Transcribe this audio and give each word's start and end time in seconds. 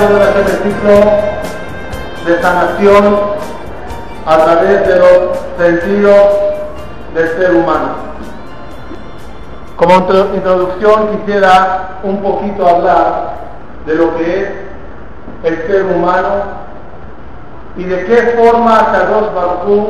este 0.00 0.62
ciclo 0.62 0.94
de 2.24 2.40
sanación 2.40 3.18
a 4.26 4.36
través 4.36 4.86
de 4.86 4.96
los 4.96 5.38
sentidos 5.58 6.26
del 7.14 7.28
ser 7.36 7.54
humano. 7.56 7.88
Como 9.76 9.94
introducción 10.34 11.08
quisiera 11.18 11.98
un 12.04 12.22
poquito 12.22 12.68
hablar 12.68 13.34
de 13.86 13.94
lo 13.96 14.16
que 14.16 14.42
es 14.42 14.48
el 15.42 15.66
ser 15.66 15.84
humano 15.86 16.28
y 17.76 17.84
de 17.84 18.04
qué 18.04 18.36
forma 18.40 18.92
Kadosh 18.92 19.34
Baruj 19.34 19.88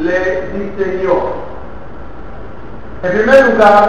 le 0.00 0.52
diseñó. 0.52 1.46
En 3.02 3.12
primer 3.12 3.52
lugar, 3.52 3.88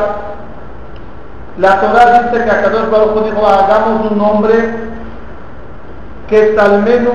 la 1.59 1.79
Torah 1.79 2.23
dice 2.23 2.43
que 2.43 2.51
Akadosh 2.51 2.89
Baruj 2.89 3.23
dijo, 3.23 3.48
hagamos 3.48 4.12
un 4.12 4.21
hombre 4.21 4.87
que 6.27 6.55
menos 6.86 7.13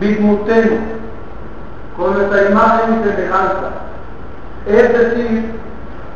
bismutenu, 0.00 0.78
con 1.96 2.14
nuestra 2.14 2.50
imagen 2.50 3.00
y 3.00 3.08
semejanza. 3.08 3.70
Es 4.66 4.92
decir, 4.92 5.54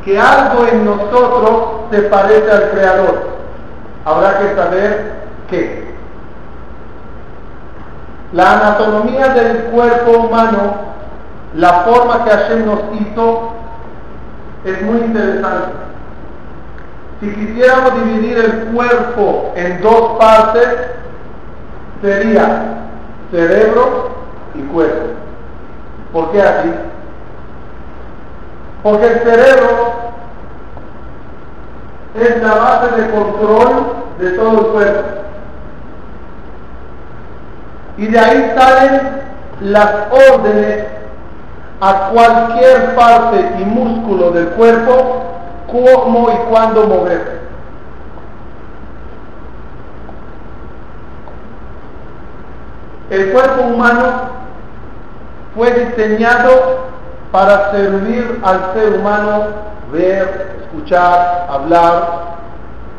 que 0.03 0.19
algo 0.19 0.65
en 0.67 0.85
nosotros 0.85 1.63
se 1.91 2.01
parece 2.03 2.51
al 2.51 2.69
Creador. 2.71 3.29
Habrá 4.05 4.39
que 4.39 4.55
saber 4.55 5.13
qué. 5.49 5.89
La 8.33 8.53
anatomía 8.53 9.29
del 9.29 9.63
cuerpo 9.65 10.11
humano, 10.11 10.73
la 11.55 11.73
forma 11.81 12.23
que 12.23 12.29
Hashem 12.29 12.65
nos 12.65 12.79
hizo, 12.99 13.53
es 14.65 14.81
muy 14.83 14.99
interesante. 14.99 15.71
Si 17.19 17.29
quisiéramos 17.33 17.95
dividir 17.95 18.37
el 18.37 18.51
cuerpo 18.73 19.51
en 19.55 19.81
dos 19.81 20.17
partes, 20.19 20.67
sería 22.01 22.87
cerebro 23.31 24.09
y 24.55 24.61
cuerpo. 24.63 25.09
¿Por 26.11 26.31
qué 26.31 26.41
así? 26.41 26.69
Porque 28.83 29.07
el 29.07 29.19
cerebro 29.19 29.93
es 32.15 32.41
la 32.41 32.55
base 32.55 33.01
de 33.01 33.09
control 33.11 33.69
de 34.19 34.31
todo 34.31 34.59
el 34.59 34.65
cuerpo. 34.67 35.09
Y 37.97 38.07
de 38.07 38.19
ahí 38.19 38.53
salen 38.57 39.01
las 39.61 39.91
órdenes 40.11 40.85
a 41.81 42.09
cualquier 42.13 42.95
parte 42.95 43.51
y 43.59 43.65
músculo 43.65 44.31
del 44.31 44.47
cuerpo 44.49 45.23
cómo 45.67 46.29
y 46.31 46.49
cuándo 46.49 46.87
mover. 46.87 47.38
El 53.09 53.31
cuerpo 53.31 53.61
humano 53.63 54.05
fue 55.55 55.71
diseñado 55.71 56.89
para 57.31 57.71
servir 57.71 58.39
al 58.43 58.73
ser 58.73 58.99
humano 58.99 59.47
ver, 59.91 60.57
escuchar, 60.61 61.47
hablar, 61.49 62.37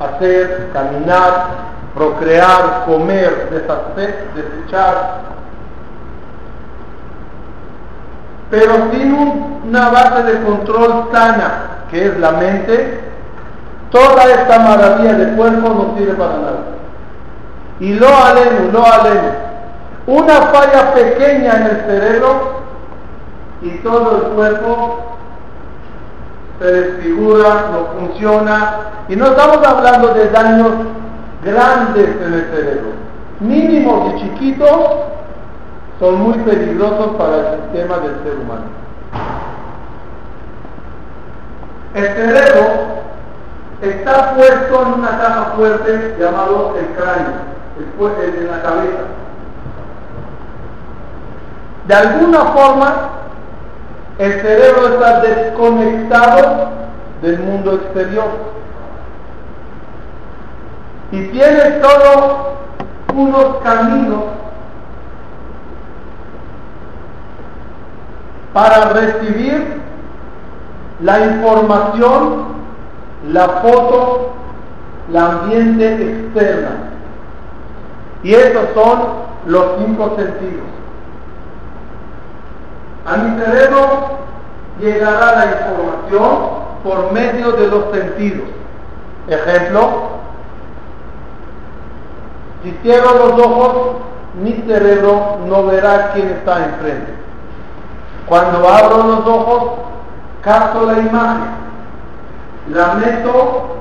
hacer, 0.00 0.70
caminar, 0.72 1.46
procrear, 1.94 2.84
comer, 2.86 3.48
deshacer, 3.50 4.28
desechar. 4.34 5.20
Pero 8.50 8.90
sin 8.90 9.62
una 9.68 9.90
base 9.90 10.22
de 10.24 10.42
control 10.42 11.08
sana 11.12 11.84
que 11.90 12.06
es 12.06 12.18
la 12.18 12.32
mente, 12.32 13.00
toda 13.90 14.24
esta 14.24 14.58
maravilla 14.58 15.14
del 15.14 15.36
cuerpo 15.36 15.68
no 15.68 15.98
sirve 15.98 16.14
para 16.14 16.32
nada. 16.34 16.58
Y 17.80 17.94
lo 17.94 18.08
aleno, 18.08 18.72
lo 18.72 18.84
aleno. 18.86 19.49
Una 20.10 20.42
falla 20.52 20.92
pequeña 20.92 21.52
en 21.54 21.62
el 21.66 21.76
cerebro 21.86 22.62
y 23.62 23.70
todo 23.78 24.16
el 24.16 24.22
cuerpo 24.32 24.98
se 26.58 26.64
desfigura, 26.64 27.66
no 27.70 28.00
funciona. 28.00 28.74
Y 29.08 29.14
no 29.14 29.26
estamos 29.26 29.64
hablando 29.64 30.12
de 30.14 30.28
daños 30.30 30.72
grandes 31.44 32.08
en 32.26 32.34
el 32.34 32.44
cerebro. 32.50 32.90
Mínimos 33.38 34.14
y 34.14 34.20
chiquitos 34.22 34.80
son 36.00 36.20
muy 36.22 36.38
peligrosos 36.38 37.14
para 37.16 37.36
el 37.36 37.60
sistema 37.62 37.98
del 37.98 38.16
ser 38.24 38.34
humano. 38.34 38.64
El 41.94 42.06
cerebro 42.08 42.64
está 43.80 44.34
puesto 44.34 44.82
en 44.82 44.92
una 44.94 45.10
caja 45.10 45.52
fuerte 45.56 46.16
llamado 46.18 46.74
el 46.80 46.86
cráneo, 46.96 47.42
en 47.78 48.50
la 48.50 48.60
cabeza. 48.60 49.19
De 51.90 51.96
alguna 51.96 52.38
forma, 52.44 52.94
el 54.18 54.40
cerebro 54.42 54.94
está 54.94 55.22
desconectado 55.22 56.68
del 57.20 57.40
mundo 57.40 57.74
exterior. 57.74 58.28
Y 61.10 61.20
tiene 61.30 61.82
solo 61.82 62.50
unos 63.12 63.56
caminos 63.64 64.22
para 68.52 68.90
recibir 68.90 69.80
la 71.02 71.26
información, 71.26 72.44
la 73.32 73.48
foto, 73.48 74.30
la 75.10 75.26
ambiente 75.26 75.92
externa. 75.92 76.70
Y 78.22 78.32
esos 78.32 78.68
son 78.74 79.00
los 79.46 79.64
cinco 79.80 80.14
sentidos. 80.16 80.79
A 83.10 83.16
mi 83.16 83.40
cerebro 83.40 83.80
llegará 84.78 85.34
la 85.34 85.46
información 85.46 86.38
por 86.84 87.12
medio 87.12 87.52
de 87.52 87.66
los 87.66 87.90
sentidos. 87.92 88.48
Ejemplo, 89.26 89.90
si 92.62 92.70
cierro 92.82 93.26
los 93.26 93.46
ojos, 93.46 93.96
mi 94.40 94.52
cerebro 94.66 95.38
no 95.46 95.66
verá 95.66 96.12
quién 96.12 96.28
está 96.28 96.64
enfrente. 96.64 97.12
Cuando 98.26 98.68
abro 98.68 99.02
los 99.02 99.26
ojos, 99.26 99.72
capto 100.42 100.86
la 100.86 100.98
imagen, 101.00 101.50
la 102.70 102.94
meto 102.94 103.76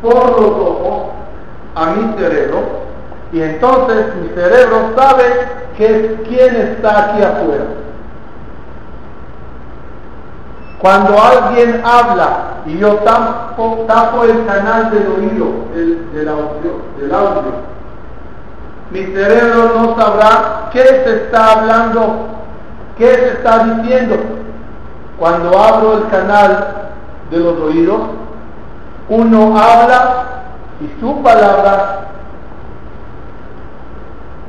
por 0.00 0.40
los 0.40 0.50
ojos 0.50 1.08
a 1.74 1.86
mi 1.86 2.18
cerebro 2.18 2.84
y 3.32 3.42
entonces 3.42 4.14
mi 4.16 4.28
cerebro 4.28 4.92
sabe 4.96 5.24
que 5.76 6.22
quién 6.26 6.56
está 6.56 7.10
aquí 7.10 7.22
afuera. 7.22 7.83
Cuando 10.84 11.18
alguien 11.18 11.80
habla 11.82 12.60
y 12.66 12.76
yo 12.76 12.96
tapo, 12.96 14.24
el 14.24 14.44
canal 14.44 14.90
del 14.90 15.06
oído, 15.16 15.46
del, 15.72 16.28
audio, 16.28 16.82
del 16.98 17.14
audio, 17.14 17.52
mi 18.90 19.02
cerebro 19.02 19.72
no 19.78 19.96
sabrá 19.96 20.68
qué 20.74 20.82
se 20.82 21.16
está 21.24 21.52
hablando, 21.52 22.26
qué 22.98 23.14
se 23.14 23.28
está 23.28 23.64
diciendo, 23.64 24.16
cuando 25.18 25.58
abro 25.58 26.02
el 26.02 26.08
canal 26.08 26.90
de 27.30 27.38
los 27.38 27.58
oídos, 27.60 28.00
uno 29.08 29.58
habla 29.58 30.24
y 30.82 31.00
su 31.00 31.22
palabra 31.22 32.08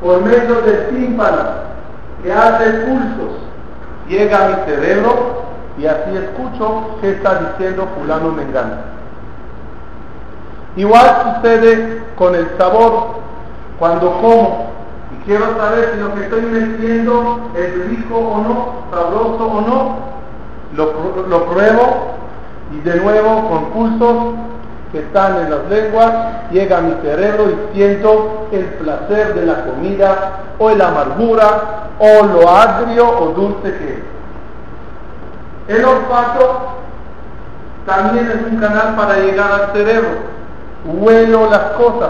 por 0.04 0.22
medio 0.22 0.56
del 0.64 0.90
tímpano 0.90 1.44
que 2.22 2.34
hace 2.34 2.72
pulsos 2.72 3.38
llega 4.10 4.46
a 4.46 4.50
mi 4.50 4.56
cerebro 4.66 5.44
y 5.77 5.86
así 5.86 6.16
escucho 6.16 6.98
qué 7.01 7.12
está 7.12 7.39
diciendo 7.39 7.88
fulano 7.98 8.31
mengano. 8.31 8.75
Igual 10.75 11.36
sucede 11.36 12.01
con 12.18 12.36
el 12.36 12.50
sabor 12.57 13.07
cuando 13.80 14.12
como 14.22 14.75
y 15.12 15.25
quiero 15.25 15.57
saber 15.57 15.92
si 15.94 16.00
lo 16.00 16.13
que 16.16 16.24
estoy 16.24 16.42
metiendo 16.42 17.51
es 17.56 17.88
rico 17.88 18.18
o 18.18 18.38
no, 18.42 18.74
sabroso 18.92 19.45
o 19.45 19.62
no, 19.62 19.95
lo, 20.75 21.45
pruebo 21.45 22.16
y 22.74 22.80
de 22.81 22.95
nuevo 22.98 23.50
con 23.50 23.66
pulsos 23.66 24.33
que 24.92 25.00
están 25.00 25.38
en 25.44 25.51
las 25.51 25.69
lenguas 25.69 26.12
llega 26.51 26.81
mi 26.81 26.94
cerebro 27.01 27.50
y 27.50 27.75
siento 27.75 28.48
el 28.51 28.66
placer 28.66 29.33
de 29.33 29.45
la 29.45 29.66
comida 29.66 30.39
o 30.57 30.71
la 30.71 30.88
amargura 30.88 31.89
o 32.00 32.25
lo 32.25 32.50
agrio 32.50 33.07
o 33.07 33.28
dulce 33.28 33.78
que 33.78 33.94
es. 33.94 34.16
El 35.68 35.84
olfato 35.84 36.76
también 37.86 38.28
es 38.28 38.52
un 38.52 38.60
canal 38.60 38.96
para 38.96 39.18
llegar 39.20 39.52
al 39.52 39.74
cerebro. 39.74 40.36
Huelo 40.86 41.50
las 41.50 41.72
cosas, 41.74 42.10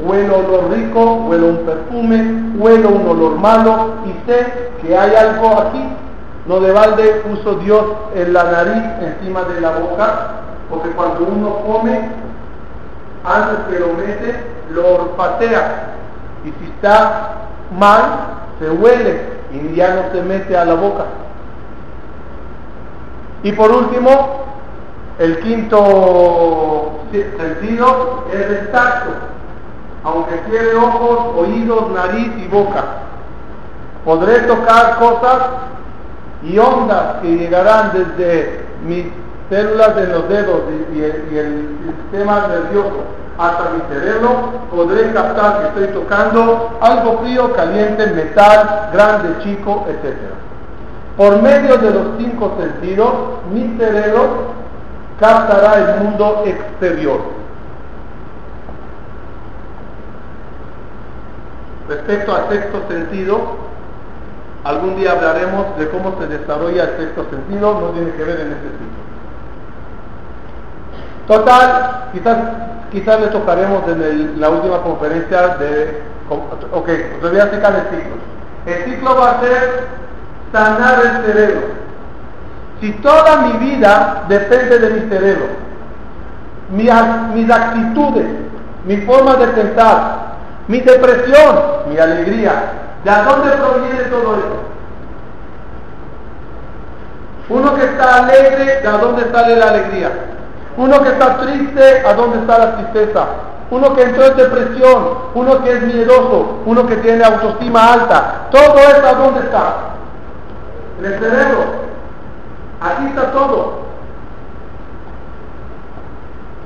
huelo 0.00 0.42
lo 0.42 0.74
rico, 0.74 1.26
huelo 1.28 1.46
un 1.46 1.58
perfume, 1.58 2.52
huelo 2.56 2.88
un 2.88 3.08
olor 3.08 3.38
malo 3.38 3.94
y 4.04 4.30
sé 4.30 4.70
que 4.82 4.96
hay 4.96 5.14
algo 5.14 5.60
aquí 5.60 5.88
no 6.48 6.60
de 6.60 6.72
balde 6.72 7.22
puso 7.26 7.56
Dios 7.56 7.84
en 8.14 8.32
la 8.32 8.44
nariz 8.44 8.82
encima 9.02 9.42
de 9.42 9.60
la 9.60 9.70
boca, 9.72 10.30
porque 10.70 10.88
cuando 10.90 11.24
uno 11.24 11.56
come, 11.66 12.08
antes 13.22 13.58
que 13.68 13.78
lo 13.78 13.88
mete, 13.92 14.34
lo 14.70 14.94
olfatea. 14.94 15.92
Y 16.46 16.48
si 16.48 16.70
está 16.70 17.32
mal, 17.78 18.02
se 18.58 18.70
huele 18.70 19.20
y 19.52 19.74
ya 19.74 19.94
no 19.94 20.02
se 20.10 20.22
mete 20.22 20.56
a 20.56 20.64
la 20.64 20.72
boca. 20.72 21.04
Y 23.42 23.52
por 23.52 23.70
último, 23.70 24.44
el 25.18 25.38
quinto 25.40 27.00
sentido 27.12 28.24
es 28.32 28.40
el 28.40 28.70
tacto, 28.70 29.10
aunque 30.04 30.36
tiene 30.48 30.74
ojos, 30.74 31.36
oídos, 31.36 31.90
nariz 31.92 32.32
y 32.38 32.48
boca. 32.48 32.84
Podré 34.04 34.40
tocar 34.40 34.98
cosas 34.98 35.38
y 36.42 36.58
ondas 36.58 37.20
que 37.20 37.36
llegarán 37.36 37.92
desde 37.92 38.64
mis 38.86 39.06
células 39.50 39.96
de 39.96 40.06
los 40.06 40.28
dedos 40.28 40.62
y, 40.94 41.02
el, 41.02 41.78
sistema 42.10 42.46
nervioso 42.48 43.04
hasta 43.38 43.70
mi 43.70 43.80
cerebro, 43.94 44.50
podré 44.70 45.12
captar 45.12 45.60
que 45.60 45.66
estoy 45.68 46.00
tocando 46.00 46.76
algo 46.80 47.18
frío, 47.18 47.52
caliente, 47.54 48.06
metal, 48.08 48.90
grande, 48.92 49.28
chico, 49.42 49.86
etc. 49.88 50.16
Por 51.18 51.42
medio 51.42 51.76
de 51.78 51.90
los 51.90 52.06
cinco 52.16 52.56
sentidos, 52.60 53.12
mi 53.52 53.76
cerebro 53.76 54.52
captará 55.18 55.74
el 55.74 56.04
mundo 56.04 56.44
exterior. 56.46 57.20
Respecto 61.88 62.36
al 62.36 62.48
sexto 62.50 62.82
sentido, 62.88 63.40
algún 64.62 64.94
día 64.94 65.10
hablaremos 65.10 65.76
de 65.76 65.88
cómo 65.88 66.14
se 66.20 66.28
desarrolla 66.28 66.84
el 66.84 66.96
sexto 66.98 67.26
sentido, 67.30 67.80
no 67.80 67.88
tiene 67.88 68.12
que 68.12 68.22
ver 68.22 68.40
en 68.40 68.52
este 68.52 68.68
sitio. 68.68 68.98
Total, 71.26 72.10
quizás, 72.12 72.38
quizás 72.92 73.20
le 73.20 73.26
tocaremos 73.26 73.82
en 73.88 74.40
la 74.40 74.50
última 74.50 74.82
conferencia 74.82 75.56
de... 75.56 76.00
Ok, 76.30 76.88
os 77.16 77.28
voy 77.28 77.40
a 77.40 77.42
explicar 77.42 77.74
el 77.74 77.98
ciclo. 77.98 78.16
El 78.66 78.84
ciclo 78.84 79.16
va 79.16 79.30
a 79.32 79.40
ser 79.40 80.07
sanar 80.52 81.00
el 81.04 81.24
cerebro. 81.24 81.60
Si 82.80 82.92
toda 82.92 83.38
mi 83.38 83.52
vida 83.66 84.24
depende 84.28 84.78
de 84.78 84.90
mi 84.90 85.08
cerebro, 85.08 85.46
mis 86.70 87.50
actitudes, 87.50 88.26
mi 88.84 88.98
forma 88.98 89.34
de 89.34 89.48
pensar, 89.48 90.28
mi 90.68 90.80
depresión, 90.80 91.58
mi 91.88 91.98
alegría, 91.98 92.52
¿de 93.04 93.10
dónde 93.10 93.50
proviene 93.56 94.02
todo 94.10 94.36
eso? 94.36 94.68
Uno 97.48 97.74
que 97.74 97.84
está 97.84 98.24
alegre, 98.24 98.80
¿de 98.82 98.88
dónde 98.88 99.32
sale 99.32 99.56
la 99.56 99.68
alegría? 99.68 100.10
Uno 100.76 101.02
que 101.02 101.08
está 101.08 101.38
triste, 101.38 102.06
¿a 102.06 102.12
dónde 102.12 102.38
está 102.38 102.58
la 102.58 102.76
tristeza? 102.76 103.26
Uno 103.70 103.96
que 103.96 104.02
entró 104.02 104.26
en 104.26 104.36
depresión, 104.36 105.08
uno 105.34 105.64
que 105.64 105.72
es 105.72 105.82
miedoso, 105.82 106.60
uno 106.64 106.86
que 106.86 106.96
tiene 106.96 107.24
autoestima 107.24 107.92
alta, 107.94 108.46
todo 108.50 108.78
eso 108.78 109.06
¿a 109.06 109.14
dónde 109.14 109.40
está? 109.40 109.74
El 111.02 111.18
cerebro. 111.18 111.64
Aquí 112.80 113.06
está 113.06 113.32
todo. 113.32 113.88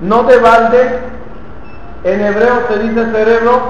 No 0.00 0.24
de 0.24 0.36
balde, 0.38 0.98
en 2.04 2.20
hebreo 2.20 2.66
se 2.68 2.78
dice 2.80 3.12
cerebro, 3.12 3.60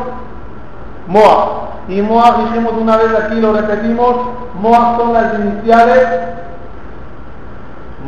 Moa. 1.07 1.69
Y 1.89 2.01
Moa, 2.01 2.45
dijimos 2.45 2.73
una 2.73 2.97
vez 2.97 3.15
aquí, 3.15 3.41
lo 3.41 3.53
repetimos, 3.53 4.17
Moa 4.55 4.97
son 4.99 5.13
las 5.13 5.35
iniciales 5.35 6.09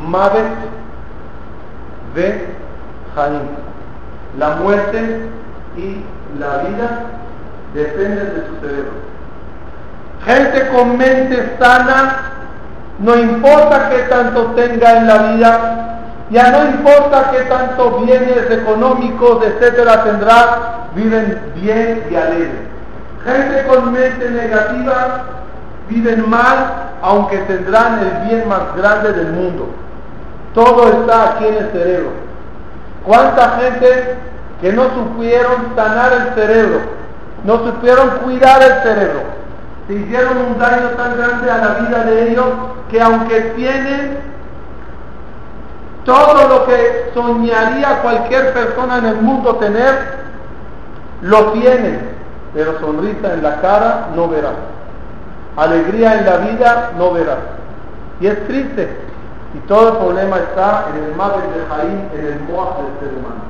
Mavet 0.09 0.47
de 2.15 2.55
Jaim. 3.15 3.41
La 4.39 4.57
muerte 4.57 5.29
y 5.77 6.03
la 6.39 6.59
vida 6.59 7.01
dependen 7.75 8.35
de 8.35 8.47
su 8.47 8.67
cerebro. 8.67 8.93
Gente 10.25 10.69
con 10.69 10.97
mente 10.97 11.57
sana, 11.59 12.17
no 12.99 13.17
importa 13.17 13.91
qué 13.91 13.99
tanto 14.09 14.53
tenga 14.53 14.99
en 14.99 15.07
la 15.07 15.19
vida, 15.33 15.99
ya 16.31 16.51
no 16.51 16.65
importa 16.65 17.31
qué 17.33 17.41
tanto 17.43 18.01
bienes 18.01 18.51
económicos, 18.51 19.45
etcétera, 19.45 20.05
tendrá, 20.05 20.89
viven 20.95 21.53
bien 21.57 22.07
y 22.11 22.15
alegres. 22.15 22.75
Gente 23.25 23.67
con 23.67 23.93
mente 23.93 24.31
negativa 24.31 25.25
viven 25.89 26.29
mal, 26.29 26.91
aunque 27.03 27.39
tendrán 27.39 27.99
el 28.01 28.29
bien 28.29 28.49
más 28.49 28.75
grande 28.77 29.13
del 29.13 29.33
mundo. 29.33 29.69
Todo 30.55 30.89
está 30.89 31.31
aquí 31.31 31.47
en 31.47 31.55
el 31.55 31.71
cerebro. 31.73 32.11
¿Cuánta 33.05 33.59
gente 33.61 34.17
que 34.61 34.73
no 34.73 34.85
supieron 34.95 35.75
sanar 35.75 36.13
el 36.13 36.35
cerebro? 36.35 36.81
No 37.45 37.59
supieron 37.59 38.11
cuidar 38.23 38.63
el 38.63 38.83
cerebro. 38.83 39.44
Se 39.87 39.95
hicieron 39.95 40.39
un 40.39 40.59
daño 40.59 40.89
tan 40.97 41.17
grande 41.17 41.51
a 41.51 41.59
la 41.59 41.69
vida 41.75 42.05
de 42.05 42.31
ellos 42.31 42.47
que 42.91 43.03
aunque 43.03 43.41
tienen 43.57 44.19
todo 46.05 46.49
lo 46.49 46.67
que 46.67 47.11
soñaría 47.15 48.03
cualquier 48.03 48.53
persona 48.53 48.99
en 48.99 49.07
el 49.07 49.17
mundo 49.17 49.57
tener, 49.57 50.25
lo 51.23 51.53
tienen, 51.53 52.11
pero 52.53 52.79
sonrisa 52.81 53.33
en 53.33 53.43
la 53.43 53.61
cara 53.61 54.09
no 54.15 54.29
verás. 54.29 54.53
Alegría 55.57 56.19
en 56.19 56.27
la 56.27 56.37
vida 56.39 56.91
no 56.99 57.13
verás. 57.13 57.39
Y 58.21 58.27
es 58.27 58.47
triste, 58.47 58.97
y 59.55 59.59
todo 59.67 59.93
el 59.93 59.99
problema 59.99 60.37
está 60.37 60.87
en 60.91 61.05
el 61.05 61.15
madre 61.15 61.43
de 61.43 61.67
Jaín, 61.67 62.09
en 62.15 62.27
el 62.27 62.41
Moab 62.41 62.77
del 62.77 63.01
ser 63.01 63.19
humano. 63.19 63.43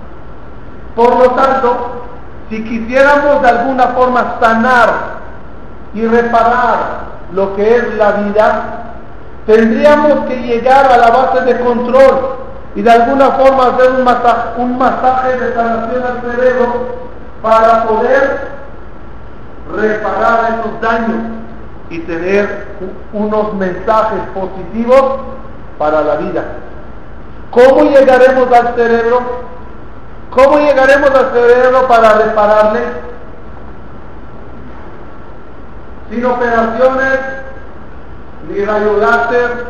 Por 0.95 1.17
lo 1.17 1.31
tanto, 1.35 2.03
si 2.51 2.63
quisiéramos 2.63 3.43
de 3.43 3.49
alguna 3.49 3.89
forma 3.89 4.37
sanar 4.41 5.24
y 5.95 6.07
reparar 6.07 7.15
lo 7.33 7.55
que 7.57 7.77
es 7.77 7.95
la 7.95 8.13
vida, 8.13 8.63
tendríamos 9.47 10.27
que 10.27 10.37
llegar 10.37 10.91
a 10.91 10.99
la 10.99 11.11
base 11.11 11.41
de 11.43 11.61
control 11.61 12.37
y 12.75 12.83
de 12.83 12.91
alguna 12.91 13.31
forma 13.33 13.69
hacer 13.69 13.91
un 14.57 14.79
masaje, 14.79 15.39
de 15.39 15.55
sanación 15.55 16.03
al 16.03 16.21
cerebro 16.31 16.67
para 17.41 17.85
poder 17.85 18.49
reparar 19.77 20.59
esos 20.59 20.81
daños 20.81 21.21
y 21.91 22.01
tener 22.01 22.67
unos 23.13 23.55
mensajes 23.55 24.21
positivos 24.35 25.21
para 25.79 26.03
la 26.03 26.17
vida. 26.17 26.43
¿Cómo 27.51 27.85
llegaremos 27.85 28.53
al 28.53 28.75
cerebro? 28.75 29.21
¿Cómo 30.31 30.59
llegaremos 30.59 31.11
al 31.11 31.31
cerebro 31.33 31.87
para 31.87 32.15
repararle? 32.15 32.81
Sin 36.11 36.25
operaciones, 36.25 37.19
ni 38.49 38.65
rayo 38.65 38.99
láser, 38.99 39.67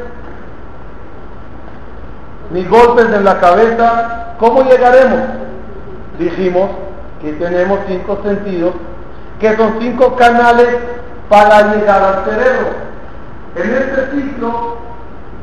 ni 2.51 2.65
golpes 2.65 3.07
en 3.07 3.25
la 3.25 3.41
cabeza. 3.41 4.35
¿Cómo 4.39 4.63
llegaremos? 4.63 5.21
Dijimos 6.19 6.71
que 7.21 7.33
tenemos 7.33 7.79
cinco 7.87 8.21
sentidos, 8.25 8.75
que 9.41 9.57
son 9.57 9.77
cinco 9.81 10.17
canales 10.17 10.69
para 11.29 11.75
llegar 11.75 12.03
al 12.03 12.25
cerebro. 12.25 12.85
En 13.57 13.71
este 13.71 14.11
ciclo 14.11 14.85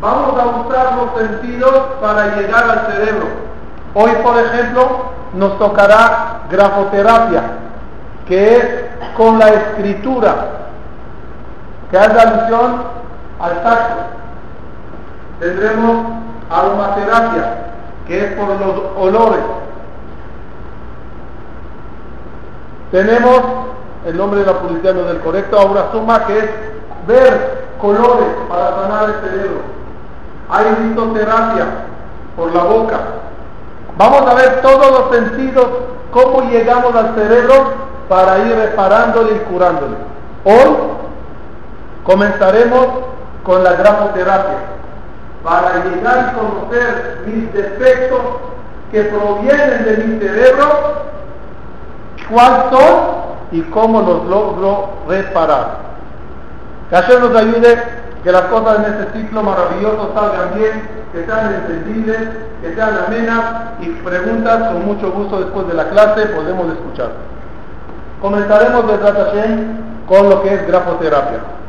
Vamos 0.01 0.33
a 0.39 0.45
usar 0.47 0.93
los 0.95 1.11
sentidos 1.15 1.73
para 2.01 2.35
llegar 2.35 2.63
al 2.63 2.91
cerebro. 2.91 3.27
Hoy, 3.93 4.09
por 4.23 4.35
ejemplo, 4.39 5.11
nos 5.33 5.59
tocará 5.59 6.41
grafoterapia, 6.49 7.43
que 8.27 8.57
es 8.57 8.65
con 9.15 9.37
la 9.37 9.49
escritura, 9.49 10.70
que 11.91 11.97
hace 11.97 12.19
alusión 12.19 12.83
al 13.39 13.63
tacto. 13.63 14.01
Tendremos 15.39 16.05
aromaterapia, 16.49 17.55
que 18.07 18.25
es 18.25 18.33
por 18.33 18.47
los 18.47 18.81
olores. 18.97 19.39
Tenemos 22.91 23.41
el 24.05 24.17
nombre 24.17 24.39
de 24.39 24.45
la 24.45 24.53
no 24.93 25.03
del 25.03 25.19
correcto, 25.19 25.59
ahora 25.59 25.89
suma, 25.91 26.25
que 26.25 26.39
es 26.39 26.49
ver 27.07 27.67
colores 27.79 28.27
para 28.49 28.75
sanar 28.75 29.09
el 29.09 29.29
cerebro 29.29 29.81
hay 30.51 30.65
listoterapia 30.83 31.65
por 32.35 32.53
la 32.53 32.63
boca. 32.63 32.99
Vamos 33.97 34.21
a 34.29 34.33
ver 34.33 34.61
todos 34.61 34.91
los 34.91 35.15
sentidos, 35.15 35.65
cómo 36.11 36.41
llegamos 36.49 36.93
al 36.93 37.15
cerebro 37.15 37.53
para 38.09 38.39
ir 38.39 38.55
reparándole 38.55 39.35
y 39.35 39.39
curándole. 39.39 39.95
Hoy 40.43 40.75
comenzaremos 42.11 42.87
con 43.43 43.63
la 43.63 43.73
grafoterapia, 43.73 44.57
para 45.43 45.83
llegar 45.85 46.19
a 46.19 46.33
conocer 46.33 47.23
mis 47.25 47.51
defectos 47.53 48.19
que 48.91 49.03
provienen 49.03 49.85
de 49.85 49.97
mi 49.97 50.19
cerebro, 50.19 50.65
cuáles 52.29 52.69
son 52.69 53.21
y 53.51 53.61
cómo 53.61 54.01
los 54.01 54.25
logro 54.25 54.89
reparar. 55.07 55.77
Que 56.89 56.95
Hashem 56.97 57.21
nos 57.21 57.35
ayude 57.35 57.81
que 58.23 58.31
las 58.31 58.41
cosas 58.43 58.79
en 58.79 58.93
este 58.93 59.19
ciclo 59.19 59.41
maravilloso 59.41 60.11
salgan 60.13 60.53
bien, 60.55 60.89
que 61.13 61.25
sean 61.25 61.53
entendibles, 61.53 62.19
que 62.61 62.75
sean 62.75 62.99
amenas 63.07 63.43
y 63.79 63.87
preguntas 64.03 64.69
con 64.71 64.85
mucho 64.85 65.11
gusto 65.11 65.39
después 65.39 65.67
de 65.67 65.73
la 65.73 65.89
clase 65.89 66.27
podemos 66.27 66.67
escuchar. 66.73 67.11
Comenzaremos 68.21 68.85
de 68.87 68.97
Hashem 68.97 69.77
con 70.07 70.29
lo 70.29 70.43
que 70.43 70.53
es 70.53 70.67
grafoterapia. 70.67 71.60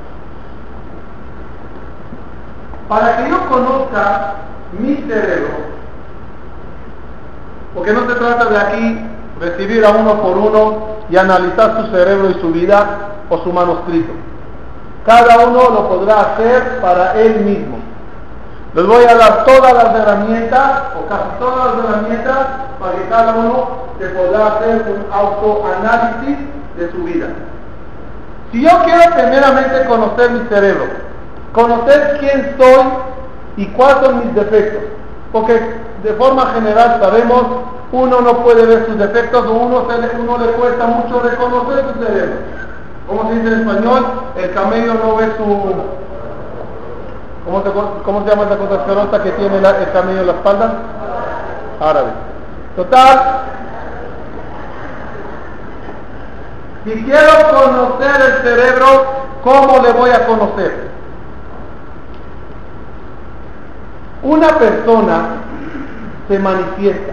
Para 2.93 3.17
que 3.17 3.31
yo 3.31 3.49
conozca 3.49 4.35
mi 4.79 4.97
cerebro, 5.09 5.49
porque 7.75 7.91
no 7.91 8.01
se 8.07 8.17
trata 8.17 8.45
de 8.45 8.59
aquí 8.59 9.01
recibir 9.41 9.83
a 9.87 9.93
uno 9.93 10.21
por 10.21 10.37
uno 10.37 10.89
y 11.09 11.17
analizar 11.17 11.81
su 11.81 11.91
cerebro 11.91 12.29
y 12.29 12.35
su 12.35 12.53
vida 12.53 12.85
o 13.31 13.39
su 13.39 13.51
manuscrito. 13.51 14.13
Cada 15.07 15.47
uno 15.47 15.71
lo 15.71 15.89
podrá 15.89 16.21
hacer 16.21 16.83
para 16.83 17.15
él 17.15 17.41
mismo. 17.41 17.79
Les 18.75 18.85
voy 18.85 19.05
a 19.07 19.15
dar 19.15 19.47
todas 19.47 19.73
las 19.73 19.95
herramientas, 19.95 20.83
o 20.95 21.09
casi 21.09 21.39
todas 21.39 21.75
las 21.75 21.85
herramientas, 21.87 22.47
para 22.79 22.93
que 22.93 23.09
cada 23.09 23.35
uno 23.37 23.69
se 23.99 24.07
pueda 24.09 24.47
hacer 24.49 24.83
un 24.83 25.07
autoanálisis 25.11 26.37
de 26.77 26.91
su 26.91 27.05
vida. 27.05 27.29
Si 28.53 28.61
yo 28.61 28.83
quiero 28.85 29.15
primeramente 29.15 29.87
conocer 29.87 30.31
mi 30.33 30.47
cerebro, 30.51 31.12
conocer 31.53 32.19
quién 32.21 32.55
soy 32.59 32.85
y 33.57 33.67
cuáles 33.67 34.05
son 34.05 34.19
mis 34.21 34.35
defectos, 34.35 34.83
porque 35.33 35.61
de 36.03 36.13
forma 36.15 36.47
general 36.55 36.99
sabemos, 37.01 37.43
uno 37.93 38.21
no 38.21 38.39
puede 38.39 38.65
ver 38.65 38.87
sus 38.87 38.99
defectos 38.99 39.47
o 39.47 39.53
uno, 39.53 39.87
se 39.89 40.17
uno 40.17 40.39
le 40.39 40.53
cuesta 40.53 40.87
mucho 40.87 41.21
reconocer 41.21 41.85
su 41.93 42.05
cerebro. 42.05 42.37
¿Cómo 43.07 43.29
se 43.29 43.35
dice 43.35 43.49
en 43.49 43.61
español? 43.61 44.07
El 44.37 44.53
camello 44.53 44.95
no 44.95 45.17
ve 45.17 45.27
su... 45.37 45.75
¿Cómo 47.45 47.63
se, 47.63 47.71
cómo 48.05 48.23
se 48.23 48.31
llama 48.31 48.45
esa 48.45 48.57
cosa 48.57 48.75
asquerosa 48.77 49.23
que 49.23 49.31
tiene 49.33 49.57
el 49.57 49.93
camello 49.93 50.21
en 50.21 50.27
la 50.27 50.33
espalda? 50.33 50.75
Árabe. 51.81 52.11
Total, 52.77 53.43
si 56.85 56.91
quiero 57.05 57.33
conocer 57.53 58.21
el 58.21 58.43
cerebro, 58.43 58.87
¿cómo 59.45 59.83
le 59.83 59.93
voy 59.93 60.11
a 60.11 60.27
conocer? 60.27 60.89
Una 64.23 64.49
persona 64.59 65.25
se 66.29 66.39
manifiesta. 66.39 67.13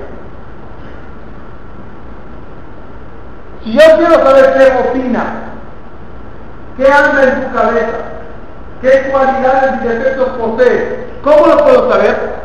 Si 3.63 3.73
yo 3.73 3.81
quiero 3.97 4.13
saber 4.23 4.53
qué 4.53 4.89
opina, 4.89 5.23
qué 6.77 6.85
anda 6.91 7.23
en 7.23 7.43
su 7.43 7.53
cabeza, 7.53 7.97
qué 8.81 9.09
cualidades 9.11 9.81
y 9.83 9.87
defectos 9.87 10.29
posee, 10.39 11.07
¿cómo 11.23 11.47
lo 11.47 11.57
puedo 11.57 11.91
saber? 11.91 12.35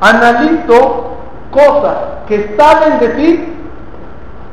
Analizo 0.00 1.16
cosas 1.50 1.96
que 2.28 2.56
salen 2.56 3.00
de 3.00 3.08
ti, 3.08 3.54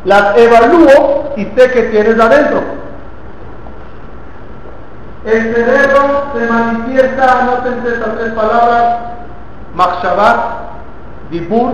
las 0.03 0.37
evalúo 0.37 1.33
y 1.37 1.45
sé 1.45 1.71
que 1.71 1.83
tienes 1.91 2.19
adentro. 2.19 2.74
El 5.25 5.55
cerebro 5.55 6.25
se 6.35 6.45
manifiesta, 6.45 7.39
anoten 7.41 7.83
estas 7.85 8.15
tres 8.15 8.33
palabras, 8.33 8.97
Makshabat, 9.73 10.39
Dibur 11.31 11.73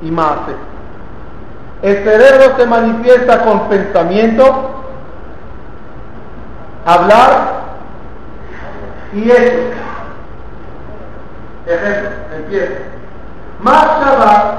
y 0.00 0.10
Maase. 0.10 0.56
El 1.82 2.04
cerebro 2.04 2.56
se 2.56 2.64
manifiesta 2.64 3.42
con 3.42 3.68
pensamiento, 3.68 4.82
hablar 6.86 7.30
y 9.12 9.30
hecho. 9.30 9.76
Ejemplo, 11.66 12.10
empieza. 12.34 12.74
Makshabat, 13.60 14.54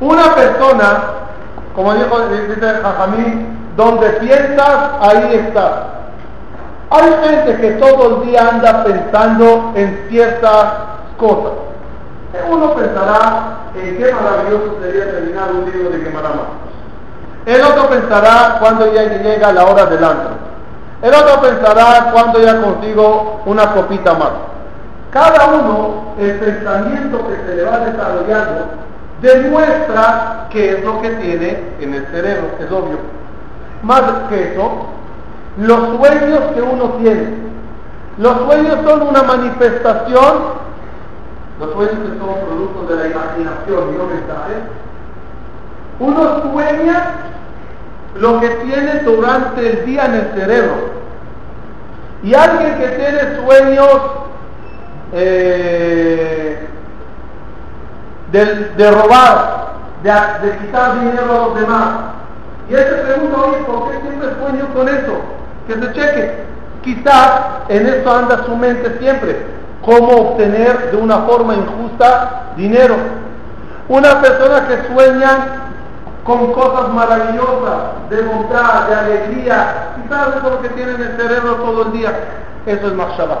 una 0.00 0.34
persona, 0.34 1.00
como 1.74 1.94
dijo 1.94 2.28
dice 2.28 2.60
Jajamín, 2.60 3.58
donde 3.74 4.10
piensas, 4.10 4.90
ahí 5.00 5.46
estás. 5.46 5.97
Hay 6.90 7.12
gente 7.22 7.56
que 7.60 7.70
todo 7.72 8.16
el 8.16 8.28
día 8.28 8.48
anda 8.48 8.82
pensando 8.82 9.72
en 9.74 10.06
ciertas 10.08 10.64
cosas. 11.18 11.52
Uno 12.50 12.74
pensará 12.74 13.58
en 13.74 13.98
qué 13.98 14.12
maravilloso 14.12 14.78
sería 14.80 15.10
terminar 15.10 15.50
un 15.52 15.70
libro 15.70 15.90
de 15.90 15.98
Gemara 15.98 16.30
El 17.44 17.62
otro 17.62 17.90
pensará 17.90 18.58
cuando 18.60 18.92
ya 18.92 19.02
llega 19.02 19.52
la 19.52 19.64
hora 19.64 19.86
del 19.86 20.02
antro. 20.02 20.30
El 21.02 21.14
otro 21.14 21.40
pensará 21.42 22.10
cuando 22.12 22.40
ya 22.40 22.60
consigo 22.60 23.42
una 23.44 23.72
copita 23.72 24.14
más. 24.14 24.30
Cada 25.10 25.46
uno, 25.46 26.14
el 26.18 26.32
pensamiento 26.38 27.26
que 27.28 27.36
se 27.46 27.56
le 27.56 27.64
va 27.64 27.78
desarrollando, 27.78 28.66
demuestra 29.20 30.46
qué 30.50 30.72
es 30.72 30.84
lo 30.84 31.00
que 31.00 31.10
tiene 31.10 31.74
en 31.80 31.94
el 31.94 32.06
cerebro, 32.06 32.50
es 32.60 32.70
obvio. 32.70 32.98
Más 33.82 34.02
que 34.28 34.52
eso, 34.52 34.86
los 35.58 35.96
sueños 35.96 36.40
que 36.54 36.62
uno 36.62 36.84
tiene. 37.00 37.48
Los 38.18 38.38
sueños 38.38 38.78
son 38.84 39.02
una 39.02 39.22
manifestación 39.22 40.58
los 41.58 41.72
sueños 41.72 41.94
que 41.94 42.18
son 42.18 42.34
productos 42.46 42.88
de 42.88 42.96
la 42.96 43.06
imaginación 43.08 43.94
y 43.94 43.98
no 43.98 44.04
mensajes. 44.06 44.62
Uno 45.98 46.52
sueña 46.52 47.10
lo 48.14 48.40
que 48.40 48.48
tiene 48.48 49.00
durante 49.00 49.68
el 49.68 49.84
día 49.84 50.06
en 50.06 50.14
el 50.14 50.32
cerebro. 50.34 50.98
Y 52.22 52.34
alguien 52.34 52.78
que 52.78 52.88
tiene 52.88 53.36
sueños 53.44 54.00
eh, 55.12 56.68
de, 58.30 58.90
robar, 58.90 59.72
de, 60.02 60.10
de, 60.46 60.58
quitar 60.58 61.00
dinero 61.00 61.32
a 61.32 61.46
los 61.46 61.54
demás. 61.56 61.88
Y 62.70 62.74
él 62.74 62.84
se 62.84 62.94
pregunta, 62.94 63.36
oye, 63.40 63.58
¿por 63.64 63.90
qué 63.90 64.00
siempre 64.00 64.28
sueño 64.40 64.74
con 64.74 64.88
eso? 64.88 65.37
Que 65.68 65.74
se 65.74 65.92
cheque. 65.92 66.32
Quizás 66.82 67.40
en 67.68 67.86
eso 67.86 68.10
anda 68.10 68.44
su 68.44 68.56
mente 68.56 68.98
siempre 68.98 69.58
cómo 69.82 70.30
obtener 70.30 70.90
de 70.90 70.96
una 70.96 71.18
forma 71.18 71.54
injusta 71.54 72.52
dinero. 72.56 72.96
Una 73.88 74.20
persona 74.20 74.66
que 74.66 74.92
sueña 74.92 75.28
con 76.24 76.52
cosas 76.52 76.92
maravillosas, 76.92 78.10
de 78.10 78.20
bondad, 78.22 78.88
de 78.88 78.94
alegría, 78.94 79.94
quizás 79.96 80.28
eso 80.28 80.36
es 80.36 80.42
lo 80.42 80.62
que 80.62 80.68
tiene 80.70 80.92
en 80.92 81.02
el 81.02 81.16
cerebro 81.16 81.54
todo 81.56 81.86
el 81.86 81.92
día. 81.92 82.12
Eso 82.66 82.86
es 82.86 82.92
Mashaba. 82.94 83.38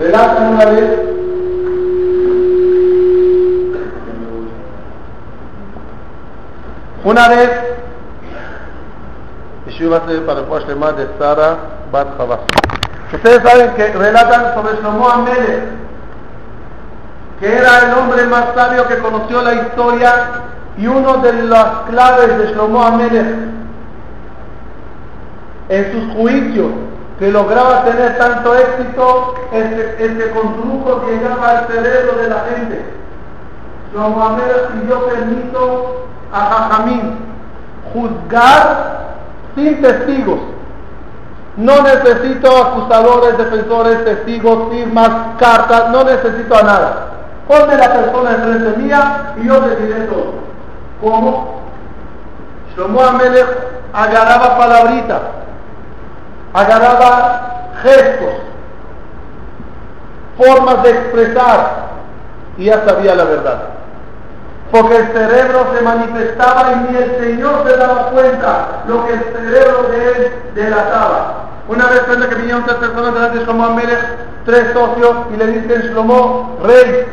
Relatan 0.00 0.54
una 0.54 0.64
vez 0.64 1.00
una 7.04 7.28
vez 7.28 7.67
para 9.78 10.92
de 10.92 11.08
Sara 11.18 11.56
Bat 11.92 12.08
Ustedes 13.12 13.42
saben 13.42 13.70
que 13.76 13.92
relatan 13.92 14.54
sobre 14.54 14.74
Shlomo 14.82 15.08
Amelech, 15.08 15.62
que 17.38 17.56
era 17.56 17.86
el 17.86 17.94
hombre 17.94 18.24
más 18.24 18.46
sabio 18.56 18.88
que 18.88 18.98
conoció 18.98 19.40
la 19.42 19.54
historia 19.54 20.12
y 20.76 20.86
uno 20.88 21.18
de 21.18 21.32
las 21.44 21.64
claves 21.88 22.38
de 22.38 22.46
Shlomo 22.52 22.82
Amelech 22.82 23.34
en 25.68 25.92
sus 25.92 26.14
juicios, 26.16 26.70
que 27.20 27.30
lograba 27.30 27.84
tener 27.84 28.18
tanto 28.18 28.56
éxito, 28.56 29.34
es 29.52 29.64
que, 29.94 30.30
con 30.30 30.56
su 30.56 30.62
llegaba 31.08 31.50
al 31.50 31.66
cerebro 31.68 32.20
de 32.20 32.28
la 32.28 32.44
gente. 32.50 32.84
Shlomo 33.92 34.24
Amelech 34.24 34.72
pidió 34.72 35.06
permiso 35.06 36.06
a 36.32 36.40
Jajamín 36.40 37.16
juzgar 37.92 38.98
sin 39.54 39.80
testigos 39.82 40.38
no 41.58 41.82
necesito 41.82 42.56
acusadores, 42.56 43.36
defensores, 43.36 44.04
testigos, 44.04 44.70
firmas, 44.70 45.10
cartas, 45.40 45.90
no 45.90 46.04
necesito 46.04 46.56
a 46.56 46.62
nada. 46.62 47.06
Ponme 47.48 47.76
la 47.76 47.92
persona 47.92 48.30
enfrente 48.30 48.78
mía 48.78 49.34
y 49.42 49.46
yo 49.46 49.60
le 49.60 49.74
diré 49.74 50.00
todo. 50.02 50.34
¿Cómo? 51.00 51.62
Shlomo 52.74 53.02
Amelech 53.02 53.48
agarraba 53.92 54.56
palabritas, 54.56 55.20
agarraba 56.54 57.70
gestos, 57.82 58.34
formas 60.36 60.82
de 60.84 60.90
expresar 60.90 61.88
y 62.56 62.66
ya 62.66 62.84
sabía 62.86 63.16
la 63.16 63.24
verdad. 63.24 63.58
Porque 64.78 64.96
el 64.96 65.06
cerebro 65.08 65.66
se 65.74 65.82
manifestaba 65.82 66.72
y 66.72 66.92
ni 66.92 66.98
el 66.98 67.18
Señor 67.18 67.64
se 67.66 67.76
daba 67.76 68.10
cuenta 68.10 68.84
lo 68.86 69.04
que 69.06 69.12
el 69.14 69.24
cerebro 69.24 69.88
de 69.90 70.12
él 70.12 70.32
delataba. 70.54 71.48
Una 71.66 71.86
vez 71.86 72.00
que 72.02 72.34
vinieron 72.36 72.64
tres 72.64 72.76
personas 72.76 73.12
delante 73.12 73.38
de 73.38 73.44
Shlomo 73.44 73.64
Amelech, 73.64 74.04
tres 74.44 74.72
socios, 74.72 75.16
y 75.34 75.36
le 75.36 75.46
dicen, 75.48 75.82
Shlomo, 75.82 76.58
rey, 76.62 77.06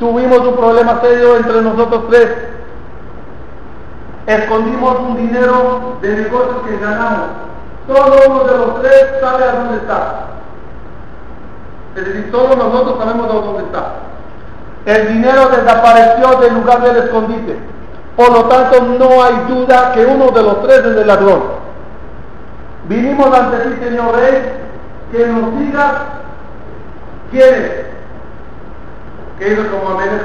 tuvimos 0.00 0.40
un 0.40 0.56
problema 0.56 1.00
serio 1.00 1.36
entre 1.36 1.62
nosotros 1.62 2.04
tres. 2.10 2.28
Escondimos 4.26 4.98
un 4.98 5.16
dinero 5.16 5.96
de 6.02 6.08
negocios 6.08 6.56
que 6.66 6.76
ganamos. 6.78 7.28
Solo 7.86 8.16
uno 8.26 8.44
de 8.44 8.58
los 8.58 8.82
tres 8.82 9.06
sabe 9.20 9.44
a 9.44 9.52
dónde 9.52 9.76
está. 9.76 10.26
Es 11.94 12.04
decir, 12.04 12.32
todos 12.32 12.56
nosotros 12.56 12.98
sabemos 12.98 13.30
a 13.30 13.32
dónde 13.34 13.62
está. 13.62 14.09
El 14.86 15.08
dinero 15.08 15.48
desapareció 15.48 16.40
del 16.40 16.54
lugar 16.54 16.82
del 16.82 16.96
escondite. 17.04 17.58
Por 18.16 18.32
lo 18.32 18.44
tanto, 18.46 18.80
no 18.82 19.22
hay 19.22 19.34
duda 19.48 19.92
que 19.92 20.04
uno 20.04 20.30
de 20.30 20.42
los 20.42 20.62
tres 20.62 20.78
es 20.78 20.96
el 20.96 21.06
ladrón. 21.06 21.42
Vinimos 22.88 23.32
ante 23.38 23.58
ti, 23.58 23.84
Señor 23.84 24.14
Rey, 24.16 24.42
que 25.12 25.26
nos 25.26 25.58
digas 25.58 25.92
quién 27.30 27.54
es. 27.54 27.72
¿Qué 29.38 29.52
hizo 29.52 29.70
como 29.70 29.90
Amélez? 29.90 30.22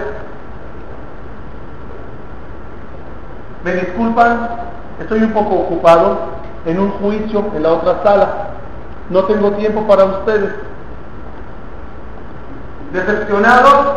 Me 3.64 3.74
disculpan, 3.74 4.50
estoy 5.00 5.24
un 5.24 5.32
poco 5.32 5.56
ocupado 5.56 6.18
en 6.66 6.80
un 6.80 6.92
juicio 6.92 7.46
en 7.56 7.64
la 7.64 7.74
otra 7.74 8.04
sala. 8.04 8.28
No 9.10 9.24
tengo 9.24 9.52
tiempo 9.52 9.88
para 9.88 10.06
ustedes. 10.06 10.52
Decepcionados, 12.92 13.88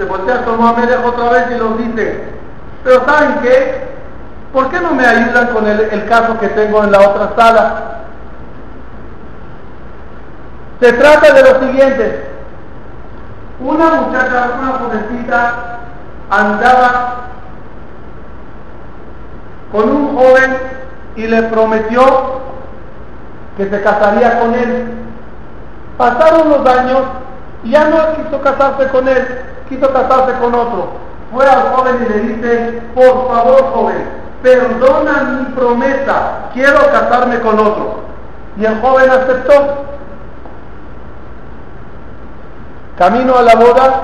se 0.00 0.06
voltea 0.06 0.44
como 0.46 0.66
Amélez 0.66 0.96
otra 1.04 1.28
vez 1.28 1.50
y 1.50 1.58
los 1.58 1.76
dice, 1.76 2.24
pero 2.82 3.04
¿saben 3.04 3.40
qué? 3.42 3.82
¿Por 4.50 4.70
qué 4.70 4.80
no 4.80 4.92
me 4.94 5.04
ayudan 5.06 5.48
con 5.48 5.66
el, 5.68 5.78
el 5.78 6.08
caso 6.08 6.40
que 6.40 6.48
tengo 6.48 6.82
en 6.82 6.90
la 6.90 7.00
otra 7.00 7.32
sala? 7.36 7.82
Se 10.80 10.94
trata 10.94 11.34
de 11.34 11.42
lo 11.42 11.60
siguiente. 11.60 12.30
Una 13.60 13.90
muchacha, 13.90 14.52
una 14.58 14.72
jovencita, 14.78 15.54
andaba 16.30 17.14
con 19.70 19.86
un 19.86 20.16
joven 20.16 20.56
y 21.16 21.26
le 21.26 21.42
prometió 21.42 22.40
que 23.58 23.68
se 23.68 23.82
casaría 23.82 24.40
con 24.40 24.54
él. 24.54 24.94
Pasaron 25.98 26.48
los 26.48 26.66
años 26.66 27.02
y 27.64 27.70
ya 27.72 27.84
no 27.84 28.16
quiso 28.16 28.40
casarse 28.40 28.88
con 28.88 29.06
él, 29.06 29.42
quiso 29.70 29.90
casarse 29.92 30.34
con 30.40 30.54
otro. 30.54 30.88
Fue 31.32 31.46
al 31.46 31.72
joven 31.72 32.04
y 32.04 32.12
le 32.12 32.20
dice, 32.20 32.82
por 32.94 33.28
favor 33.28 33.72
joven, 33.72 34.04
perdona 34.42 35.22
mi 35.22 35.44
promesa, 35.54 36.50
quiero 36.52 36.78
casarme 36.90 37.38
con 37.40 37.58
otro. 37.58 38.00
Y 38.58 38.64
el 38.66 38.80
joven 38.80 39.08
aceptó. 39.08 39.84
Camino 42.98 43.36
a 43.36 43.42
la 43.42 43.54
boda, 43.54 44.02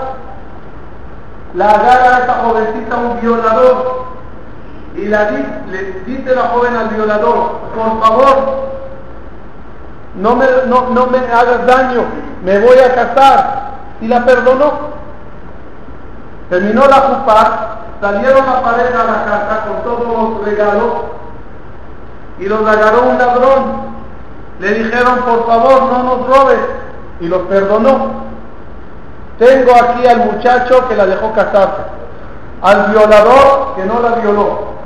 la 1.55 1.71
agarra 1.71 2.17
a 2.17 2.21
esta 2.21 2.35
jovencita 2.45 2.97
un 2.97 3.21
violador 3.21 4.07
y 4.95 5.05
le 5.05 6.03
dice 6.07 6.35
la 6.35 6.43
joven 6.43 6.75
al 6.75 6.89
violador, 6.89 7.59
por 7.75 8.01
favor, 8.01 8.67
no 10.15 10.37
me, 10.37 10.47
no, 10.67 10.89
no 10.91 11.07
me 11.09 11.19
hagas 11.19 11.67
daño, 11.67 12.05
me 12.43 12.59
voy 12.61 12.79
a 12.79 12.95
casar. 12.95 13.67
Y 14.01 14.09
la 14.09 14.25
perdonó. 14.25 14.86
Terminó 16.49 16.87
la 16.87 16.97
jupa, 16.97 17.79
salieron 18.01 18.47
la 18.47 18.63
pareja 18.63 19.01
a 19.01 19.05
la 19.05 19.25
casa 19.25 19.65
con 19.67 19.83
todos 19.83 20.07
los 20.07 20.45
regalos 20.45 20.93
y 22.39 22.45
los 22.47 22.67
agarró 22.67 23.03
un 23.11 23.19
ladrón. 23.19 23.97
Le 24.61 24.73
dijeron, 24.73 25.19
por 25.21 25.47
favor, 25.47 25.83
no 25.83 26.03
nos 26.03 26.27
robes. 26.27 26.61
Y 27.21 27.29
los 27.29 27.43
perdonó. 27.43 28.27
Tengo 29.39 29.73
aquí 29.75 30.07
al 30.07 30.19
muchacho 30.19 30.89
que 30.89 30.97
la 30.97 31.07
dejó 31.07 31.33
casarse, 31.33 31.83
al 32.63 32.87
violador 32.87 33.75
que 33.77 33.85
no 33.85 34.01
la 34.01 34.11
violó 34.17 34.77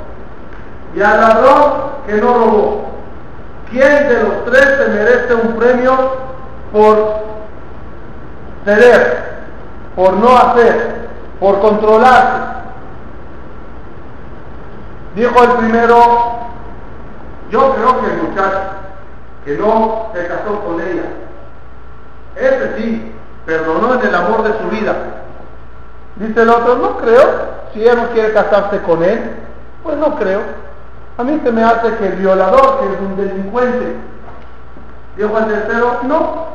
y 0.93 1.01
al 1.01 1.21
ladrón 1.21 1.73
que 2.05 2.13
no 2.15 2.33
robó. 2.33 2.81
¿Quién 3.69 4.09
de 4.09 4.23
los 4.23 4.45
tres 4.45 4.65
se 4.77 4.87
merece 4.89 5.33
un 5.33 5.55
premio 5.55 5.93
por 6.73 7.15
ceder, 8.65 9.43
por 9.95 10.13
no 10.13 10.37
hacer, 10.37 11.09
por 11.41 11.59
controlarse? 11.59 12.39
Dijo 15.15 15.43
el 15.43 15.51
primero, 15.53 15.97
yo 17.49 17.73
creo 17.73 17.99
que 17.99 18.11
el 18.11 18.21
muchacho 18.21 18.59
que 19.43 19.57
no 19.57 20.11
se 20.13 20.27
casó 20.27 20.61
con 20.61 20.79
ella, 20.79 21.03
ese 22.35 22.77
sí, 22.77 23.11
perdonó 23.45 23.95
en 23.95 24.07
el 24.07 24.15
amor 24.15 24.43
de 24.43 24.57
su 24.59 24.69
vida. 24.69 24.95
Dice 26.15 26.41
el 26.43 26.49
otro, 26.49 26.75
no 26.75 26.97
creo, 26.97 27.25
si 27.73 27.81
ella 27.81 27.95
no 27.95 28.09
quiere 28.09 28.33
casarse 28.33 28.79
con 28.83 29.03
él, 29.03 29.31
pues 29.83 29.97
no 29.97 30.15
creo. 30.15 30.41
A 31.17 31.23
mí 31.23 31.41
se 31.43 31.51
me 31.51 31.63
hace 31.63 31.95
que 31.95 32.05
el 32.05 32.15
violador, 32.17 32.79
que 32.79 32.93
es 32.93 33.01
un 33.01 33.17
delincuente, 33.17 33.95
dijo 35.17 35.37
el 35.39 35.45
tercero, 35.45 35.99
no, 36.03 36.45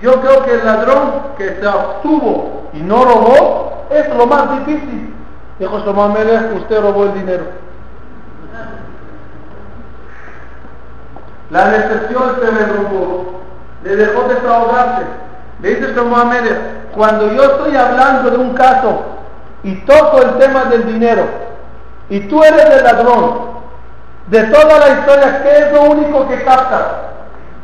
yo 0.00 0.20
creo 0.20 0.44
que 0.44 0.52
el 0.52 0.64
ladrón 0.64 1.12
que 1.38 1.56
se 1.60 1.66
obtuvo 1.66 2.68
y 2.74 2.80
no 2.80 3.04
robó 3.04 3.77
es 3.90 4.14
lo 4.14 4.26
más 4.26 4.66
difícil. 4.66 5.14
Dijo 5.58 5.78
Shlomo 5.80 6.14
usted 6.56 6.80
robó 6.80 7.04
el 7.04 7.14
dinero. 7.14 7.44
La 11.50 11.70
decepción 11.70 12.36
se 12.40 12.52
me 12.52 12.66
robó, 12.66 13.40
le 13.82 13.96
dejó 13.96 14.28
desahogarse. 14.28 15.04
Le 15.62 15.74
dice 15.74 15.92
Shlomo 15.92 16.16
cuando 16.94 17.32
yo 17.32 17.42
estoy 17.44 17.76
hablando 17.76 18.30
de 18.30 18.36
un 18.36 18.54
caso 18.54 19.02
y 19.62 19.74
toco 19.82 20.22
el 20.22 20.38
tema 20.38 20.64
del 20.64 20.86
dinero 20.86 21.24
y 22.10 22.20
tú 22.20 22.42
eres 22.42 22.64
el 22.64 22.84
ladrón, 22.84 23.58
de 24.28 24.42
toda 24.44 24.78
la 24.78 24.88
historia, 24.88 25.42
¿qué 25.42 25.58
es 25.58 25.72
lo 25.72 25.82
único 25.82 26.28
que 26.28 26.42
captas? 26.42 26.82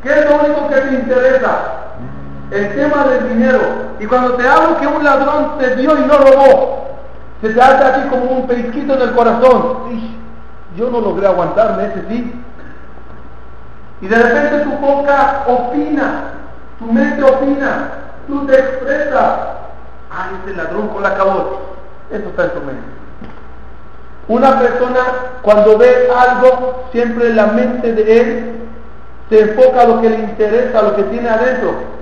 ¿Qué 0.03 0.11
es 0.11 0.25
lo 0.29 0.37
único 0.37 0.69
que 0.69 0.77
te 0.77 0.95
interesa? 0.95 1.59
El 2.51 2.75
tema 2.75 3.05
del 3.05 3.29
dinero. 3.31 3.61
Y 3.99 4.07
cuando 4.07 4.35
te 4.35 4.47
hablo 4.47 4.79
que 4.79 4.87
un 4.87 5.03
ladrón 5.03 5.59
te 5.59 5.77
dio 5.77 5.99
y 5.99 6.07
no 6.07 6.19
robó, 6.19 6.85
se 7.41 7.51
te 7.51 7.61
hace 7.61 7.85
así 7.85 8.09
como 8.09 8.25
un 8.25 8.47
pellizquito 8.47 8.95
en 8.95 9.03
el 9.03 9.15
corazón. 9.15 9.79
yo 10.77 10.91
no 10.91 11.01
logré 11.01 11.27
aguantarme, 11.27 11.87
ese 11.87 12.05
sí. 12.09 12.41
Y 14.01 14.07
de 14.07 14.17
repente 14.17 14.65
tu 14.65 14.71
boca 14.79 15.45
opina, 15.47 16.25
tu 16.79 16.87
mente 16.87 17.23
opina, 17.23 17.89
tú 18.27 18.47
te 18.47 18.59
expresas. 18.59 19.39
Ah, 20.11 20.31
ese 20.45 20.57
ladrón 20.57 20.89
con 20.89 21.03
la 21.03 21.15
cabot. 21.15 21.61
Eso 22.11 22.29
está 22.29 22.45
en 22.45 22.51
tu 22.51 22.61
mente. 22.61 22.83
Una 24.29 24.59
persona 24.59 25.01
cuando 25.43 25.77
ve 25.77 26.09
algo, 26.17 26.85
siempre 26.93 27.35
la 27.35 27.49
mente 27.49 27.93
de 27.93 28.21
él 28.21 28.55
se 29.29 29.41
enfoca 29.41 29.83
a 29.83 29.87
lo 29.87 30.01
que 30.01 30.11
le 30.11 30.19
interesa, 30.19 30.79
a 30.79 30.83
lo 30.83 30.97
que 30.97 31.03
tiene 31.05 31.29
adentro. 31.29 31.94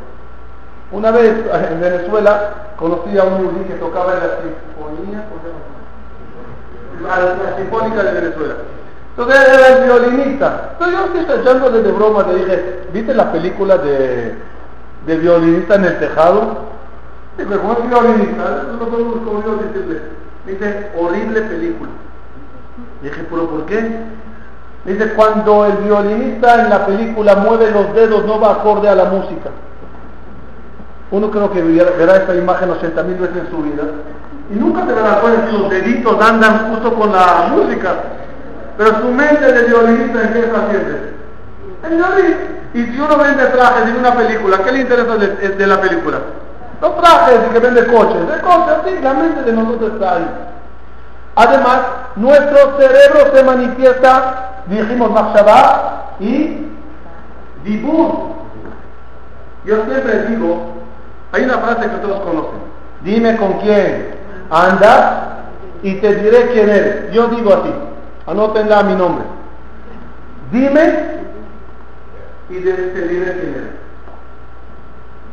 Una 0.92 1.10
vez 1.10 1.34
en 1.70 1.80
Venezuela 1.80 2.54
conocí 2.76 3.16
a 3.16 3.24
un 3.24 3.42
yudí 3.42 3.64
que 3.64 3.74
tocaba 3.74 4.12
en 4.12 4.20
la 4.20 4.28
sinfonía, 4.42 5.24
la 7.02 7.56
sinfónica 7.56 8.02
de 8.02 8.20
Venezuela. 8.20 8.54
Entonces 9.16 9.48
era 9.48 9.68
el 9.68 9.84
violinista. 9.84 10.70
Entonces 10.72 10.98
yo 10.98 11.20
estoy 11.20 11.40
echándole 11.40 11.82
de 11.82 11.92
broma, 11.92 12.26
le 12.28 12.34
dije, 12.34 12.80
¿viste 12.92 13.14
la 13.14 13.32
película 13.32 13.78
de, 13.78 14.34
de 15.06 15.16
violinista 15.16 15.76
en 15.76 15.84
el 15.84 15.98
tejado? 15.98 16.58
Dice, 17.38 17.56
¿cómo 17.56 17.72
es 17.72 17.88
violinista? 17.88 18.62
No 18.78 18.88
como 18.88 19.42
yo 19.44 19.56
decirle. 19.56 20.02
Dice, 20.46 20.90
horrible 20.98 21.40
película. 21.42 21.90
Dije, 23.02 23.26
¿pero 23.30 23.48
por 23.48 23.64
qué? 23.64 23.90
Dice, 24.84 25.14
cuando 25.14 25.64
el 25.64 25.76
violinista 25.78 26.64
en 26.64 26.70
la 26.70 26.84
película 26.84 27.36
mueve 27.36 27.70
los 27.70 27.94
dedos 27.94 28.26
no 28.26 28.38
va 28.40 28.52
acorde 28.52 28.88
a 28.88 28.94
la 28.94 29.04
música. 29.04 29.50
Uno 31.12 31.30
creo 31.30 31.52
que 31.52 31.62
verá 31.62 32.16
esta 32.16 32.34
imagen 32.34 32.70
80 32.70 33.02
mil 33.02 33.18
veces 33.18 33.36
en 33.36 33.50
su 33.50 33.62
vida 33.62 33.82
y 34.50 34.54
nunca 34.54 34.86
se 34.86 34.94
dará 34.94 35.20
cuenta 35.20 35.46
que 35.46 35.52
los 35.52 35.70
deditos 35.70 36.20
andan 36.20 36.70
justo 36.70 36.94
con 36.94 37.12
la 37.12 37.48
música. 37.50 37.94
Pero 38.78 39.00
su 39.00 39.08
mente 39.08 39.52
de 39.52 39.62
violinista 39.64 40.22
en 40.22 40.32
qué 40.32 40.38
haciendo? 40.40 40.98
En 41.84 41.96
violín. 41.96 42.36
Y 42.72 42.84
si 42.84 42.98
uno 42.98 43.18
vende 43.18 43.44
trajes 43.44 43.88
en 43.88 43.96
una 43.96 44.14
película, 44.14 44.58
¿qué 44.64 44.72
le 44.72 44.80
interesa 44.80 45.16
de, 45.16 45.66
la 45.66 45.80
película? 45.82 46.18
Los 46.80 46.96
trajes 46.96 47.40
y 47.46 47.52
que 47.52 47.58
vende 47.58 47.86
coches. 47.86 48.28
De 48.28 48.40
coches, 48.40 48.74
sí, 48.86 48.98
la 49.02 49.12
mente 49.12 49.42
de 49.42 49.52
nosotros 49.52 49.92
está 49.92 50.14
ahí. 50.14 50.26
Además, 51.34 51.78
nuestro 52.16 52.78
cerebro 52.78 53.34
se 53.34 53.44
manifiesta, 53.44 54.62
dijimos 54.66 55.10
Machshavah 55.10 56.16
y 56.20 56.68
Dibur. 57.64 58.32
Yo 59.64 59.84
siempre 59.84 60.24
digo, 60.28 60.81
hay 61.32 61.44
una 61.44 61.58
frase 61.58 61.88
que 61.88 61.96
todos 61.96 62.20
conocen, 62.20 62.60
dime 63.02 63.36
con 63.36 63.54
quién 63.60 64.14
andas 64.50 65.32
y 65.82 65.94
te 65.94 66.14
diré 66.14 66.50
quién 66.52 66.68
eres. 66.68 67.12
Yo 67.12 67.28
digo 67.28 67.54
así, 67.54 67.72
anótenla 68.26 68.80
a 68.80 68.82
mi 68.82 68.94
nombre. 68.94 69.24
Dime 70.52 71.12
y 72.50 72.60
te 72.60 73.08
diré 73.08 73.32
quién 73.32 73.54
eres. 73.54 73.82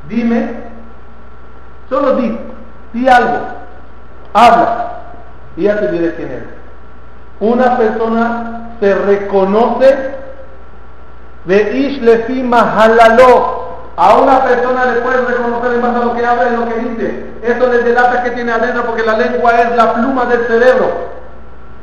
Dime, 0.07 0.49
solo 1.89 2.15
di, 2.15 2.39
di 2.93 3.07
algo, 3.07 3.39
habla 4.33 5.01
y 5.57 5.63
ya 5.63 5.79
te 5.79 5.91
diré 5.91 6.15
quién 6.15 6.31
eres. 6.31 6.47
Una 7.41 7.77
persona 7.77 8.69
se 8.79 8.95
reconoce 8.95 10.15
de 11.45 11.77
Ish 11.77 12.01
Lefi 12.01 12.41
Mahalalo. 12.43 13.58
A 13.99 14.15
una 14.15 14.41
persona 14.45 14.85
le 14.85 15.01
puedes 15.01 15.27
reconocer 15.27 15.73
en 15.73 15.81
base 15.81 15.97
a 15.97 16.05
lo 16.05 16.15
que 16.15 16.25
habla 16.25 16.47
y 16.47 16.55
lo 16.55 16.69
que 16.69 16.75
dice. 16.75 17.25
Eso 17.43 17.67
le 17.67 17.79
delata 17.79 18.23
que 18.23 18.31
tiene 18.31 18.53
adentro 18.53 18.85
porque 18.85 19.03
la 19.03 19.17
lengua 19.17 19.59
es 19.59 19.75
la 19.75 19.93
pluma 19.93 20.23
del 20.23 20.47
cerebro. 20.47 20.89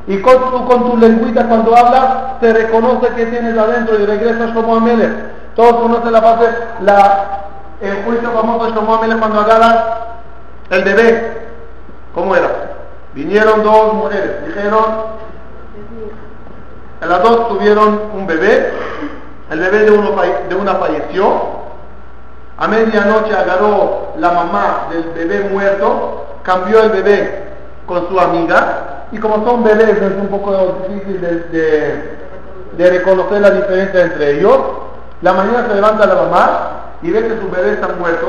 Y 0.06 0.22
con 0.22 0.50
tu, 0.50 0.64
con 0.64 0.90
tu 0.90 0.96
lengüita 0.96 1.46
cuando 1.46 1.76
hablas, 1.76 2.40
te 2.40 2.54
reconoce 2.54 3.08
que 3.08 3.26
tienes 3.26 3.58
adentro 3.58 3.98
y 4.00 4.06
regresas 4.06 4.52
como 4.52 4.76
Amelech. 4.76 5.12
Todos 5.56 5.76
conocen 5.76 6.10
la 6.10 6.20
base, 6.20 6.46
la, 6.80 7.24
el 7.82 8.02
juicio 8.04 8.30
famoso 8.30 8.64
de 8.64 8.72
Shlomo 8.72 8.98
cuando 8.98 9.40
agarra 9.40 9.98
el 10.70 10.84
bebé. 10.84 11.48
¿Cómo 12.14 12.34
era? 12.34 12.48
Vinieron 13.12 13.62
dos 13.62 13.92
mujeres, 13.92 14.46
dijeron, 14.46 14.84
las 17.06 17.22
dos 17.22 17.48
tuvieron 17.48 18.00
un 18.14 18.26
bebé, 18.26 18.72
el 19.50 19.60
bebé 19.60 19.78
de, 19.80 19.90
uno, 19.90 20.12
de 20.48 20.54
una 20.54 20.76
falleció, 20.76 21.65
a 22.58 22.68
medianoche 22.68 23.36
agarró 23.36 24.12
la 24.18 24.30
mamá 24.30 24.86
del 24.90 25.04
bebé 25.14 25.48
muerto, 25.50 26.24
cambió 26.42 26.82
el 26.84 26.90
bebé 26.90 27.44
con 27.86 28.08
su 28.08 28.18
amiga, 28.18 29.04
y 29.12 29.18
como 29.18 29.44
son 29.44 29.62
bebés 29.62 29.96
es 29.96 30.12
un 30.20 30.28
poco 30.28 30.78
difícil 30.88 31.20
de, 31.20 32.16
reconocer 32.78 33.40
la 33.40 33.50
diferencia 33.50 34.02
entre 34.02 34.38
ellos. 34.38 34.58
La 35.22 35.32
mañana 35.32 35.66
se 35.68 35.74
levanta 35.74 36.06
la 36.06 36.14
mamá 36.14 36.70
y 37.02 37.10
ve 37.10 37.22
que 37.22 37.40
su 37.40 37.50
bebé 37.50 37.74
está 37.74 37.88
muerto, 37.98 38.26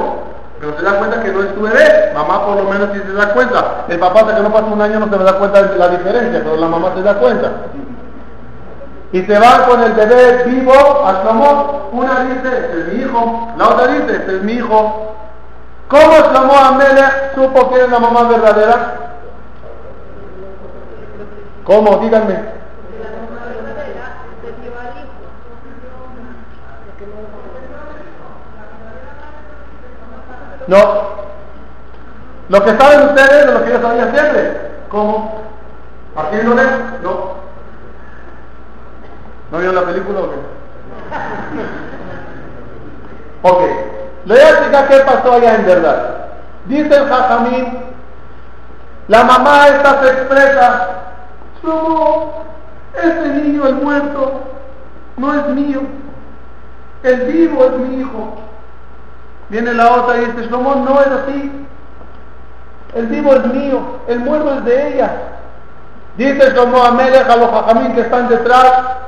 pero 0.60 0.78
se 0.78 0.84
da 0.84 1.00
cuenta 1.00 1.22
que 1.24 1.32
no 1.32 1.44
es 1.44 1.50
su 1.56 1.62
bebé. 1.62 2.12
Mamá 2.14 2.46
por 2.46 2.58
lo 2.58 2.64
menos 2.64 2.90
sí 2.94 3.02
se 3.06 3.14
da 3.14 3.34
cuenta. 3.34 3.86
El 3.88 4.00
papá 4.00 4.20
hasta 4.22 4.36
que 4.36 4.44
no 4.44 4.52
pasa 4.52 4.66
un 4.66 4.82
año 4.82 5.00
no 5.00 5.10
se 5.10 5.24
da 5.24 5.38
cuenta 5.38 5.64
de 5.64 5.78
la 5.78 5.88
diferencia, 5.90 6.42
pero 6.44 6.58
la 6.58 6.68
mamá 6.68 6.92
se 6.96 7.02
da 7.02 7.16
cuenta. 7.16 7.52
Y 9.12 9.22
se 9.24 9.40
va 9.40 9.66
con 9.68 9.82
el 9.84 9.94
bebé 9.94 10.44
vivo 10.46 11.06
al. 11.06 11.18
Una 11.92 12.20
dice, 12.26 12.58
este 12.58 12.80
es 12.80 12.94
mi 12.94 13.02
hijo. 13.02 13.54
La 13.58 13.70
otra 13.70 13.88
dice, 13.88 14.16
este 14.18 14.36
es 14.38 14.44
mi 14.44 14.54
hijo. 14.54 15.16
¿Cómo 15.88 16.18
Shlomo 16.18 16.58
Amelech 16.58 17.34
supo 17.36 17.70
que 17.70 17.82
es 17.84 17.90
la 17.90 18.00
mamá 18.00 18.24
verdadera? 18.24 18.94
¿Cómo? 21.64 21.98
Díganme. 21.98 22.58
No. 30.68 30.78
Lo 32.50 32.64
que 32.64 32.78
saben 32.78 33.10
ustedes 33.10 33.46
de 33.46 33.54
lo 33.54 33.64
que 33.64 33.72
yo 33.72 33.82
sabía 33.82 34.12
siempre. 34.12 34.72
¿Cómo? 34.90 35.42
¿Partiéndole? 36.14 36.64
No. 37.02 37.27
¿No 39.58 39.62
vieron 39.62 39.76
la 39.76 39.92
película 39.92 40.20
o 40.20 40.30
qué? 40.30 40.36
ok. 43.42 43.62
Le 44.26 44.34
voy 44.36 44.44
a 44.44 44.50
explicar 44.50 44.88
qué 44.88 44.98
pasó 44.98 45.34
allá 45.34 45.56
en 45.56 45.66
verdad. 45.66 46.28
Dice 46.66 46.96
el 46.96 47.08
Jajamín, 47.08 47.80
la 49.08 49.24
mamá 49.24 49.68
esta 49.70 50.04
se 50.04 50.10
expresa 50.10 50.90
Shlomo, 51.60 52.44
ese 53.02 53.30
niño, 53.30 53.66
el 53.66 53.76
muerto, 53.76 54.42
no 55.18 55.34
es 55.34 55.48
mío. 55.48 55.82
El 57.02 57.22
vivo 57.22 57.66
es 57.66 57.72
mi 57.72 58.02
hijo. 58.02 58.38
Viene 59.50 59.74
la 59.74 59.92
otra 59.92 60.18
y 60.18 60.26
dice, 60.26 60.50
Shlomo, 60.50 60.76
no 60.76 61.02
es 61.02 61.08
así. 61.08 61.66
El 62.94 63.08
vivo 63.08 63.34
es 63.34 63.46
mío, 63.48 63.80
el 64.08 64.20
muerto 64.20 64.54
es 64.54 64.66
de 64.66 64.94
ella. 64.94 65.12
Dice 66.16 66.52
Shlomo 66.52 66.84
Amelech 66.84 67.28
a 67.28 67.36
los 67.38 67.50
jajamín 67.50 67.96
que 67.96 68.02
están 68.02 68.30
detrás. 68.30 69.07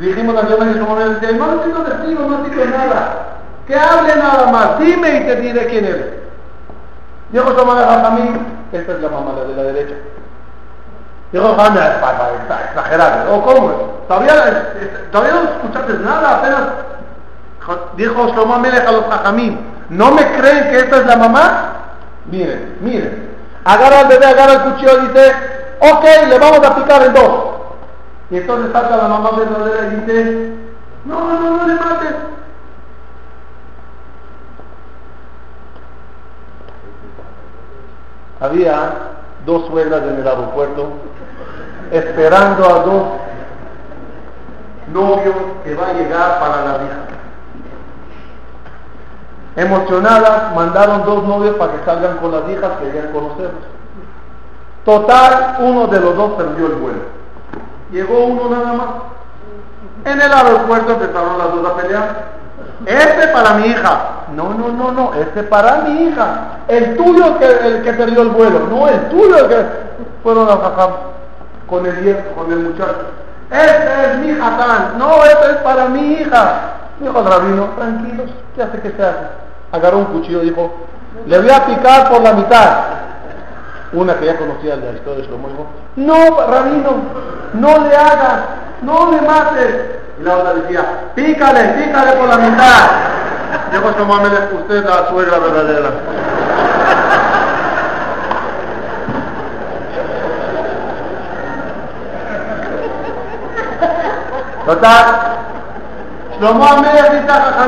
Dijimos 0.00 0.34
a 0.34 0.48
Shlomo 0.48 0.64
Shlomo 0.64 0.96
decía, 0.96 1.32
no 1.32 1.56
necesito 1.56 1.82
testigo, 1.82 2.22
no 2.22 2.38
necesito 2.38 2.64
nada. 2.70 3.36
Que 3.66 3.76
hable 3.76 4.16
nada 4.16 4.50
más, 4.50 4.78
dime 4.78 5.16
y 5.16 5.20
te 5.26 5.36
diré 5.36 5.66
quién 5.66 5.84
eres. 5.84 6.06
Dijo 7.28 7.52
Shlomo 7.52 7.72
Jajamín, 7.72 8.46
esta 8.72 8.92
es 8.92 9.00
la 9.00 9.08
mamá 9.10 9.32
de 9.46 9.54
la 9.54 9.62
derecha. 9.62 9.94
Dijo 11.32 11.48
Juan, 11.54 11.76
está 11.76 12.64
exagerado. 12.64 13.34
¿O 13.34 13.42
cómo? 13.42 13.70
Todavía, 14.08 14.72
todavía 15.12 15.34
no 15.34 15.50
escuchaste 15.50 15.92
nada, 16.02 16.38
apenas 16.38 16.60
dijo 17.96 18.28
Shlomo 18.28 18.58
Melech 18.58 18.86
a 18.86 18.92
los 18.92 19.04
Jajamín, 19.04 19.60
¿no 19.90 20.12
me 20.12 20.26
creen 20.32 20.70
que 20.70 20.78
esta 20.78 20.96
es 20.96 21.06
la 21.06 21.16
mamá? 21.16 21.72
Miren, 22.24 22.78
miren. 22.80 23.28
Agarra 23.64 24.00
al 24.00 24.08
bebé, 24.08 24.24
agarra 24.24 24.52
el 24.54 24.60
cuchillo 24.60 25.02
y 25.02 25.08
dice, 25.08 25.32
ok, 25.78 26.04
le 26.26 26.38
vamos 26.38 26.66
a 26.66 26.74
picar 26.74 27.02
en 27.02 27.12
dos. 27.12 27.59
Y 28.30 28.36
entonces 28.36 28.72
salta 28.72 28.96
la 28.96 29.08
mamá 29.08 29.30
verdadera 29.32 29.86
y 29.86 29.96
dice, 29.96 30.52
no, 31.04 31.40
no, 31.40 31.56
no 31.56 31.66
le 31.66 31.74
mates. 31.74 32.14
Había 38.40 38.92
dos 39.44 39.66
suegras 39.66 40.02
en 40.02 40.20
el 40.20 40.28
aeropuerto 40.28 40.92
esperando 41.90 42.64
a 42.64 42.78
dos 42.84 43.02
novios 44.92 45.34
que 45.64 45.74
va 45.74 45.88
a 45.88 45.92
llegar 45.92 46.40
para 46.40 46.64
la 46.64 46.84
hija. 46.84 47.00
Emocionadas, 49.56 50.54
mandaron 50.54 51.04
dos 51.04 51.24
novios 51.24 51.56
para 51.56 51.72
que 51.72 51.84
salgan 51.84 52.18
con 52.18 52.30
las 52.30 52.48
hijas 52.48 52.78
que 52.78 52.86
querían 52.86 53.12
conocerlos. 53.12 53.64
Total, 54.84 55.56
uno 55.58 55.88
de 55.88 56.00
los 56.00 56.16
dos 56.16 56.32
perdió 56.34 56.66
el 56.66 56.74
vuelo. 56.74 57.19
Llegó 57.92 58.24
uno 58.24 58.50
nada 58.50 58.72
más. 58.72 58.88
En 60.04 60.20
el 60.20 60.32
aeropuerto 60.32 60.92
empezaron 60.92 61.38
las 61.38 61.54
dos 61.54 61.66
a 61.66 61.76
pelear. 61.76 62.40
Este 62.86 63.28
para 63.28 63.54
mi 63.54 63.66
hija. 63.66 64.00
No, 64.34 64.54
no, 64.54 64.68
no, 64.68 64.92
no. 64.92 65.14
Este 65.14 65.42
para 65.42 65.82
mi 65.82 66.04
hija. 66.04 66.58
El 66.68 66.96
tuyo 66.96 67.38
que, 67.38 67.46
el 67.46 67.82
que 67.82 67.92
perdió 67.92 68.22
el 68.22 68.30
vuelo. 68.30 68.60
No, 68.70 68.88
el 68.88 69.08
tuyo 69.08 69.36
es 69.36 69.44
que 69.44 69.66
fueron 70.22 70.48
a 70.48 70.54
bajar 70.54 70.90
con 71.68 71.84
el, 71.86 72.24
con 72.34 72.52
el 72.52 72.58
muchacho. 72.58 73.06
Este 73.50 74.12
es 74.12 74.18
mi 74.18 74.32
jatán. 74.32 74.98
No, 74.98 75.24
este 75.24 75.50
es 75.50 75.56
para 75.58 75.86
mi 75.86 76.12
hija. 76.12 76.60
Dijo 77.00 77.18
el 77.18 77.24
rabino, 77.24 77.64
tranquilos, 77.76 78.30
¿qué 78.54 78.62
hace 78.62 78.80
que 78.80 78.90
se 78.90 79.02
hace? 79.02 79.26
Agarró 79.72 79.98
un 79.98 80.04
cuchillo 80.06 80.42
y 80.42 80.50
dijo, 80.50 80.70
le 81.26 81.38
voy 81.38 81.50
a 81.50 81.66
picar 81.66 82.10
por 82.10 82.20
la 82.20 82.32
mitad. 82.34 82.68
Una 83.92 84.14
que 84.14 84.26
ya 84.26 84.36
conocía 84.36 84.76
la 84.76 84.92
historia 84.92 85.22
de 85.22 85.26
Shlomo 85.26 85.48
dijo, 85.48 85.66
no, 85.96 86.46
rabino, 86.46 86.90
no 87.54 87.78
le 87.84 87.96
hagas, 87.96 88.40
no 88.82 89.10
le 89.10 89.20
mates. 89.22 89.74
Y 90.20 90.22
la 90.22 90.36
otra 90.36 90.54
decía, 90.54 90.84
pícale, 91.14 91.64
pícale 91.70 92.12
por 92.12 92.28
la 92.28 92.36
mitad. 92.36 92.90
Dijo 93.72 93.90
Shlomo 93.90 94.14
usted 94.60 94.84
la 94.84 95.08
suegra 95.08 95.38
verdadera. 95.38 95.90
Total, 104.66 105.04
Shlomo 106.38 106.64
Amelech 106.64 107.10
dice 107.10 107.32
a 107.32 107.66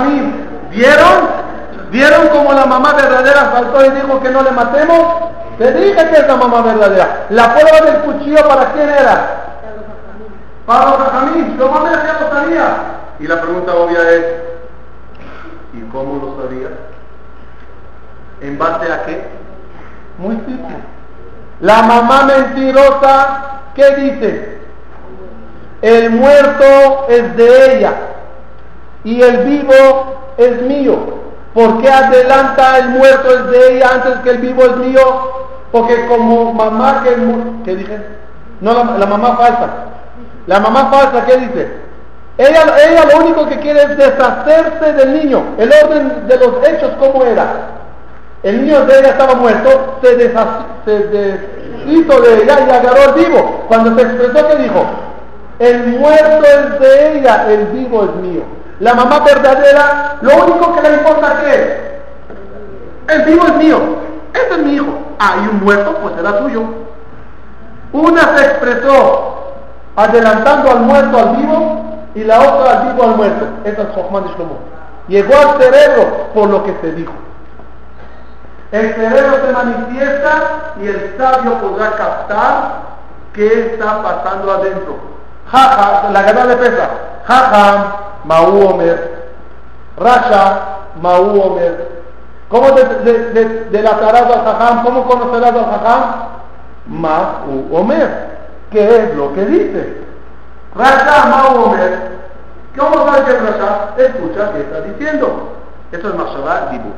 ¿vieron? 0.71 1.42
¿Vieron 1.93 2.29
como 2.29 2.55
la 2.55 2.65
mamá 2.65 2.95
verdadera 2.95 3.53
saltó 3.53 3.85
y 3.85 3.91
dijo 3.91 4.19
que 4.23 4.31
no 4.31 4.43
le 4.43 4.51
matemos? 4.51 4.99
Te 5.59 5.73
dije 5.75 6.09
que 6.09 6.17
es 6.21 6.27
la 6.27 6.37
mamá 6.37 6.63
verdadera. 6.63 7.27
La 7.29 7.55
prueba 7.55 7.81
del 7.83 7.97
cuchillo 7.97 8.49
para 8.49 8.73
quién 8.73 8.89
era? 8.89 9.45
Para 10.65 10.87
los 10.87 10.97
Jajamín. 10.97 11.55
Shlomo 11.55 11.77
Amelech 11.77 12.07
ya 12.07 12.19
lo 12.19 12.31
sabía. 12.31 12.77
Y 13.21 13.27
la 13.27 13.43
pregunta 13.43 13.75
obvia 13.75 14.11
es, 14.11 14.25
¿y 15.75 15.83
cómo 15.93 16.15
lo 16.15 16.43
sabía? 16.43 16.69
¿En 18.41 18.59
base 18.59 18.91
a 18.91 19.03
qué? 19.05 19.27
Muy 20.17 20.37
simple. 20.37 20.77
La 21.61 21.83
mamá 21.83 22.23
mentirosa, 22.23 23.61
¿qué 23.75 23.95
dice? 23.97 24.59
El 25.83 26.09
muerto 26.09 27.07
es 27.11 27.37
de 27.37 27.77
ella 27.77 27.93
y 29.05 29.21
el 29.21 29.45
vivo 29.45 30.33
es 30.39 30.63
mío. 30.63 31.22
¿Por 31.55 31.83
qué 31.83 31.91
adelanta 31.91 32.79
el 32.79 32.89
muerto 32.91 33.31
es 33.31 33.51
de 33.51 33.77
ella 33.77 33.91
antes 33.95 34.15
que 34.25 34.31
el 34.31 34.39
vivo 34.39 34.63
es 34.63 34.77
mío? 34.77 35.01
Porque 35.71 36.07
como 36.07 36.53
mamá 36.53 37.03
que... 37.05 37.15
¿Qué 37.65 37.77
dije? 37.77 37.99
No, 38.61 38.75
la, 38.75 39.07
mamá 39.07 39.37
falsa. 39.37 39.69
La 40.47 40.61
mamá 40.61 40.91
falsa, 40.91 41.25
¿qué 41.27 41.37
dice? 41.39 41.69
Ella, 42.39 42.63
ella 42.89 43.05
lo 43.05 43.25
único 43.25 43.47
que 43.49 43.59
quiere 43.59 43.83
es 43.83 43.97
deshacerse 43.97 44.93
del 44.95 45.15
niño. 45.15 45.43
El 45.59 45.71
orden 45.85 46.27
de 46.27 46.37
los 46.39 46.67
hechos, 46.67 46.93
¿cómo 46.99 47.25
era? 47.25 47.47
El 48.43 48.65
niño 48.65 48.87
de 48.87 48.99
ella 48.99 49.11
estaba 49.11 49.35
muerto, 49.35 49.99
se, 50.03 50.17
deshizo 50.17 52.21
de 52.21 52.43
ella 52.43 52.59
y 52.67 52.71
agarró 52.71 53.03
al 53.03 53.15
vivo. 53.15 53.65
Cuando 53.69 53.95
se 53.95 54.03
expresó, 54.03 54.49
¿qué 54.49 54.57
dijo? 54.57 54.85
El 55.59 55.99
muerto 55.99 56.45
es 56.45 56.81
de 56.81 57.19
ella, 57.19 57.47
el 57.49 57.67
vivo 57.67 58.05
es 58.05 58.15
mío. 58.17 58.43
La 58.83 58.95
mamá 58.95 59.21
verdadera, 59.21 60.17
lo 60.23 60.45
único 60.45 60.75
que 60.75 60.83
le 60.83 60.95
importa 60.95 61.41
es, 61.47 61.69
el 63.15 63.23
vivo 63.27 63.47
es 63.47 63.55
mío, 63.55 63.79
este 64.35 64.55
es 64.55 64.59
mi 64.59 64.75
hijo. 64.75 64.99
Ah, 65.21 65.37
y 65.37 65.49
un 65.51 65.63
muerto, 65.63 65.99
pues 66.03 66.17
será 66.17 66.39
tuyo. 66.39 66.65
Una 67.93 68.37
se 68.37 68.45
expresó 68.45 69.53
adelantando 69.95 70.73
al 70.73 70.81
muerto 70.81 71.17
al 71.17 71.37
vivo 71.37 71.85
y 72.17 72.25
la 72.25 72.41
otra 72.41 72.73
al 72.73 72.93
vivo 72.93 73.05
al 73.05 73.17
muerto. 73.17 73.47
Esa 73.63 73.83
es 73.83 73.89
Shlomo. 73.95 74.59
Llegó 75.07 75.33
al 75.33 75.63
cerebro 75.63 76.27
por 76.35 76.51
lo 76.51 76.65
que 76.65 76.77
se 76.81 76.91
dijo. 76.91 77.13
El 78.73 78.95
cerebro 78.95 79.47
se 79.47 79.53
manifiesta 79.53 80.73
y 80.83 80.89
el 80.89 81.15
sabio 81.17 81.55
podrá 81.61 81.93
captar 81.93 82.73
qué 83.33 83.75
está 83.75 84.03
pasando 84.03 84.51
adentro. 84.51 84.97
Jaja, 85.53 86.11
la 86.11 86.23
gana 86.23 86.47
de 86.47 86.57
pesa. 86.57 87.12
Jaja, 87.27 87.97
Maú 88.25 88.69
Omer. 88.69 89.31
Rasha, 89.97 90.61
Maú 91.01 91.41
Omer. 91.41 92.03
¿Cómo 92.49 92.71
de, 92.73 92.85
de, 92.85 93.65
de, 93.71 93.89
al 93.89 94.45
Jajam? 94.45 94.85
¿Cómo 94.85 95.05
conocerás 95.07 95.55
al 95.55 95.71
Jajam? 95.71 96.03
Maú 96.87 97.69
Omer. 97.73 98.33
¿Qué 98.71 98.85
es 98.85 99.15
lo 99.15 99.33
que 99.35 99.45
dice? 99.47 100.03
Rasha, 100.75 101.27
Maú 101.27 101.65
Omer. 101.65 102.13
¿Cómo 102.77 103.07
sabes 103.07 103.23
que 103.23 103.33
es 103.33 103.43
Rasha? 103.43 103.95
Escucha 103.97 104.53
qué 104.53 104.61
está 104.61 104.81
diciendo. 104.81 105.53
Esto 105.93 106.09
es 106.09 106.15
Mashallah 106.15 106.71
Dibu. 106.71 106.91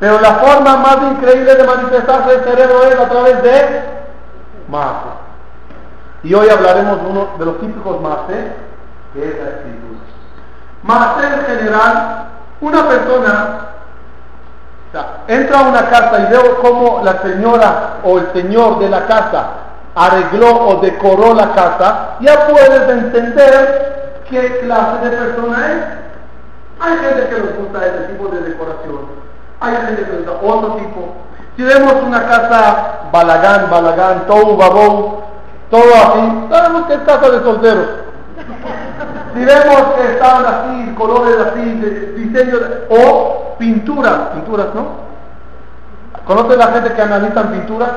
Pero 0.00 0.20
la 0.20 0.34
forma 0.34 0.76
más 0.76 0.98
increíble 1.12 1.54
de 1.54 1.64
manifestarse 1.64 2.34
el 2.34 2.44
cerebro 2.44 2.84
es 2.84 2.98
a 2.98 3.08
través 3.08 3.42
de 3.42 3.82
Mase. 4.68 5.08
Y 6.22 6.34
hoy 6.34 6.48
hablaremos 6.48 7.02
de 7.02 7.10
uno 7.10 7.28
de 7.38 7.44
los 7.44 7.60
típicos 7.60 8.00
Mase, 8.00 8.52
que 9.12 9.28
es 9.28 9.36
la 9.38 9.50
escritura. 9.50 9.98
Mase 10.82 11.26
en 11.26 11.58
general, 11.58 12.26
una 12.60 12.88
persona 12.88 13.60
entra 15.26 15.58
a 15.58 15.68
una 15.68 15.90
casa 15.90 16.20
y 16.20 16.32
veo 16.32 16.60
cómo 16.62 17.02
la 17.04 17.20
señora 17.22 17.98
o 18.04 18.18
el 18.18 18.32
señor 18.32 18.78
de 18.78 18.88
la 18.88 19.06
casa 19.06 19.46
arregló 19.94 20.68
o 20.68 20.80
decoró 20.80 21.34
la 21.34 21.52
casa, 21.52 22.16
ya 22.20 22.46
puedes 22.46 22.88
entender 22.88 24.22
qué 24.28 24.60
clase 24.60 25.08
de 25.08 25.16
persona 25.16 25.72
es. 25.72 25.84
Hay 26.80 26.98
gente 26.98 27.28
que 27.28 27.34
les 27.40 27.56
gusta 27.58 27.86
ese 27.86 28.12
tipo 28.12 28.28
de 28.28 28.40
decoración 28.40 29.18
hay 29.60 29.74
gente 29.74 30.04
que 30.04 30.22
usa 30.22 30.32
otro 30.42 30.74
tipo. 30.74 31.14
Si 31.56 31.62
vemos 31.62 31.94
una 32.04 32.26
casa 32.28 33.00
balagán, 33.10 33.68
balagán, 33.70 34.26
todo 34.26 34.56
babón, 34.56 35.16
todo 35.70 35.94
así, 35.94 36.46
sabemos 36.50 36.86
que 36.86 36.94
es 36.94 37.00
casa 37.00 37.30
de 37.30 37.42
solteros. 37.42 37.86
Si 39.38 39.44
vemos 39.44 39.94
que 39.94 40.12
están 40.14 40.44
así, 40.44 40.94
colores 40.96 41.36
así, 41.38 41.62
diseños, 42.16 42.60
o 42.90 43.54
pinturas, 43.56 44.30
pinturas, 44.34 44.66
¿no? 44.74 45.08
¿Conoce 46.26 46.56
la 46.56 46.66
gente 46.72 46.92
que 46.92 47.02
analizan 47.02 47.52
pinturas? 47.52 47.90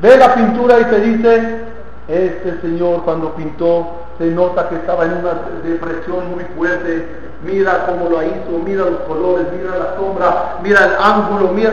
Ve 0.00 0.16
la 0.16 0.34
pintura 0.34 0.80
y 0.80 0.84
te 0.84 1.00
dice, 1.00 1.64
este 2.08 2.60
señor 2.62 3.02
cuando 3.04 3.34
pintó 3.34 3.86
se 4.16 4.26
nota 4.28 4.68
que 4.70 4.76
estaba 4.76 5.04
en 5.04 5.18
una 5.18 5.32
depresión 5.62 6.30
muy 6.30 6.44
fuerte, 6.56 7.06
mira 7.44 7.84
cómo 7.86 8.08
lo 8.08 8.22
hizo, 8.22 8.62
mira 8.64 8.86
los 8.86 9.00
colores, 9.00 9.46
mira 9.54 9.76
la 9.76 9.96
sombra, 9.96 10.56
mira 10.62 10.84
el 10.86 10.92
ángulo, 10.98 11.48
mira... 11.52 11.72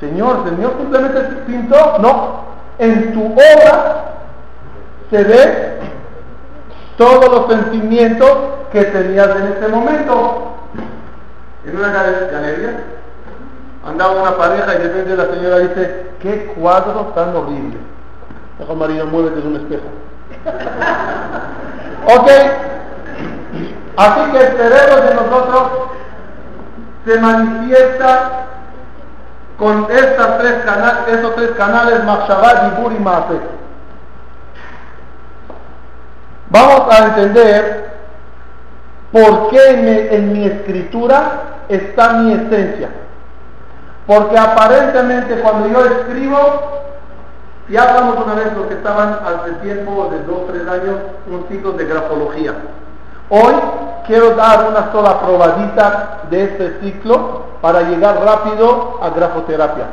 Señor, 0.00 0.44
Señor 0.48 0.74
simplemente 0.78 1.20
pintó, 1.44 1.98
no, 1.98 2.44
en 2.78 3.12
tu 3.12 3.32
obra 3.32 4.04
se 5.10 5.24
ve 5.24 5.77
todos 6.98 7.30
los 7.30 7.46
sentimientos 7.48 8.30
que 8.70 8.84
tenías 8.84 9.28
en 9.36 9.52
ese 9.56 9.68
momento. 9.68 10.56
En 11.64 11.76
una 11.76 11.88
galería 11.88 12.80
andaba 13.86 14.20
una 14.20 14.36
pareja 14.36 14.74
y 14.74 14.78
de 14.78 14.88
repente 14.88 15.16
la 15.16 15.26
señora 15.26 15.58
dice, 15.60 16.10
qué 16.20 16.52
cuadro 16.58 17.12
tan 17.14 17.34
horrible. 17.34 17.78
Dijo 18.58 18.74
María, 18.74 19.04
muévete 19.04 19.40
de 19.40 19.48
un 19.48 19.56
espejo. 19.56 19.84
ok, 22.18 22.30
Así 23.98 24.30
que 24.30 24.38
el 24.38 24.56
cerebro 24.56 25.02
de 25.08 25.14
nosotros 25.16 25.62
se 27.04 27.18
manifiesta 27.18 28.30
con 29.58 29.88
estas 29.90 30.38
tres 30.38 30.64
canales, 30.64 30.98
estos 31.08 31.34
tres 31.34 31.50
canales, 31.56 32.02
y 32.04 33.02
Maase. 33.02 33.57
Vamos 36.50 36.82
a 36.90 37.06
entender 37.06 37.90
por 39.12 39.50
qué 39.50 40.08
en 40.16 40.32
mi, 40.32 40.46
escritura 40.46 41.62
está 41.68 42.14
mi 42.14 42.32
esencia. 42.32 42.88
Porque 44.06 44.38
aparentemente 44.38 45.40
cuando 45.40 45.68
yo 45.68 45.84
escribo, 45.84 46.38
ya 47.68 47.82
hablamos 47.82 48.24
una 48.24 48.34
vez 48.34 48.52
los 48.56 48.66
que 48.66 48.74
estaban 48.74 49.18
hace 49.24 49.52
tiempo 49.62 50.08
de 50.10 50.22
dos 50.22 50.46
tres 50.50 50.66
años, 50.66 50.96
un 51.26 51.46
ciclo 51.48 51.72
de 51.72 51.84
grafología. 51.84 52.54
Hoy 53.28 53.54
quiero 54.06 54.34
dar 54.34 54.70
una 54.70 54.90
sola 54.90 55.20
probadita 55.20 56.20
de 56.30 56.44
este 56.44 56.80
ciclo 56.80 57.42
para 57.60 57.82
llegar 57.82 58.24
rápido 58.24 58.98
a 59.02 59.10
grafoterapia. 59.10 59.84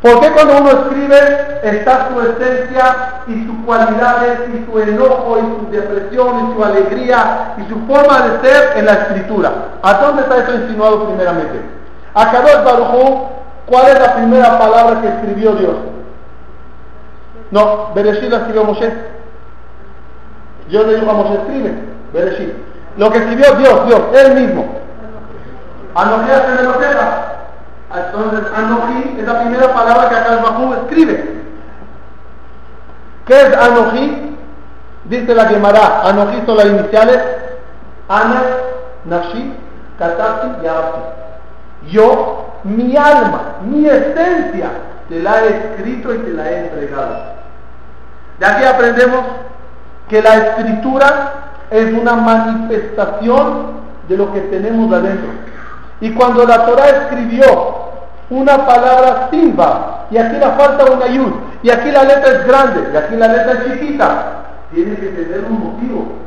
Porque 0.00 0.30
cuando 0.30 0.58
uno 0.58 0.70
escribe 0.70 1.60
está 1.64 2.08
su 2.08 2.20
esencia 2.20 3.22
y 3.26 3.46
sus 3.46 3.64
cualidades 3.66 4.38
y 4.54 4.64
su 4.64 4.78
enojo 4.78 5.38
y 5.38 5.40
su 5.40 5.70
depresión 5.72 6.50
y 6.50 6.54
su 6.54 6.64
alegría 6.64 7.54
y 7.58 7.68
su 7.68 7.80
forma 7.86 8.28
de 8.28 8.48
ser 8.48 8.78
en 8.78 8.86
la 8.86 8.92
escritura? 8.92 9.52
¿A 9.82 9.94
dónde 9.94 10.22
está 10.22 10.38
eso 10.38 10.54
insinuado 10.54 11.04
primeramente? 11.06 11.60
A 12.14 12.30
Kadosh 12.30 12.64
Baruj 12.64 13.28
¿cuál 13.66 13.88
es 13.88 13.98
la 13.98 14.14
primera 14.14 14.58
palabra 14.58 15.00
que 15.00 15.08
escribió 15.08 15.52
Dios? 15.52 15.74
No, 17.50 17.92
Bereshit 17.94 18.30
la 18.30 18.38
escribió 18.38 18.64
Moshe. 18.64 18.92
Dios 20.68 20.86
le 20.86 20.94
dijo 20.96 21.10
a 21.10 21.14
Moshe, 21.14 21.34
escribe, 21.34 21.74
Bereshit. 22.12 22.52
Lo 22.98 23.10
que 23.10 23.18
escribió 23.18 23.54
Dios, 23.56 23.86
Dios, 23.86 24.00
Él 24.14 24.34
mismo. 24.34 24.66
Anoji 25.94 26.30
hace 26.30 26.62
Entonces, 28.06 28.40
Anoji 28.54 29.16
es 29.18 29.26
la 29.26 29.40
primera 29.40 29.74
palabra 29.74 30.08
que 30.08 30.16
acá 30.16 30.34
el 30.34 30.42
Bajú 30.42 30.74
escribe. 30.74 31.38
¿Qué 33.26 33.40
es 33.40 33.56
Anoji? 33.56 34.36
Dice 35.04 35.34
la 35.34 35.46
Gemara, 35.46 36.02
Anoji 36.04 36.42
son 36.46 36.56
las 36.56 36.66
iniciales 36.66 37.18
Ana, 38.08 38.42
Nashi, 39.04 39.52
Katati 39.98 40.48
y 41.86 41.90
Yo, 41.90 42.46
mi 42.64 42.96
alma, 42.96 43.56
mi 43.62 43.86
esencia, 43.86 44.70
te 45.08 45.20
la 45.20 45.44
he 45.44 45.48
escrito 45.48 46.14
y 46.14 46.18
te 46.18 46.30
la 46.30 46.50
he 46.50 46.58
entregado. 46.60 47.16
De 48.38 48.46
aquí 48.46 48.64
aprendemos 48.64 49.20
que 50.08 50.22
la 50.22 50.34
escritura 50.36 51.32
es 51.70 51.92
una 51.92 52.14
manifestación 52.14 53.78
de 54.08 54.16
lo 54.16 54.32
que 54.32 54.40
tenemos 54.42 54.92
adentro. 54.92 55.28
Y 56.00 56.12
cuando 56.12 56.46
la 56.46 56.64
Torah 56.64 56.88
escribió 56.88 57.87
una 58.30 58.66
palabra 58.66 59.28
simba, 59.30 60.06
y 60.10 60.18
aquí 60.18 60.36
la 60.38 60.50
falta 60.50 60.90
una 60.90 61.06
yud, 61.06 61.32
y 61.62 61.70
aquí 61.70 61.90
la 61.90 62.04
letra 62.04 62.32
es 62.32 62.46
grande, 62.46 62.90
y 62.92 62.96
aquí 62.96 63.16
la 63.16 63.28
letra 63.28 63.52
es 63.52 63.64
chiquita, 63.64 64.22
tiene 64.72 64.96
que 64.96 65.06
tener 65.06 65.44
un 65.48 65.60
motivo. 65.60 66.18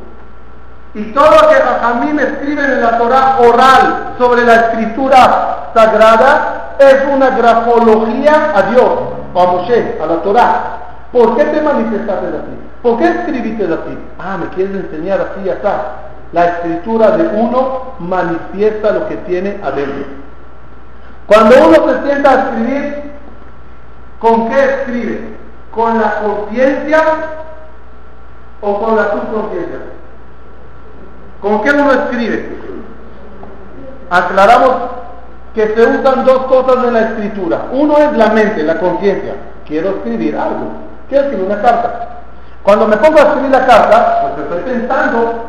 Y 0.94 1.04
todo 1.12 1.24
lo 1.24 1.48
que 1.48 2.12
me 2.12 2.22
escriben 2.22 2.64
en 2.70 2.82
la 2.82 2.98
Torah 2.98 3.38
oral 3.40 4.14
sobre 4.18 4.44
la 4.44 4.54
escritura 4.56 5.70
sagrada 5.74 6.74
es 6.78 6.96
una 7.10 7.30
grafología 7.30 8.52
a 8.54 8.62
Dios, 8.70 8.90
a 9.34 9.52
Moshe, 9.52 9.98
a 10.02 10.06
la 10.06 10.16
Torah. 10.22 10.60
¿Por 11.10 11.36
qué 11.36 11.44
te 11.44 11.62
manifestaste 11.62 12.26
así? 12.26 12.58
¿Por 12.82 12.98
qué 12.98 13.06
escribiste 13.06 13.64
así? 13.64 13.98
Ah, 14.18 14.36
me 14.38 14.48
quieres 14.48 14.76
enseñar 14.76 15.20
así 15.20 15.46
y 15.46 15.50
acá. 15.50 15.82
La 16.32 16.46
escritura 16.46 17.16
de 17.16 17.28
uno 17.38 17.94
manifiesta 17.98 18.92
lo 18.92 19.08
que 19.08 19.16
tiene 19.18 19.60
adentro. 19.62 20.04
Cuando 21.26 21.54
uno 21.66 21.76
se 21.88 22.06
sienta 22.06 22.30
a 22.30 22.34
escribir, 22.34 23.12
¿con 24.18 24.48
qué 24.48 24.64
escribe? 24.64 25.20
¿Con 25.70 26.00
la 26.00 26.20
conciencia 26.20 27.02
o 28.60 28.80
con 28.80 28.96
la 28.96 29.10
subconsciencia? 29.10 29.78
¿Con 31.40 31.62
qué 31.62 31.70
uno 31.70 31.92
escribe? 31.92 32.58
Aclaramos 34.10 34.72
que 35.54 35.74
se 35.74 35.86
usan 35.86 36.24
dos 36.24 36.44
cosas 36.44 36.84
en 36.84 36.94
la 36.94 37.00
escritura. 37.00 37.66
Uno 37.72 37.98
es 37.98 38.12
la 38.16 38.28
mente, 38.28 38.62
la 38.62 38.78
conciencia. 38.78 39.34
Quiero 39.66 39.90
escribir 39.90 40.36
algo 40.36 40.92
quiero 41.12 41.26
escribir 41.26 41.46
una 41.46 41.60
carta. 41.62 42.08
Cuando 42.62 42.88
me 42.88 42.96
pongo 42.96 43.18
a 43.18 43.22
escribir 43.22 43.50
la 43.50 43.66
carta, 43.66 44.34
pues 44.34 44.46
estoy 44.46 44.72
pensando 44.72 45.44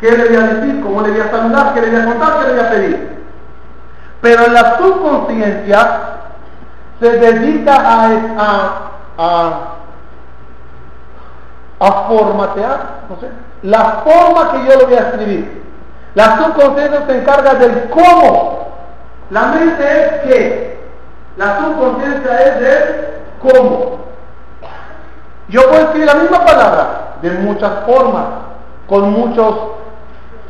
qué 0.00 0.10
le 0.12 0.24
voy 0.26 0.36
a 0.36 0.40
decir, 0.40 0.80
cómo 0.82 1.00
le 1.00 1.10
voy 1.10 1.20
a 1.20 1.30
saludar, 1.30 1.74
qué 1.74 1.80
le 1.80 1.90
voy 1.90 2.00
a 2.00 2.04
contar, 2.04 2.38
qué 2.38 2.46
le 2.46 2.52
voy 2.52 2.60
a 2.60 2.70
pedir. 2.70 3.17
Pero 4.20 4.48
la 4.48 4.78
subconsciencia 4.78 6.00
se 7.00 7.10
dedica 7.10 7.74
a, 7.74 8.10
a, 9.16 9.58
a, 11.78 11.92
formatear, 12.08 12.78
no 13.08 13.20
sé, 13.20 13.28
la 13.62 14.02
forma 14.04 14.52
que 14.52 14.64
yo 14.64 14.78
le 14.78 14.84
voy 14.84 14.94
a 14.94 15.08
escribir. 15.08 15.62
La 16.14 16.36
subconsciencia 16.38 17.06
se 17.06 17.18
encarga 17.18 17.54
del 17.54 17.88
cómo. 17.90 18.68
La 19.30 19.42
mente 19.46 19.84
es 19.84 20.12
que, 20.22 20.80
la 21.36 21.58
subconsciencia 21.58 22.40
es 22.40 22.60
del 22.60 23.08
¿Cómo? 23.40 23.98
Yo 25.48 25.68
puedo 25.68 25.82
escribir 25.82 26.06
la 26.06 26.14
misma 26.14 26.44
palabra 26.44 26.86
de 27.22 27.30
muchas 27.30 27.70
formas, 27.86 28.24
con 28.88 29.12
muchas 29.12 29.54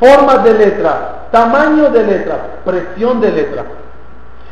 formas 0.01 0.43
de 0.45 0.55
letra, 0.55 1.18
tamaño 1.31 1.91
de 1.91 2.05
letra, 2.05 2.37
presión 2.64 3.21
de 3.21 3.33
letra. 3.33 3.64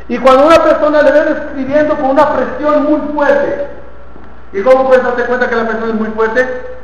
Y 0.09 0.17
cuando 0.19 0.45
una 0.47 0.63
persona 0.63 1.01
le 1.01 1.11
ven 1.11 1.27
escribiendo 1.27 1.95
con 1.95 2.11
una 2.11 2.29
presión 2.33 2.83
muy 2.83 3.01
fuerte, 3.13 3.67
¿y 4.53 4.61
cómo 4.61 4.87
puedes 4.87 5.03
darte 5.03 5.23
cuenta 5.23 5.49
que 5.49 5.55
la 5.55 5.67
presión 5.67 5.89
es 5.89 5.95
muy 5.95 6.09
fuerte? 6.09 6.77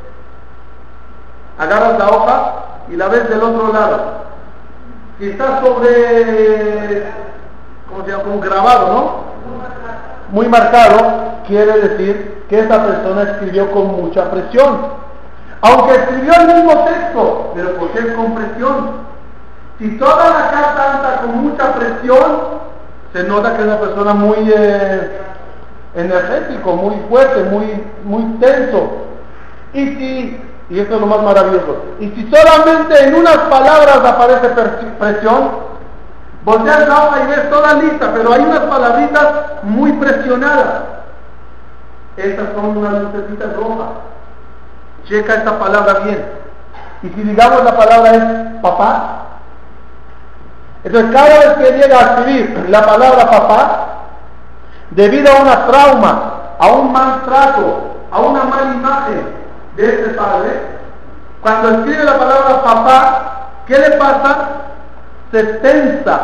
Agarras 1.58 2.00
la 2.00 2.10
hoja 2.10 2.54
y 2.90 2.96
la 2.96 3.08
ves 3.08 3.30
del 3.30 3.42
otro 3.42 3.72
lado. 3.72 4.24
Si 5.20 5.30
está 5.30 5.62
sobre, 5.62 7.06
¿cómo 7.88 8.04
se 8.04 8.12
llama? 8.12 8.24
Como 8.24 8.40
grabado, 8.40 8.88
¿no? 8.88 9.24
Muy 10.32 10.48
marcado, 10.48 11.44
quiere 11.48 11.80
decir 11.80 12.44
que 12.50 12.60
esa 12.60 12.84
persona 12.84 13.24
escribió 13.24 13.72
con 13.72 13.88
mucha 14.02 14.30
presión. 14.32 15.04
Aunque 15.62 15.96
escribió 15.96 16.34
el 16.34 16.48
mismo 16.48 16.84
texto, 16.84 17.52
pero 17.56 17.78
¿por 17.78 17.90
qué 17.92 18.00
es 18.00 18.14
con 18.16 18.36
presión? 18.36 19.13
Si 19.80 19.98
toda 19.98 20.30
la 20.30 20.52
carta 20.52 20.94
anda 20.94 21.22
con 21.22 21.44
mucha 21.44 21.74
presión, 21.74 22.64
se 23.12 23.24
nota 23.24 23.56
que 23.56 23.62
es 23.62 23.68
una 23.68 23.80
persona 23.80 24.14
muy 24.14 24.52
eh, 24.56 25.22
muy 25.96 26.96
fuerte, 27.10 27.44
muy, 27.44 27.84
muy 28.04 28.24
tenso. 28.40 28.90
Y 29.74 29.86
si, 29.86 30.42
y 30.70 30.80
esto 30.80 30.96
es 30.96 31.02
lo 31.02 31.08
más 31.08 31.22
maravilloso, 31.22 31.84
y 32.00 32.10
si 32.10 32.30
solamente 32.32 33.04
en 33.04 33.16
unas 33.16 33.38
palabras 33.50 33.98
aparece 33.98 34.50
presión, 35.00 35.52
volteas 36.44 36.88
la 36.88 37.04
hoja 37.06 37.24
y 37.24 37.28
ves 37.28 37.50
toda 37.50 37.74
lista, 37.76 38.12
pero 38.14 38.34
hay 38.34 38.42
unas 38.42 38.60
palabritas 38.60 39.28
muy 39.64 39.94
presionadas. 39.94 40.84
Estas 42.18 42.54
son 42.54 42.78
unas 42.78 42.94
lucecitas 42.94 43.56
rojas. 43.56 43.90
Checa 45.06 45.34
esta 45.36 45.58
palabra 45.58 46.00
bien. 46.06 46.26
Y 47.02 47.10
si 47.10 47.22
digamos 47.22 47.64
la 47.64 47.76
palabra 47.76 48.12
es 48.14 48.62
papá, 48.62 49.33
entonces 50.84 51.12
cada 51.14 51.40
vez 51.40 51.50
que 51.58 51.78
llega 51.78 51.98
a 51.98 52.02
escribir 52.02 52.66
la 52.70 52.86
palabra 52.86 53.30
papá, 53.30 53.88
debido 54.92 55.32
a 55.32 55.42
una 55.42 55.66
trauma, 55.66 56.34
a 56.60 56.68
un 56.68 56.92
maltrato, 56.92 57.96
a 58.12 58.20
una 58.20 58.44
mala 58.44 58.74
imagen 58.74 59.24
de 59.76 59.86
ese 59.86 60.10
padre, 60.10 60.74
cuando 61.42 61.70
escribe 61.70 62.04
la 62.04 62.18
palabra 62.18 62.64
papá, 62.64 63.50
¿qué 63.66 63.78
le 63.78 63.92
pasa? 63.92 64.50
Se 65.32 65.44
tensa 65.44 66.20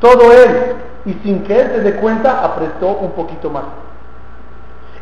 todo 0.00 0.32
él 0.32 0.76
y 1.04 1.12
sin 1.22 1.44
que 1.44 1.60
él 1.60 1.72
se 1.74 1.80
dé 1.80 1.94
cuenta 1.96 2.44
apretó 2.44 2.88
un 2.88 3.12
poquito 3.12 3.50
más. 3.50 3.64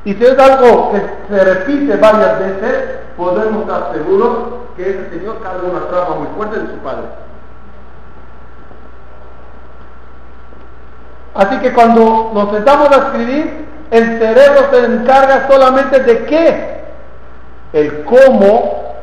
Y 0.05 0.15
si 0.15 0.25
es 0.25 0.39
algo 0.39 0.93
que 0.93 1.03
se 1.29 1.45
repite 1.45 1.97
varias 1.97 2.39
veces, 2.39 3.01
podemos 3.17 3.63
estar 3.63 3.93
seguros 3.93 4.39
que 4.77 4.91
ese 4.91 5.11
señor 5.11 5.43
carga 5.43 5.69
una 5.69 5.87
trauma 5.89 6.17
muy 6.17 6.29
fuerte 6.37 6.61
de 6.61 6.67
su 6.69 6.79
padre. 6.79 7.26
Así 11.37 11.59
que 11.59 11.73
cuando 11.73 12.31
nos 12.33 12.51
sentamos 12.51 12.91
a 12.91 13.09
escribir, 13.09 13.67
el 13.91 14.19
cerebro 14.19 14.71
se 14.71 14.85
encarga 14.85 15.47
solamente 15.49 16.01
de 16.01 16.25
qué. 16.25 16.77
El 17.73 18.05
cómo 18.05 18.95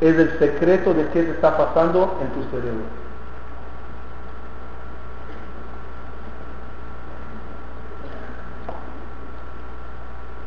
es 0.00 0.16
el 0.16 0.38
secreto 0.38 0.94
de 0.94 1.08
qué 1.08 1.24
se 1.24 1.30
está 1.32 1.56
pasando 1.56 2.18
en 2.20 2.28
tu 2.28 2.48
cerebro. 2.50 2.84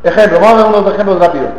Ejemplo, 0.03 0.39
vamos 0.39 0.63
a 0.63 0.67
ver 0.67 0.79
unos 0.79 0.93
ejemplos 0.93 1.19
rápidos. 1.19 1.49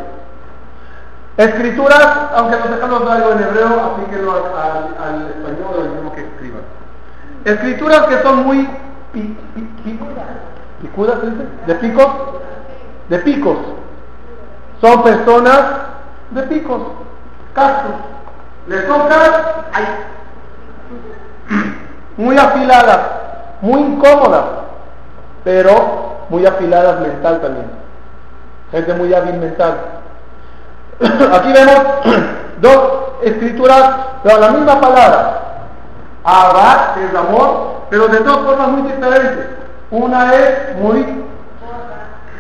Escrituras, 1.37 2.09
aunque 2.35 2.57
los 2.57 2.71
ejemplos 2.71 3.05
traigo 3.05 3.33
en 3.33 3.43
hebreo, 3.43 3.81
aplíquenlo 3.81 4.33
al, 4.33 4.45
al, 4.57 5.15
al 5.15 5.29
español 5.29 5.77
o 5.77 5.83
el 5.83 5.91
mismo 5.91 6.15
que 6.15 6.23
escriban. 6.23 6.63
Escrituras 7.45 8.07
que 8.07 8.23
son 8.23 8.45
muy 8.45 8.69
picudas, 10.81 11.19
de 11.67 11.75
picos, 11.75 12.07
de 13.09 13.19
picos. 13.19 13.59
Son 14.81 15.03
personas 15.03 15.61
de 16.31 16.43
picos, 16.43 16.81
cascos. 17.55 17.95
Le 18.69 18.79
tocan, 18.83 19.33
muy 22.17 22.37
afiladas, 22.37 23.01
muy 23.61 23.81
incómodas, 23.81 24.45
pero 25.45 26.27
muy 26.29 26.45
afiladas 26.45 27.01
mental 27.01 27.41
también 27.41 27.79
gente 28.71 28.95
muy 28.95 29.13
hábil 29.15 29.37
mental. 29.37 29.75
Aquí 31.33 31.53
vemos 31.53 31.79
dos 32.61 32.93
escrituras, 33.23 33.91
pero 34.23 34.39
la 34.39 34.51
misma 34.51 34.81
palabra. 34.81 35.43
Abad 36.25 36.99
es 36.99 37.15
amor, 37.15 37.83
pero 37.91 38.09
de 38.09 38.19
dos 38.19 38.39
formas 38.39 38.69
muy 38.69 38.91
diferentes. 38.91 39.47
Una 39.91 40.35
es 40.35 40.77
muy, 40.77 41.25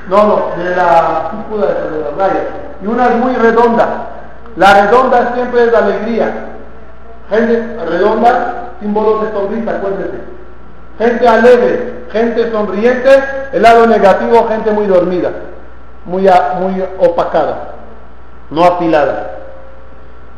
no, 0.08 0.26
no, 0.26 0.62
de 0.62 0.76
la 0.76 1.30
de 1.50 2.00
las 2.00 2.16
rayas, 2.16 2.44
y 2.82 2.86
una 2.86 3.08
es 3.08 3.16
muy 3.16 3.34
redonda. 3.34 3.86
La 4.56 4.82
redonda 4.82 5.32
siempre 5.34 5.64
es 5.64 5.72
la 5.72 5.78
alegría. 5.78 6.32
Gente 7.30 7.78
redonda, 7.88 8.72
símbolo 8.80 9.20
de 9.20 9.32
sonrisa, 9.32 9.70
acuérdense. 9.70 10.18
Gente 10.98 11.28
alegre, 11.28 12.04
gente 12.10 12.50
sonriente, 12.50 13.24
el 13.52 13.62
lado 13.62 13.86
negativo, 13.86 14.46
gente 14.48 14.70
muy 14.72 14.86
dormida 14.86 15.30
muy, 16.08 16.28
muy 16.60 16.84
opacada, 16.98 17.74
no 18.50 18.64
afilada. 18.64 19.30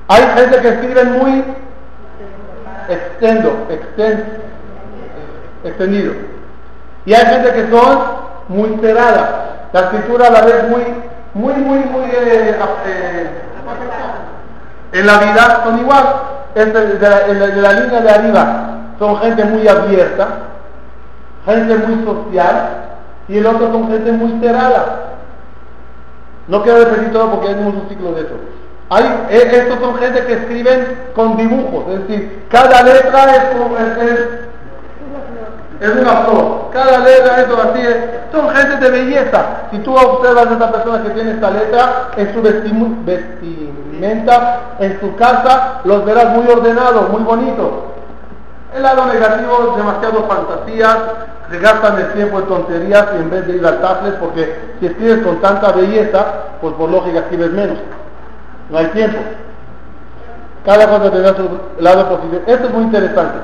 Hay 0.08 0.22
gente 0.34 0.60
que 0.60 0.68
escribe 0.68 1.04
muy 1.04 1.44
extendo, 2.90 3.66
extendido. 5.64 6.12
Y 7.04 7.14
hay 7.14 7.24
gente 7.26 7.52
que 7.52 7.70
son 7.70 7.98
muy 8.48 8.76
cerradas. 8.80 9.30
La 9.72 9.80
escritura 9.80 10.26
a 10.26 10.30
la 10.30 10.42
vez 10.42 10.68
muy, 10.68 10.82
muy, 11.34 11.54
muy, 11.54 11.78
muy 11.78 12.04
eh, 12.10 12.56
eh, 12.86 13.30
en 14.92 15.06
la 15.06 15.18
vida 15.18 15.62
son 15.64 15.78
igual. 15.78 16.04
En 16.54 17.62
la 17.62 17.72
línea 17.72 18.00
de 18.00 18.10
arriba 18.10 18.70
son 18.98 19.18
gente 19.18 19.44
muy 19.44 19.66
abierta, 19.68 20.28
gente 21.46 21.76
muy 21.76 22.04
social, 22.04 22.70
y 23.28 23.38
el 23.38 23.46
otro 23.46 23.70
son 23.70 23.88
gente 23.88 24.10
muy 24.12 24.40
cerrada. 24.40 25.14
No 26.48 26.62
quiero 26.62 26.84
repetir 26.84 27.12
todo 27.12 27.30
porque 27.30 27.48
tenemos 27.54 27.74
un 27.74 27.88
ciclo 27.88 28.12
de 28.12 28.22
eso. 28.22 28.34
Eh, 28.92 29.50
estos 29.52 29.78
son 29.78 29.94
gente 29.98 30.26
que 30.26 30.32
escriben 30.32 30.98
con 31.14 31.36
dibujos, 31.36 31.84
es 31.92 32.08
decir, 32.08 32.44
cada 32.50 32.82
letra 32.82 33.36
es, 33.36 33.42
es, 34.02 34.18
es 35.80 35.90
una 35.94 36.16
flor, 36.24 36.70
cada 36.72 36.98
letra 36.98 37.40
es 37.40 37.46
así, 37.46 37.82
son 38.32 38.50
gente 38.50 38.76
de 38.78 38.90
belleza. 38.90 39.44
Si 39.70 39.78
tú 39.78 39.94
observas 39.94 40.48
a 40.48 40.52
esta 40.54 40.72
persona 40.72 41.04
que 41.04 41.10
tiene 41.10 41.30
esta 41.30 41.52
letra 41.52 42.08
en 42.16 42.34
su 42.34 42.42
vestimenta, 43.04 44.60
en 44.80 44.98
su 44.98 45.14
casa, 45.14 45.82
los 45.84 46.04
verás 46.04 46.34
muy 46.34 46.48
ordenados, 46.48 47.10
muy 47.10 47.22
bonitos. 47.22 47.70
El 48.74 48.82
lado 48.82 49.06
negativo 49.06 49.68
es 49.70 49.76
demasiado 49.76 50.24
fantasías, 50.24 50.96
se 51.48 51.58
gastan 51.60 51.96
el 51.96 52.12
tiempo 52.12 52.40
en 52.40 52.46
tonterías 52.46 53.06
en 53.14 53.30
vez 53.30 53.46
de 53.46 53.56
ir 53.56 53.64
al 53.64 53.80
tablet, 53.80 54.18
porque 54.18 54.52
si 54.80 54.86
escribes 54.86 55.22
con 55.22 55.40
tanta 55.40 55.70
belleza, 55.70 56.26
pues 56.60 56.74
por 56.74 56.90
lógica 56.90 57.20
escribes 57.20 57.52
menos. 57.52 57.78
No 58.70 58.78
hay 58.78 58.86
tiempo. 58.86 59.18
Cada 60.64 60.88
cosa 60.88 61.10
tendrá 61.10 61.34
su 61.34 61.60
lado 61.78 62.08
positivo. 62.08 62.42
Esto 62.46 62.66
es 62.66 62.72
muy 62.72 62.84
interesante. 62.84 63.38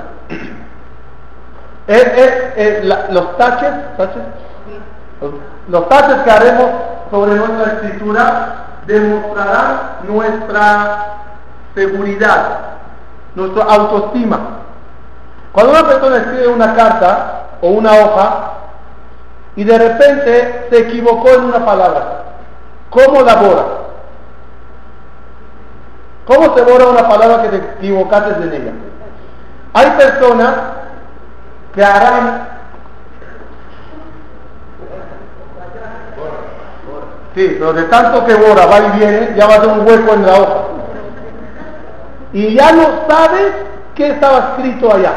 los 3.12 3.36
taches, 3.36 3.70
los, 5.68 5.88
taches 5.88 6.22
que 6.22 6.30
haremos 6.30 6.70
sobre 7.10 7.34
nuestra 7.34 7.72
escritura 7.72 8.54
demostrarán 8.86 9.80
nuestra 10.06 11.04
seguridad, 11.74 12.58
nuestra 13.34 13.64
autoestima. 13.64 14.38
Cuando 15.52 15.72
una 15.72 15.88
persona 15.88 16.16
escribe 16.18 16.48
una 16.48 16.74
carta, 16.74 17.46
o 17.60 17.68
una 17.68 17.92
hoja 17.92 18.52
y 19.56 19.64
de 19.64 19.78
repente 19.78 20.66
se 20.70 20.78
equivocó 20.80 21.30
en 21.30 21.44
una 21.44 21.64
palabra. 21.64 22.24
¿Cómo 22.90 23.22
la 23.22 23.34
borra? 23.36 23.64
¿Cómo 26.26 26.56
se 26.56 26.62
borra 26.62 26.88
una 26.88 27.08
palabra 27.08 27.42
que 27.42 27.48
te 27.48 27.56
equivocaste 27.56 28.42
en 28.42 28.52
ella? 28.52 28.72
Hay 29.72 29.90
personas 29.92 30.54
que 31.74 31.84
harán... 31.84 32.48
Sí, 37.34 37.56
pero 37.58 37.72
de 37.74 37.82
tanto 37.84 38.24
que 38.24 38.34
borra, 38.34 38.66
va 38.66 38.78
y 38.78 38.98
viene, 38.98 39.34
ya 39.36 39.46
va 39.46 39.54
a 39.54 39.60
ser 39.60 39.68
un 39.68 39.86
hueco 39.86 40.14
en 40.14 40.26
la 40.26 40.32
hoja. 40.40 40.62
Y 42.32 42.54
ya 42.54 42.72
no 42.72 42.82
sabes 43.08 43.52
qué 43.94 44.08
estaba 44.08 44.38
escrito 44.38 44.92
allá. 44.92 45.12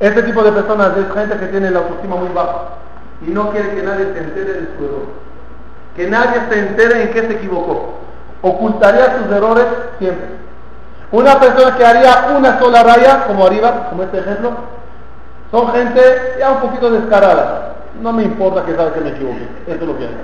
Este 0.00 0.22
tipo 0.22 0.42
de 0.42 0.52
personas 0.52 0.92
es 0.96 1.12
gente 1.12 1.36
que 1.38 1.46
tiene 1.46 1.70
la 1.70 1.80
autoestima 1.80 2.16
muy 2.16 2.28
baja 2.28 2.68
y 3.26 3.30
no 3.30 3.50
quiere 3.50 3.74
que 3.74 3.82
nadie 3.82 4.12
se 4.12 4.18
entere 4.18 4.52
de 4.52 4.68
su 4.76 4.84
error. 4.84 5.06
Que 5.94 6.08
nadie 6.08 6.40
se 6.48 6.58
entere 6.58 7.02
en 7.02 7.10
qué 7.10 7.20
se 7.22 7.32
equivocó. 7.32 8.05
Ocultaría 8.46 9.18
sus 9.18 9.36
errores 9.36 9.64
siempre. 9.98 10.24
Una 11.10 11.40
persona 11.40 11.76
que 11.76 11.84
haría 11.84 12.28
una 12.36 12.60
sola 12.60 12.84
raya, 12.84 13.24
como 13.26 13.44
arriba, 13.44 13.88
como 13.90 14.04
este 14.04 14.18
ejemplo, 14.18 14.52
Son 15.50 15.72
gente 15.72 16.36
ya 16.38 16.50
un 16.52 16.58
poquito 16.58 16.90
descarada. 16.90 17.72
No 18.00 18.12
me 18.12 18.22
importa 18.22 18.64
que 18.64 18.76
sabe 18.76 18.92
que 18.92 19.00
me 19.00 19.10
equivoqué. 19.10 19.48
Eso 19.66 19.80
es 19.80 19.86
lo 19.88 19.98
que 19.98 20.04
hay. 20.04 20.16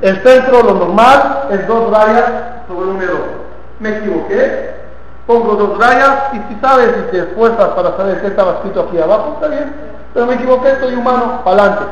El 0.00 0.22
centro, 0.22 0.62
lo 0.62 0.74
normal, 0.74 1.44
es 1.50 1.66
dos 1.68 1.90
rayas 1.90 2.24
sobre 2.66 2.88
un 2.88 3.02
error. 3.02 3.24
Me 3.78 3.98
equivoqué, 3.98 4.74
pongo 5.26 5.54
dos 5.54 5.78
rayas 5.78 6.32
y 6.32 6.36
si 6.48 6.60
sabes 6.60 6.88
y 6.88 7.10
te 7.12 7.18
esfuerzas 7.18 7.68
para 7.68 7.96
saber 7.96 8.20
qué 8.20 8.28
estaba 8.28 8.52
escrito 8.54 8.80
aquí 8.82 8.98
abajo, 8.98 9.34
está 9.34 9.48
bien. 9.48 9.72
Pero 10.12 10.26
me 10.26 10.34
equivoqué, 10.34 10.76
soy 10.80 10.94
humano, 10.94 11.40
para 11.44 11.62
adelante. 11.62 11.84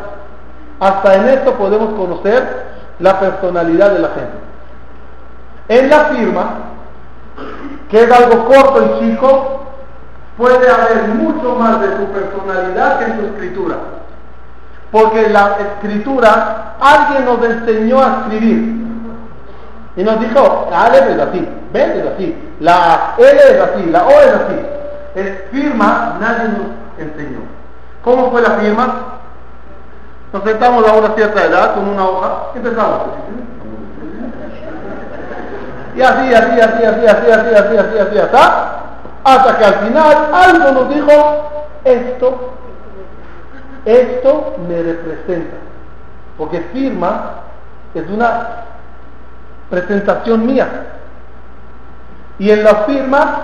Hasta 0.81 1.15
en 1.15 1.29
esto 1.29 1.55
podemos 1.55 1.95
conocer 1.95 2.65
la 2.99 3.21
personalidad 3.21 3.91
de 3.91 3.99
la 4.01 4.09
gente. 4.09 4.50
En 5.71 5.89
la 5.89 6.07
firma, 6.07 6.51
que 7.89 8.03
es 8.03 8.11
algo 8.11 8.45
corto 8.47 8.83
y 8.83 9.13
chico, 9.13 9.61
puede 10.37 10.69
haber 10.69 11.07
mucho 11.15 11.55
más 11.55 11.81
de 11.81 11.91
tu 11.91 12.07
personalidad 12.07 12.99
que 12.99 13.05
en 13.05 13.19
tu 13.21 13.27
escritura. 13.27 13.77
Porque 14.91 15.29
la 15.29 15.59
escritura, 15.61 16.75
alguien 16.81 17.25
nos 17.25 17.45
enseñó 17.45 18.03
a 18.03 18.23
escribir. 18.23 18.81
Y 19.95 20.03
nos 20.03 20.19
dijo, 20.19 20.67
la 20.73 20.87
Ale 20.87 21.13
es 21.13 21.21
así, 21.21 21.49
B 21.73 21.99
es 22.01 22.07
así, 22.15 22.53
la 22.59 23.15
L 23.17 23.41
es 23.41 23.61
así, 23.61 23.87
la 23.91 24.07
O 24.07 24.11
es 24.11 24.35
así. 24.35 24.67
Es 25.15 25.39
firma, 25.53 26.17
nadie 26.19 26.49
nos 26.49 26.67
enseñó. 26.99 27.43
¿Cómo 28.03 28.33
fue 28.33 28.43
la 28.43 28.51
firma? 28.55 28.95
Nos 30.33 30.43
sentamos 30.43 30.89
a 30.89 30.95
una 30.95 31.15
cierta 31.15 31.45
edad 31.45 31.75
con 31.75 31.89
una 31.91 32.09
hoja, 32.09 32.47
empezamos. 32.57 33.03
Y 35.97 36.03
así, 36.03 36.35
así, 36.35 36.61
así, 36.61 36.85
así, 36.85 37.07
así, 37.07 37.31
así, 37.31 37.55
así, 37.55 37.77
así, 37.77 37.99
así, 37.99 38.19
hasta, 38.19 38.81
hasta 39.25 39.59
que 39.59 39.65
al 39.65 39.75
final 39.75 40.29
algo 40.33 40.73
nos 40.73 40.95
dijo, 40.95 41.51
esto 41.85 42.51
esto 43.85 44.57
me 44.69 44.83
representa, 44.83 45.57
porque 46.37 46.61
firma 46.73 47.33
es 47.95 48.09
una 48.09 48.49
presentación 49.71 50.47
mía. 50.47 50.69
Y 52.39 52.51
en 52.51 52.65
la 52.65 52.75
firma 52.85 53.41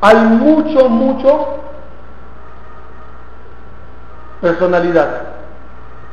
hay 0.00 0.16
mucho, 0.16 0.88
mucho 0.88 1.60
personalidad. 4.40 5.08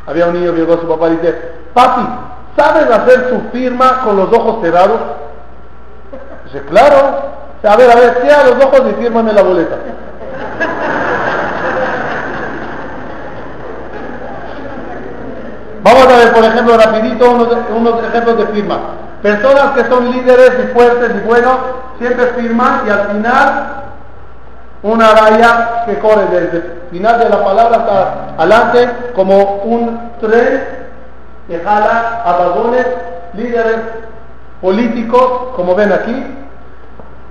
Había 0.07 0.27
un 0.27 0.33
niño 0.33 0.53
que 0.53 0.59
llegó 0.59 0.73
a 0.73 0.81
su 0.81 0.87
papá 0.87 1.09
y 1.09 1.17
dice, 1.17 1.53
papi, 1.73 2.01
¿sabes 2.55 2.89
hacer 2.89 3.29
su 3.29 3.49
firma 3.51 4.01
con 4.03 4.17
los 4.17 4.33
ojos 4.33 4.61
cerrados? 4.61 4.99
Dice, 6.51 6.65
claro. 6.65 7.41
A 7.63 7.75
ver, 7.75 7.91
a 7.91 7.95
ver, 7.95 8.17
cierra 8.21 8.43
los 8.45 8.65
ojos 8.65 8.81
y 8.89 9.01
fírmame 9.01 9.33
la 9.33 9.43
boleta. 9.43 9.75
Vamos 15.83 16.07
a 16.07 16.17
ver, 16.17 16.33
por 16.33 16.43
ejemplo, 16.43 16.77
rapidito 16.77 17.31
unos, 17.31 18.03
ejemplos 18.03 18.37
de 18.37 18.47
firma. 18.47 18.79
Personas 19.21 19.71
que 19.75 19.85
son 19.85 20.11
líderes 20.11 20.51
y 20.63 20.73
fuertes 20.73 21.11
y 21.15 21.27
buenos, 21.27 21.57
siempre 21.99 22.25
firman 22.37 22.81
y 22.87 22.89
al 22.89 23.07
final 23.07 23.67
una 24.83 25.13
raya 25.13 25.83
que 25.85 25.99
corre 25.99 26.25
desde 26.31 26.57
el 26.57 26.81
final 26.89 27.19
de 27.19 27.29
la 27.29 27.43
palabra 27.43 27.77
hasta 27.77 28.35
adelante 28.37 28.89
como 29.15 29.57
un 29.63 30.11
tren 30.19 30.63
que 31.47 31.59
jala 31.59 32.23
a 32.25 32.31
vagones, 32.33 32.87
líderes 33.33 33.77
políticos, 34.61 35.53
como 35.55 35.75
ven 35.75 35.91
aquí. 35.91 36.40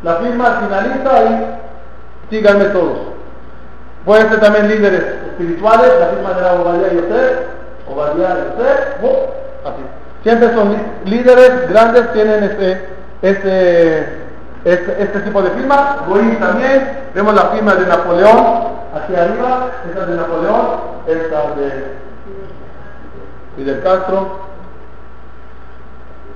La 0.02 0.16
firma 0.16 0.60
finaliza 0.62 1.24
y 1.24 2.34
síganme 2.34 2.64
todos. 2.66 2.98
Pueden 4.04 4.28
ser 4.30 4.40
también 4.40 4.68
líderes 4.68 5.02
espirituales, 5.28 5.90
la 6.00 6.06
firma 6.06 6.32
de 6.32 6.40
la 6.40 6.50
abogacía 6.50 6.92
y 6.94 6.98
usted 6.98 7.50
así. 9.64 9.82
Siempre 10.22 10.54
son 10.54 10.76
líderes 11.04 11.68
grandes, 11.68 12.12
tienen 12.12 12.44
este, 12.44 12.88
este, 13.22 14.22
este, 14.64 15.20
tipo 15.20 15.42
de 15.42 15.50
firma. 15.50 16.04
Goín 16.06 16.36
también, 16.38 17.08
vemos 17.14 17.34
la 17.34 17.46
firma 17.46 17.74
de 17.74 17.86
Napoleón, 17.86 18.64
aquí 18.94 19.14
arriba, 19.14 19.70
esta 19.88 20.06
de 20.06 20.16
Napoleón, 20.16 20.66
esta 21.06 21.40
de 21.56 21.94
Fidel 23.56 23.82
Castro. 23.82 24.50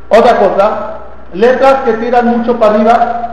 Otra 0.09 0.37
cosa, 0.39 0.99
letras 1.33 1.75
que 1.85 1.93
tiran 1.95 2.27
mucho 2.27 2.59
para 2.59 2.75
arriba. 2.75 3.31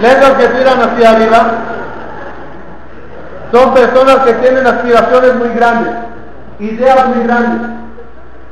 Letras 0.00 0.32
que 0.32 0.48
tiran 0.48 0.80
hacia 0.80 1.10
arriba 1.10 1.50
son 3.52 3.74
personas 3.74 4.16
que 4.18 4.32
tienen 4.34 4.66
aspiraciones 4.66 5.34
muy 5.36 5.48
grandes, 5.50 5.92
ideas 6.60 7.08
muy 7.08 7.24
grandes. 7.24 7.70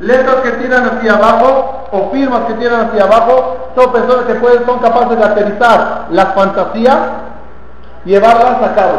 Letras 0.00 0.36
que 0.36 0.50
tiran 0.52 0.86
hacia 0.86 1.14
abajo 1.14 1.88
o 1.90 2.11
firmas 2.11 2.42
que 2.46 2.54
tiran 2.54 2.88
hacia 2.88 3.04
abajo 3.04 3.70
son 3.74 3.92
personas 3.92 4.24
que 4.26 4.34
pueden, 4.34 4.66
son 4.66 4.78
capaces 4.78 5.18
de 5.18 5.24
aterrizar 5.24 6.06
las 6.11 6.34
fantasías 6.34 6.98
llevarlas 8.04 8.62
a 8.62 8.74
cabo. 8.74 8.98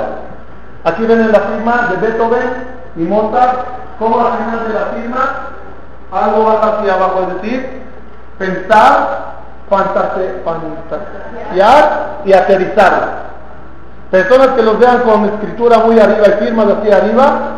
Aquí 0.84 1.06
ven 1.06 1.32
la 1.32 1.40
firma 1.40 1.90
de 1.90 2.08
Beethoven 2.08 2.50
y 2.96 3.02
Mozart, 3.02 3.66
como 3.98 4.26
al 4.26 4.38
final 4.38 4.68
de 4.68 4.74
la 4.74 4.86
firma 4.96 5.36
algo 6.12 6.46
va 6.46 6.80
hacia 6.80 6.94
abajo, 6.94 7.28
es 7.28 7.42
decir, 7.42 7.82
pensar, 8.38 9.29
fantasear 9.70 10.72
y 12.26 12.34
aterrizar. 12.34 13.30
Personas 14.12 14.48
que 14.50 14.64
los 14.64 14.80
vean 14.80 15.00
con 15.02 15.26
escritura 15.26 15.80
muy 15.80 16.00
arriba 16.00 16.28
y 16.28 16.44
firmas 16.44 16.68
así 16.80 16.92
arriba, 16.92 17.58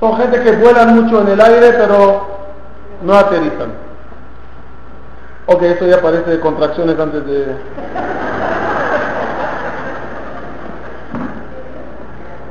son 0.00 0.16
gente 0.18 0.42
que 0.42 0.52
vuelan 0.52 0.94
mucho 0.94 1.22
en 1.22 1.28
el 1.28 1.40
aire, 1.40 1.72
pero 1.72 2.26
no 3.02 3.14
aterrizan. 3.14 3.72
Ok, 5.46 5.62
esto 5.62 5.86
ya 5.86 6.02
parece 6.02 6.30
de 6.30 6.40
contracciones 6.40 7.00
antes 7.00 7.24
de... 7.24 7.56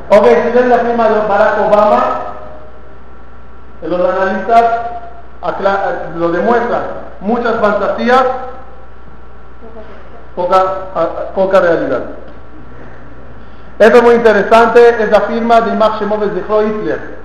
Ok, 0.09 0.25
si 0.25 0.51
ven 0.57 0.69
la 0.69 0.77
firma 0.79 1.09
de 1.09 1.19
Barack 1.27 1.59
Obama, 1.67 2.03
los 3.83 3.99
analistas 4.09 4.63
lo 6.15 6.31
demuestran. 6.31 6.81
Muchas 7.19 7.55
fantasías, 7.59 8.23
poca, 10.37 11.31
poca 11.33 11.59
realidad. 11.59 12.03
Esto 13.79 13.97
es 13.97 14.03
muy 14.03 14.15
interesante, 14.15 14.89
es 15.03 15.11
la 15.11 15.21
firma 15.21 15.61
de 15.61 15.71
Shemoves 15.71 16.33
de 16.35 16.41
Hitler. 16.41 17.17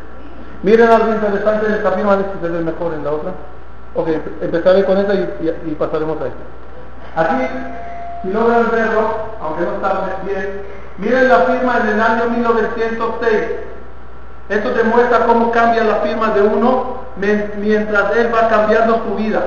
Miren 0.62 0.90
algo 0.90 1.12
interesante 1.12 1.66
en 1.66 1.74
esta 1.74 1.92
firma, 1.92 2.14
a 2.14 2.16
ver 2.16 2.26
si 2.32 2.46
se 2.46 2.52
ve 2.52 2.60
mejor 2.60 2.94
en 2.94 3.04
la 3.04 3.10
otra. 3.12 3.32
Ok, 3.94 4.08
empezaré 4.40 4.84
con 4.84 4.96
esta 4.96 5.14
y, 5.14 5.76
pasaremos 5.78 6.16
a 6.22 6.26
esta. 6.26 7.32
Aquí, 7.34 7.46
si 8.22 8.32
logran 8.32 8.70
verlo, 8.70 9.10
aunque 9.42 9.64
no 9.64 9.74
está 9.74 10.18
bien, 10.24 10.62
miren 10.96 11.28
la 11.28 11.38
firma 11.40 11.80
en 11.82 11.88
el 11.88 12.00
año 12.00 12.30
1906. 12.30 13.32
Esto 14.48 14.70
demuestra 14.72 15.26
cómo 15.26 15.50
cambia 15.50 15.84
la 15.84 15.96
firma 15.96 16.28
de 16.28 16.42
uno 16.42 16.96
mientras 17.16 18.16
él 18.16 18.34
va 18.34 18.48
cambiando 18.48 19.02
su 19.06 19.14
vida. 19.16 19.42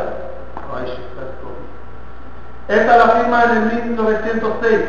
Esta 2.67 2.97
es 2.97 3.05
la 3.05 3.13
firma 3.13 3.43
en 3.43 3.51
el 3.51 3.65
1906. 3.83 4.79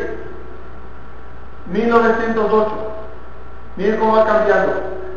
1908. 1.67 2.71
Miren 3.77 3.99
cómo 3.99 4.17
va 4.17 4.25
cambiando. 4.25 4.73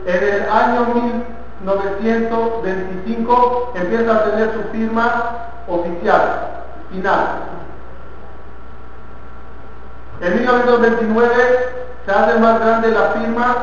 En 0.06 0.24
el 0.24 0.50
año 0.50 0.86
1925 0.94 3.74
empieza 3.76 4.16
a 4.16 4.24
tener 4.24 4.54
su 4.54 4.64
firma 4.72 5.48
oficial, 5.68 6.22
final. 6.90 7.28
En 10.22 10.36
1929 10.36 11.34
se 12.06 12.12
hace 12.12 12.40
más 12.40 12.60
grande 12.60 12.92
la 12.92 13.12
firma 13.12 13.56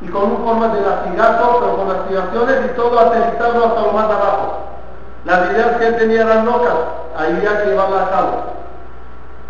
y 0.00 0.06
con 0.08 0.30
un 0.30 0.44
forma 0.44 0.68
de 0.68 0.80
latigazo, 0.82 1.58
pero 1.60 1.76
con 1.76 1.90
aspiraciones 1.90 2.66
y 2.66 2.68
todo 2.76 3.00
aterrizado 3.00 3.66
hasta 3.66 3.80
lo 3.80 3.92
más 3.92 4.04
abajo. 4.04 4.60
Las 5.24 5.50
ideas 5.50 5.78
que 5.78 5.86
él 5.86 5.96
tenía 5.96 6.20
eran 6.22 6.44
locas, 6.44 6.74
ahí 7.16 7.36
había 7.36 7.62
que 7.62 7.70
llevarlas 7.70 8.02
a 8.02 8.10
cabo. 8.10 8.30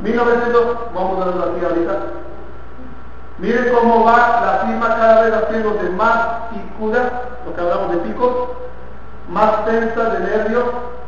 1900, 0.03 0.77
vamos 0.95 1.23
a 1.23 1.25
ver 1.27 1.37
la 1.37 1.69
ahorita. 1.69 1.97
Miren 3.39 3.75
cómo 3.75 4.05
va 4.05 4.41
la 4.45 4.67
firma 4.67 4.89
cada 4.97 5.23
vez 5.23 5.35
haciéndose 5.35 5.91
más 5.91 6.19
picuda, 6.51 7.23
lo 7.45 7.55
que 7.55 7.61
hablamos 7.61 7.91
de 7.91 7.97
picos, 7.99 8.33
más 9.29 9.65
tensa 9.65 10.05
de 10.11 10.21
nervios 10.21 10.65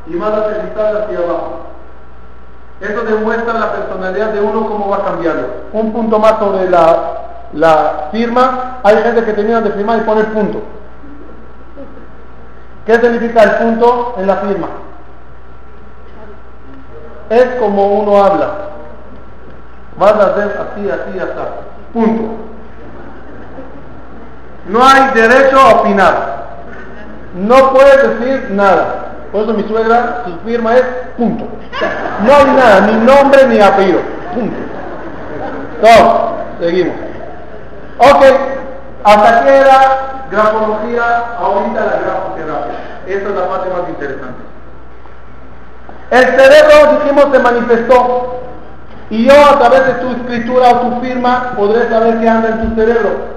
y 0.07 0.15
más 0.15 0.33
aterrizada 0.33 1.05
hacia 1.05 1.19
abajo. 1.19 1.67
Esto 2.81 3.03
demuestra 3.03 3.55
la 3.55 3.73
personalidad 3.73 4.33
de 4.33 4.41
uno 4.41 4.69
cómo 4.69 4.89
va 4.89 5.05
cambiando. 5.05 5.67
Un 5.73 5.93
punto 5.93 6.19
más 6.19 6.39
sobre 6.39 6.69
la, 6.69 8.09
firma. 8.13 8.81
Hay 8.83 9.03
gente 9.03 9.25
que 9.25 9.33
termina 9.33 9.61
de 9.61 9.71
firmar 9.71 9.99
y 9.99 10.03
pone 10.03 10.21
el 10.21 10.27
punto. 10.27 10.63
¿Qué 12.85 12.95
significa 12.95 13.43
el 13.43 13.51
punto 13.57 14.15
en 14.19 14.27
la 14.27 14.37
firma? 14.37 14.69
Es 17.31 17.45
como 17.59 18.01
uno 18.01 18.25
habla. 18.25 18.51
Vas 19.99 20.13
a 20.13 20.27
hacer 20.27 20.61
así, 20.61 20.91
así, 20.91 21.19
así. 21.19 21.33
Punto. 21.93 22.23
No 24.69 24.85
hay 24.85 25.11
derecho 25.15 25.59
a 25.59 25.81
opinar. 25.81 26.47
No 27.35 27.73
puedes 27.73 28.19
decir 28.19 28.51
nada. 28.51 29.07
Por 29.33 29.43
eso 29.43 29.55
mi 29.55 29.63
suegra, 29.65 30.23
su 30.25 30.39
firma 30.49 30.75
es 30.77 30.85
punto. 31.17 31.47
No 32.25 32.35
hay 32.35 32.45
nada, 32.57 32.81
ni 32.83 33.05
nombre 33.05 33.47
ni 33.49 33.61
apellido. 33.61 34.01
Punto. 34.35 34.57
Todo. 35.81 36.37
Seguimos. 36.61 36.97
Ok. 37.99 38.25
Hasta 39.05 39.39
aquí 39.39 39.49
era 39.49 40.25
grafología, 40.31 41.37
ahorita 41.39 41.81
la 41.81 42.01
grafoterapia. 42.01 42.75
Esa 43.07 43.29
es 43.29 43.35
la 43.35 43.49
parte 43.49 43.71
más 43.71 43.89
interesante. 43.89 44.43
El 46.11 46.25
cerebro, 46.25 47.01
dijimos, 47.01 47.27
se 47.33 47.39
manifestó. 47.39 48.41
Y 49.11 49.25
yo 49.25 49.33
a 49.33 49.59
través 49.59 49.87
de 49.87 49.93
tu 49.95 50.11
escritura 50.13 50.69
o 50.71 50.81
tu 50.81 51.01
firma 51.01 51.53
podré 51.57 51.89
saber 51.89 52.19
qué 52.19 52.29
anda 52.29 52.49
en 52.49 52.69
tu 52.69 52.81
cerebro. 52.81 53.37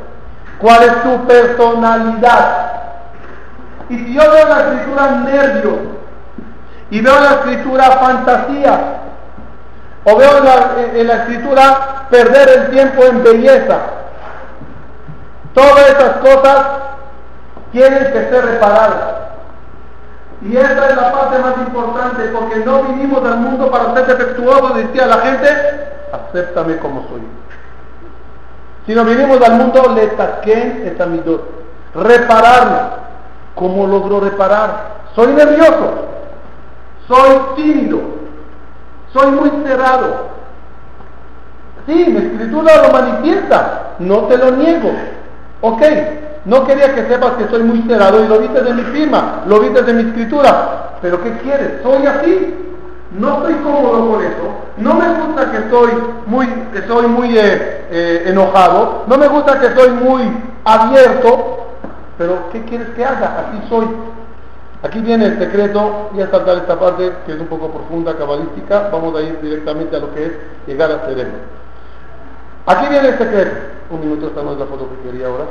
¿Cuál 0.60 0.84
es 0.84 1.04
tu 1.04 1.28
personalidad? 1.28 2.72
Y 3.90 3.98
si 3.98 4.14
yo 4.14 4.22
veo 4.22 4.48
la 4.48 4.60
escritura 4.60 5.12
nervio 5.26 5.80
y 6.92 7.02
veo 7.02 7.20
la 7.20 7.30
escritura 7.32 7.84
fantasía, 7.92 8.80
o 10.04 10.16
veo 10.16 10.44
la, 10.44 10.72
en 10.96 11.08
la 11.08 11.14
escritura 11.16 12.08
perder 12.10 12.50
el 12.50 12.70
tiempo 12.72 13.04
en 13.04 13.24
belleza, 13.24 13.78
todas 15.54 15.90
esas 15.90 16.18
cosas 16.18 16.66
tienen 17.72 18.12
que 18.12 18.30
ser 18.30 18.46
reparadas. 18.46 19.29
Y 20.42 20.56
esa 20.56 20.90
es 20.90 20.96
la 20.96 21.12
parte 21.12 21.38
más 21.40 21.58
importante, 21.58 22.24
porque 22.30 22.64
no 22.64 22.84
vinimos 22.84 23.26
al 23.26 23.40
mundo 23.40 23.70
para 23.70 23.94
ser 23.94 24.06
defectuosos, 24.06 24.76
decía 24.76 25.06
la 25.06 25.18
gente, 25.18 25.48
acéptame 26.14 26.78
como 26.78 27.02
soy. 27.10 27.22
Sino 28.86 29.04
vinimos 29.04 29.42
al 29.42 29.54
mundo, 29.56 29.94
le 29.94 30.08
taquen 30.08 30.84
esta 30.86 31.06
midot, 31.06 31.44
repararlo. 31.94 33.00
¿Cómo 33.56 33.86
logro 33.86 34.22
reparar? 34.22 35.00
Soy 35.14 35.34
nervioso, 35.34 36.06
soy 37.08 37.40
tímido, 37.58 38.00
soy 39.12 39.32
muy 39.32 39.52
cerrado. 39.66 40.30
Sí, 41.86 42.06
mi 42.08 42.18
escritura 42.18 42.84
lo 42.84 42.94
manifiesta, 42.94 43.96
no 44.00 44.20
te 44.20 44.38
lo 44.38 44.52
niego. 44.52 44.92
Ok, 45.62 45.82
no 46.46 46.66
quería 46.66 46.96
que 46.96 47.08
sepas 47.08 47.34
que 47.34 47.48
soy 47.50 47.64
muy 47.64 47.82
cerrado 47.84 48.24
y 48.24 48.28
lo 48.28 48.40
viste 48.40 48.62
de 48.62 48.74
mi 48.74 48.84
firma, 48.84 49.44
lo 49.46 49.60
viste 49.60 49.82
de 49.82 49.94
mi 49.94 50.10
escritura. 50.10 50.98
Pero 51.02 51.22
¿qué 51.22 51.38
quieres? 51.38 51.82
Soy 51.84 52.06
así. 52.06 52.66
No 53.12 53.38
estoy 53.38 53.56
cómodo 53.56 54.12
con 54.12 54.22
eso. 54.24 54.54
No 54.78 54.94
me 54.94 55.08
gusta 55.10 55.52
que 55.52 55.70
soy 55.70 55.90
muy, 56.28 56.48
que 56.72 56.88
soy 56.88 57.08
muy 57.08 57.38
eh, 57.38 57.88
eh, 57.90 58.24
enojado. 58.28 59.06
No 59.08 59.18
me 59.18 59.28
gusta 59.28 59.60
que 59.60 59.74
soy 59.74 59.90
muy 59.90 60.22
abierto. 60.64 61.66
Pero 62.18 62.50
¿qué 62.52 62.64
quieres 62.66 62.90
que 62.90 63.04
haga? 63.04 63.48
Así 63.48 63.68
soy. 63.68 63.88
Aquí 64.82 65.00
viene 65.00 65.26
el 65.26 65.40
secreto, 65.40 66.10
y 66.16 66.22
a 66.22 66.30
saltar 66.30 66.58
esta 66.58 66.80
parte 66.80 67.12
que 67.26 67.34
es 67.34 67.40
un 67.40 67.48
poco 67.48 67.70
profunda, 67.70 68.16
cabalística, 68.16 68.90
vamos 68.90 69.14
a 69.14 69.22
ir 69.22 69.42
directamente 69.42 69.94
a 69.98 70.00
lo 70.00 70.14
que 70.14 70.26
es 70.26 70.32
llegar 70.68 70.90
al 70.90 71.02
cerebro. 71.02 71.34
Aquí 72.66 72.88
viene 72.88 73.10
el 73.10 73.18
secreto. 73.18 73.52
Un 73.90 74.00
minuto, 74.02 74.28
esta 74.28 74.42
no 74.42 74.54
es 74.54 74.60
la 74.60 74.66
foto 74.68 74.88
que 74.90 75.10
quería 75.10 75.28
ahora. 75.28 75.46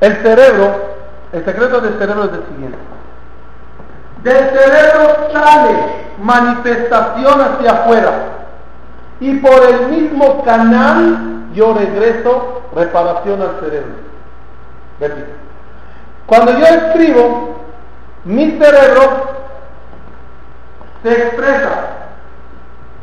El 0.00 0.16
cerebro, 0.22 0.74
el 1.32 1.44
secreto 1.44 1.80
del 1.80 1.98
cerebro 1.98 2.24
es 2.24 2.32
el 2.32 2.44
siguiente. 2.46 2.78
Del 4.22 4.50
cerebro 4.50 5.28
sale 5.32 5.76
manifestación 6.22 7.40
hacia 7.40 7.72
afuera 7.72 8.12
y 9.20 9.36
por 9.38 9.62
el 9.64 9.88
mismo 9.88 10.42
canal 10.44 11.46
yo 11.54 11.74
regreso 11.74 12.62
reparación 12.74 13.42
al 13.42 13.60
cerebro. 13.60 14.10
Cuando 16.26 16.52
yo 16.58 16.66
escribo, 16.66 17.56
mi 18.24 18.58
cerebro 18.58 19.40
se 21.02 21.12
expresa 21.12 21.70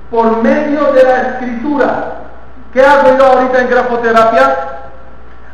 por 0.09 0.43
medio 0.43 0.93
de 0.93 1.03
la 1.03 1.17
escritura. 1.21 2.13
¿Qué 2.73 2.85
hago 2.85 3.17
yo 3.17 3.25
ahorita 3.25 3.61
en 3.61 3.69
grafoterapia? 3.69 4.55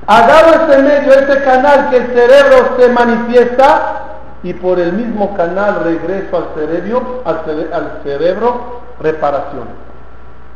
Agarro 0.06 0.64
este 0.64 0.82
medio, 0.82 1.14
este 1.14 1.44
canal 1.44 1.90
que 1.90 1.98
el 1.98 2.08
cerebro 2.08 2.76
se 2.78 2.90
manifiesta 2.90 4.04
y 4.44 4.54
por 4.54 4.78
el 4.80 4.92
mismo 4.94 5.34
canal 5.36 5.84
regreso 5.86 6.38
al 6.38 6.48
cerebro, 6.56 7.22
al, 7.26 8.02
cerebro 8.04 8.82
reparación. 9.00 9.68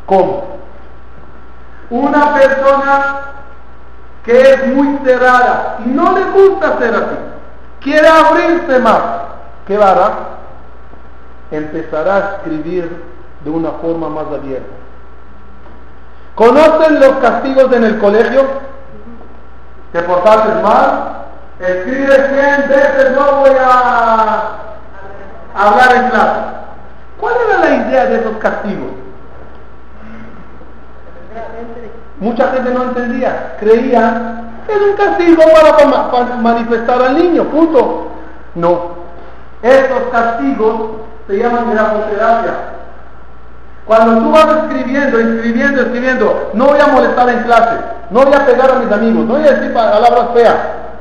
¿Cómo? 0.06 0.58
Una 1.90 2.34
persona 2.34 3.20
que 4.26 4.42
es 4.42 4.68
muy 4.68 5.00
cerrada 5.06 5.78
y 5.86 5.90
no 5.90 6.12
le 6.12 6.26
gusta 6.26 6.78
ser 6.80 6.96
así, 6.96 7.16
quiere 7.80 8.08
abrirse 8.10 8.80
más, 8.80 9.00
¿qué 9.66 9.78
hará? 9.78 10.12
Empezará 11.50 12.16
a 12.16 12.20
escribir 12.36 13.04
de 13.46 13.50
una 13.50 13.72
forma 13.72 14.10
más 14.10 14.26
abierta. 14.26 14.68
¿Conocen 16.36 17.00
los 17.00 17.14
castigos 17.20 17.72
en 17.72 17.86
el 17.86 17.98
colegio? 18.00 18.42
Te 19.92 20.02
portaste 20.02 20.62
mal, 20.62 21.26
escribe 21.60 22.14
100 22.14 22.70
veces 22.70 23.12
no 23.16 23.40
voy 23.40 23.52
a 23.60 24.44
hablar 25.56 25.96
en 25.96 26.10
clase. 26.10 26.40
¿Cuál 27.20 27.34
era 27.48 27.60
la 27.60 27.76
idea 27.76 28.06
de 28.06 28.20
esos 28.20 28.38
castigos? 28.38 28.92
Mucha 32.20 32.48
gente 32.52 32.72
no 32.72 32.84
entendía, 32.84 33.56
creía, 33.60 34.44
es 34.68 34.82
un 34.82 34.96
castigo 34.96 35.44
para, 36.12 36.36
manifestar 36.38 37.02
al 37.02 37.18
niño, 37.18 37.44
punto. 37.46 38.08
No, 38.56 38.98
estos 39.62 40.02
castigos 40.12 40.76
se 41.28 41.38
llaman 41.38 41.72
grafoterapia. 41.72 42.77
Cuando 43.88 44.22
tú 44.22 44.32
vas 44.32 44.48
escribiendo, 44.64 45.18
escribiendo, 45.18 45.82
escribiendo, 45.82 46.52
no 46.54 46.66
voy 46.66 46.80
a 46.80 46.88
molestar 46.88 47.30
en 47.30 47.44
clase, 47.44 47.78
no 48.10 48.26
voy 48.26 48.34
a 48.34 48.46
pegar 48.46 48.72
a 48.72 48.80
mis 48.80 48.92
amigos, 48.92 49.26
no 49.26 49.34
voy 49.36 49.48
a 49.48 49.54
decir 49.54 49.74
palabras 49.74 50.28
feas. 50.34 50.56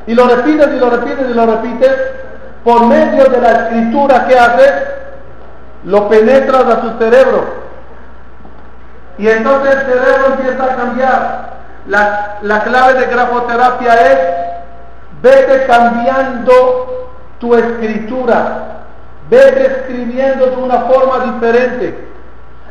Y 0.07 0.15
lo 0.15 0.29
repites 0.29 0.69
y 0.73 0.79
lo 0.79 0.91
repites 0.91 1.29
y 1.29 1.35
lo 1.35 1.47
repites. 1.47 1.93
Por 2.63 2.87
medio 2.87 3.25
de 3.25 3.41
la 3.41 3.51
escritura 3.51 4.27
que 4.29 4.39
haces, 4.39 4.73
lo 5.85 6.09
penetras 6.09 6.65
a 6.65 6.81
tu 6.81 6.99
cerebro. 6.99 7.45
Y 9.19 9.29
entonces 9.29 9.75
el 9.75 9.81
cerebro 9.81 10.27
empieza 10.39 10.65
a 10.65 10.77
cambiar. 10.77 11.57
La, 11.89 12.39
la 12.43 12.63
clave 12.63 13.01
de 13.01 13.07
grafoterapia 13.07 13.95
es, 13.95 14.19
vete 15.23 15.67
cambiando 15.67 17.11
tu 17.41 17.53
escritura. 17.57 18.85
Vete 19.29 19.67
escribiendo 19.67 20.47
de 20.47 20.57
una 20.57 20.81
forma 20.83 21.33
diferente. 21.33 22.16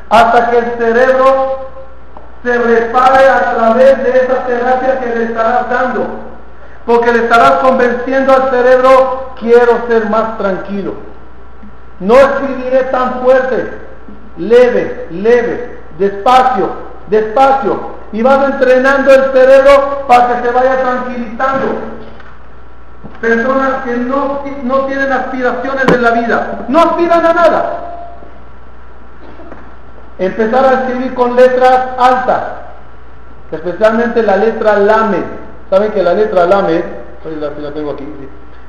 Hasta 0.09 0.49
que 0.49 0.57
el 0.57 0.71
cerebro 0.77 1.65
se 2.43 2.57
repare 2.57 3.27
a 3.27 3.55
través 3.55 4.03
de 4.03 4.09
esa 4.11 4.45
terapia 4.45 4.99
que 4.99 5.15
le 5.15 5.23
estarás 5.25 5.69
dando. 5.69 6.05
Porque 6.85 7.11
le 7.11 7.23
estarás 7.23 7.53
convenciendo 7.53 8.33
al 8.33 8.51
cerebro, 8.51 9.31
quiero 9.39 9.87
ser 9.87 10.07
más 10.09 10.37
tranquilo. 10.37 10.93
No 11.99 12.15
escribiré 12.15 12.83
tan 12.85 13.21
fuerte, 13.21 13.79
leve, 14.37 15.07
leve, 15.09 15.79
despacio, 15.97 16.69
despacio. 17.07 17.95
Y 18.11 18.21
vas 18.21 18.45
entrenando 18.45 19.11
el 19.11 19.31
cerebro 19.31 20.05
para 20.07 20.27
que 20.27 20.47
se 20.47 20.53
vaya 20.53 20.81
tranquilizando. 20.83 21.79
Personas 23.19 23.83
que 23.85 23.97
no, 23.97 24.43
no 24.63 24.79
tienen 24.85 25.11
aspiraciones 25.11 25.85
en 25.87 26.01
la 26.03 26.11
vida, 26.11 26.65
no 26.67 26.79
aspiran 26.79 27.25
a 27.25 27.33
nada 27.33 27.94
Empezar 30.17 30.65
a 30.65 30.73
escribir 30.81 31.13
con 31.13 31.35
letras 31.35 31.89
altas, 31.97 32.41
especialmente 33.51 34.23
la 34.23 34.37
letra 34.37 34.77
Lamed. 34.77 35.23
¿Saben 35.69 35.91
que 35.91 36.03
la 36.03 36.13
letra 36.13 36.45
Lamed, 36.45 36.83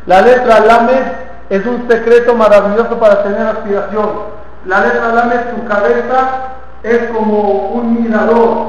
la, 0.06 0.22
letra 0.22 0.60
Lamed 0.60 1.02
es 1.50 1.66
un 1.66 1.86
secreto 1.88 2.34
maravilloso 2.34 2.98
para 2.98 3.22
tener 3.22 3.46
aspiración. 3.46 4.08
La 4.64 4.80
letra 4.80 5.12
Lamed, 5.12 5.40
su 5.54 5.68
cabeza 5.68 6.28
es 6.82 7.10
como 7.10 7.68
un 7.74 8.02
mirador, 8.02 8.68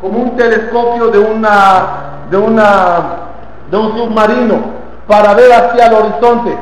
como 0.00 0.18
un 0.18 0.36
telescopio 0.36 1.08
de 1.08 1.18
una, 1.18 1.86
de 2.30 2.36
una, 2.36 3.02
de 3.70 3.76
un 3.76 3.98
submarino 3.98 4.56
para 5.06 5.34
ver 5.34 5.52
hacia 5.52 5.86
el 5.88 5.94
horizonte. 5.94 6.56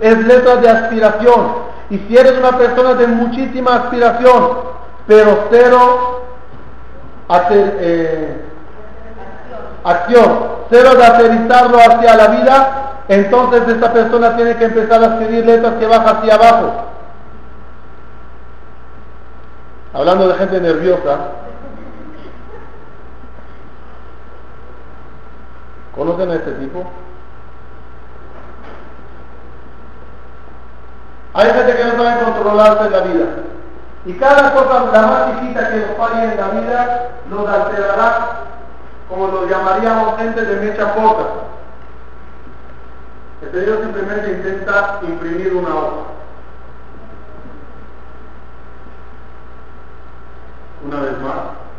Es 0.00 0.18
letra 0.26 0.56
de 0.56 0.68
aspiración. 0.68 1.70
Y 1.90 1.98
si 1.98 2.16
eres 2.16 2.38
una 2.38 2.58
persona 2.58 2.94
de 2.94 3.06
muchísima 3.06 3.76
aspiración, 3.76 4.70
pero 5.10 5.48
cero 5.50 6.22
eh, 7.50 8.40
acción, 9.82 10.42
cero 10.70 10.94
de 10.94 11.04
aterrizarlo 11.04 11.78
hacia 11.78 12.14
la 12.14 12.28
vida, 12.28 12.92
entonces 13.08 13.66
esta 13.66 13.92
persona 13.92 14.36
tiene 14.36 14.54
que 14.54 14.66
empezar 14.66 15.02
a 15.02 15.06
escribir 15.06 15.46
letras 15.46 15.74
que 15.80 15.86
bajan 15.88 16.16
hacia 16.18 16.34
abajo. 16.36 16.72
Hablando 19.94 20.28
de 20.28 20.34
gente 20.34 20.60
nerviosa, 20.60 21.16
¿conocen 25.92 26.30
a 26.30 26.34
este 26.36 26.52
tipo? 26.52 26.84
Hay 31.34 31.50
gente 31.50 31.76
que 31.76 31.84
no 31.84 31.90
sabe 31.96 32.24
controlarse 32.24 32.84
en 32.84 32.92
la 32.92 33.00
vida. 33.00 33.26
Y 34.06 34.14
cada 34.14 34.54
cosa, 34.54 34.90
la 34.92 35.02
más 35.02 35.40
chiquita 35.40 35.70
que 35.70 35.76
nos 35.76 35.96
falle 35.96 36.32
en 36.32 36.36
la 36.40 36.48
vida, 36.48 37.08
nos 37.28 37.48
alterará, 37.48 38.46
como 39.08 39.26
lo 39.28 39.46
llamaríamos 39.46 40.16
gente 40.16 40.42
de 40.42 40.66
mecha 40.66 40.94
corta. 40.94 41.24
El 43.42 43.52
Señor 43.52 43.82
simplemente 43.82 44.32
intenta 44.32 45.00
imprimir 45.02 45.54
una 45.54 45.74
hoja. 45.74 46.06
Una 50.86 51.00
vez 51.00 51.18
más. 51.20 51.69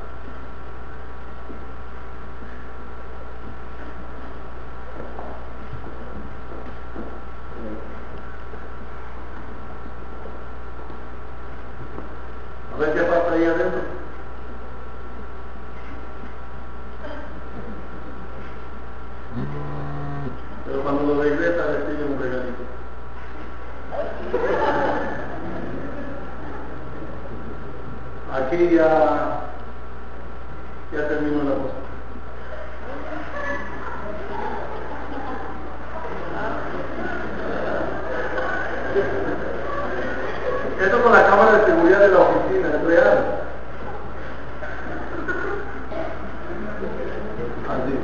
A 12.73 12.77
ver 12.79 12.93
qué 12.93 13.01
pasa 13.03 13.33
ahí 13.33 13.45
adentro. 13.45 13.81
Pero 20.65 20.83
cuando 20.83 21.13
lo 21.13 21.21
regresa 21.21 21.71
le 21.71 21.79
pide 21.79 22.05
un 22.05 22.21
regalito. 22.21 22.63
Aquí 28.33 28.75
ya, 28.75 29.41
ya 30.93 31.07
terminó 31.09 31.43
la 31.43 31.55
cosa. 31.55 31.80
Esto 40.81 41.03
con 41.03 41.11
la 41.13 41.25
cámara 41.27 41.51
de 41.59 41.65
seguridad 41.65 41.99
de 41.99 42.07
la 42.09 42.17
oficina, 42.19 42.67
es 42.73 42.83
real. 42.87 43.25
Así. 47.69 47.99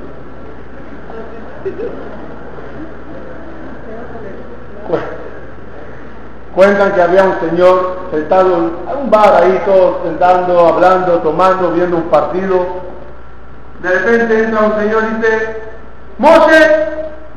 Cu- 4.88 4.98
Cuentan 6.56 6.92
que 6.94 7.02
había 7.02 7.24
un 7.24 7.40
señor 7.40 7.98
sentado 8.12 8.56
en 8.56 8.72
un 9.04 9.12
bar 9.12 9.44
ahí, 9.44 9.62
todos 9.66 9.98
sentando, 10.04 10.68
hablando, 10.68 11.14
tomando, 11.20 11.72
viendo 11.72 11.98
un 11.98 12.10
partido. 12.10 12.66
De 13.82 13.90
repente 13.90 14.44
entra 14.44 14.62
un 14.62 14.76
señor 14.80 15.04
y 15.04 15.16
dice, 15.18 15.62
Moshe, 16.18 16.86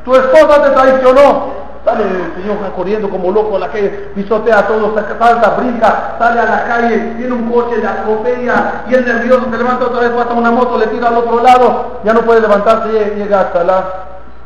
tu 0.07 0.14
esposa 0.16 0.62
te 0.64 0.70
traicionó. 0.70 1.59
Sale 1.84 2.02
el 2.04 2.34
señor 2.42 2.58
corriendo 2.76 3.08
como 3.08 3.30
loco 3.30 3.56
a 3.56 3.60
la 3.60 3.68
calle, 3.68 4.10
pisotea 4.14 4.58
a 4.58 4.66
todos, 4.66 4.92
salta, 5.18 5.50
brinca, 5.56 6.16
sale 6.18 6.40
a 6.40 6.44
la 6.44 6.64
calle, 6.64 7.14
viene 7.16 7.32
un 7.32 7.50
coche, 7.50 7.78
le 7.78 7.86
atropella 7.86 8.84
y 8.86 8.94
el 8.94 9.04
nervioso 9.06 9.46
se 9.50 9.56
levanta 9.56 9.86
otra 9.86 10.00
vez, 10.00 10.10
pasa 10.10 10.34
una 10.34 10.50
moto, 10.50 10.76
le 10.76 10.88
tira 10.88 11.08
al 11.08 11.16
otro 11.16 11.42
lado, 11.42 12.00
ya 12.04 12.12
no 12.12 12.20
puede 12.20 12.42
levantarse, 12.42 13.14
llega- 13.16 13.40
hasta 13.40 13.64
la 13.64 13.84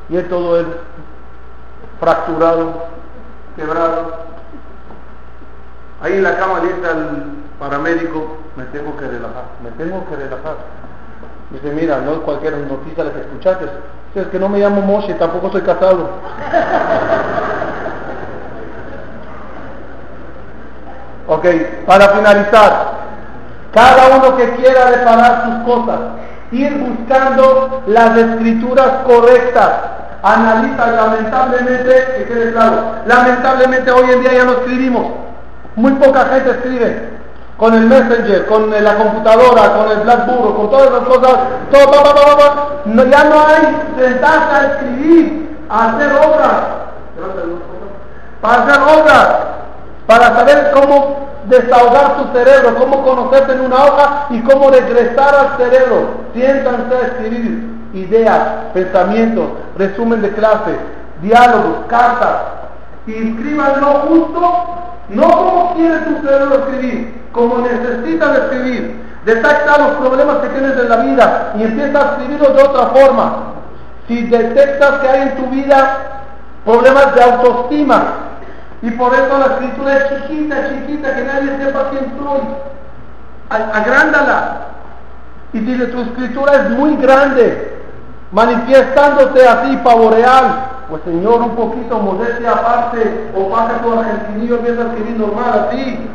y 0.08 0.16
es 0.16 0.28
todo 0.28 0.60
él 0.60 0.66
fracturado, 1.98 2.84
quebrado. 3.56 4.24
Ahí 6.02 6.12
en 6.14 6.22
la 6.22 6.36
cama 6.36 6.60
le 6.60 6.72
dice 6.74 6.86
al 6.86 7.24
paramédico, 7.58 8.36
me 8.56 8.64
tengo 8.66 8.96
que 8.96 9.06
relajar, 9.08 9.44
me 9.62 9.70
tengo 9.72 10.04
que 10.08 10.16
relajar. 10.16 10.56
Dice, 11.50 11.70
mira, 11.72 11.98
no 11.98 12.12
es 12.12 12.18
cualquier 12.18 12.56
noticia 12.58 13.04
la 13.04 13.10
que 13.12 13.20
escuchaste. 13.20 13.66
Es 14.14 14.28
que 14.28 14.38
no 14.38 14.48
me 14.48 14.60
llamo 14.60 14.80
Moshe, 14.80 15.14
tampoco 15.14 15.50
soy 15.50 15.62
casado. 15.62 16.08
ok, 21.26 21.46
para 21.84 22.08
finalizar, 22.10 22.92
cada 23.72 24.16
uno 24.16 24.36
que 24.36 24.50
quiera 24.50 24.90
reparar 24.90 25.44
sus 25.46 25.64
cosas, 25.64 25.98
ir 26.52 26.78
buscando 26.78 27.82
las 27.88 28.16
escrituras 28.16 28.88
correctas, 29.04 29.70
analiza 30.22 30.86
lamentablemente, 30.92 32.04
que 32.16 32.24
quede 32.26 32.52
claro, 32.52 32.82
lamentablemente 33.06 33.90
hoy 33.90 34.12
en 34.12 34.20
día 34.20 34.34
ya 34.34 34.44
no 34.44 34.52
escribimos, 34.52 35.06
muy 35.74 35.90
poca 35.94 36.26
gente 36.26 36.50
escribe, 36.52 37.13
con 37.56 37.74
el 37.74 37.86
Messenger, 37.86 38.46
con 38.46 38.70
la 38.70 38.96
computadora, 38.96 39.74
con 39.74 39.90
el 39.92 40.00
Blackboard, 40.00 40.56
con 40.56 40.70
todas 40.70 40.88
esas 40.88 41.00
cosas, 41.00 41.38
todo, 41.70 43.10
ya 43.10 43.24
no 43.24 43.46
hay 43.46 43.76
sentarse 43.98 44.54
a 44.54 44.66
escribir, 44.72 45.56
a 45.68 45.90
hacer 45.90 46.12
obras, 46.12 46.60
para 48.40 48.62
hacer 48.62 48.98
obras, 48.98 49.28
para 50.06 50.36
saber 50.36 50.70
cómo 50.72 51.28
desahogar 51.46 52.16
tu 52.16 52.38
cerebro, 52.38 52.74
cómo 52.76 53.04
conocerte 53.04 53.52
en 53.52 53.60
una 53.60 53.84
hoja 53.84 54.26
y 54.30 54.40
cómo 54.40 54.70
regresar 54.70 55.34
al 55.34 55.56
cerebro. 55.56 56.08
Siéntanse 56.34 56.94
a 56.94 57.06
escribir 57.06 57.70
ideas, 57.92 58.40
pensamientos, 58.72 59.48
resumen 59.76 60.22
de 60.22 60.32
clase, 60.32 60.76
diálogos, 61.22 61.86
cartas, 61.88 62.63
y 63.06 63.12
escríbanlo 63.12 63.86
justo, 64.08 64.64
no 65.10 65.30
como 65.30 65.74
quiere 65.74 65.98
tu 65.98 66.26
cerebro 66.26 66.54
escribir, 66.60 67.22
como 67.32 67.58
necesitas 67.58 68.38
escribir. 68.38 69.04
Detecta 69.24 69.78
los 69.78 69.96
problemas 69.96 70.36
que 70.38 70.48
tienes 70.48 70.78
en 70.78 70.88
la 70.88 70.96
vida 70.96 71.52
y 71.58 71.62
empieza 71.62 71.98
a 71.98 72.12
escribirlos 72.12 72.56
de 72.56 72.62
otra 72.62 72.86
forma. 72.88 73.36
Si 74.06 74.26
detectas 74.26 75.00
que 75.00 75.08
hay 75.08 75.22
en 75.22 75.36
tu 75.36 75.46
vida 75.46 75.98
problemas 76.64 77.14
de 77.14 77.22
autoestima, 77.22 78.02
y 78.82 78.90
por 78.90 79.14
eso 79.14 79.38
la 79.38 79.54
escritura 79.54 79.96
es 79.96 80.08
chiquita, 80.08 80.68
chiquita, 80.68 81.14
que 81.14 81.24
nadie 81.24 81.56
sepa 81.56 81.88
quién 81.90 82.12
soy. 82.18 82.40
Agrándala. 83.48 84.56
Y 85.54 85.60
si 85.60 85.86
tu 85.86 86.02
escritura 86.02 86.52
es 86.54 86.70
muy 86.70 86.96
grande, 86.96 87.78
manifestándose 88.30 89.48
así, 89.48 89.76
pavoreal, 89.78 90.73
pues 90.88 91.02
Señor, 91.04 91.40
un 91.42 91.56
poquito 91.56 91.98
modestia 91.98 92.52
aparte, 92.52 93.30
o 93.36 93.50
pasa 93.50 93.82
tu 93.82 93.92
argentinillo, 93.92 94.56
a 94.56 94.58
escribir 94.58 95.18
normal, 95.18 95.68
así. 95.68 96.10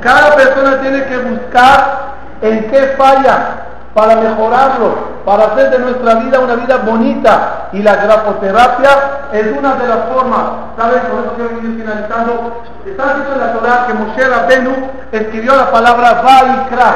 Cada 0.00 0.34
persona 0.34 0.80
tiene 0.80 1.04
que 1.04 1.18
buscar 1.18 2.14
en 2.42 2.70
qué 2.70 2.94
falla 2.96 3.66
para 3.94 4.16
mejorarlo, 4.16 4.94
para 5.24 5.44
hacer 5.44 5.70
de 5.70 5.78
nuestra 5.80 6.14
vida 6.14 6.40
una 6.40 6.54
vida 6.54 6.76
bonita. 6.78 7.68
Y 7.72 7.82
la 7.82 7.96
grafoterapia 7.96 8.90
es 9.32 9.58
una 9.58 9.74
de 9.74 9.88
las 9.88 9.98
formas. 10.12 10.42
¿Saben? 10.76 11.02
Por 11.02 11.20
eso 11.20 11.32
quiero 11.36 11.50
ir 11.68 11.80
finalizando. 11.80 12.62
Está 12.86 13.06
escrito 13.06 13.32
en 13.32 13.40
la 13.40 13.52
Torah 13.52 13.86
que 13.86 13.94
Moshe 13.94 14.28
Rabbenu 14.28 14.72
escribió 15.12 15.56
la 15.56 15.70
palabra 15.70 16.22
Vaikra. 16.22 16.94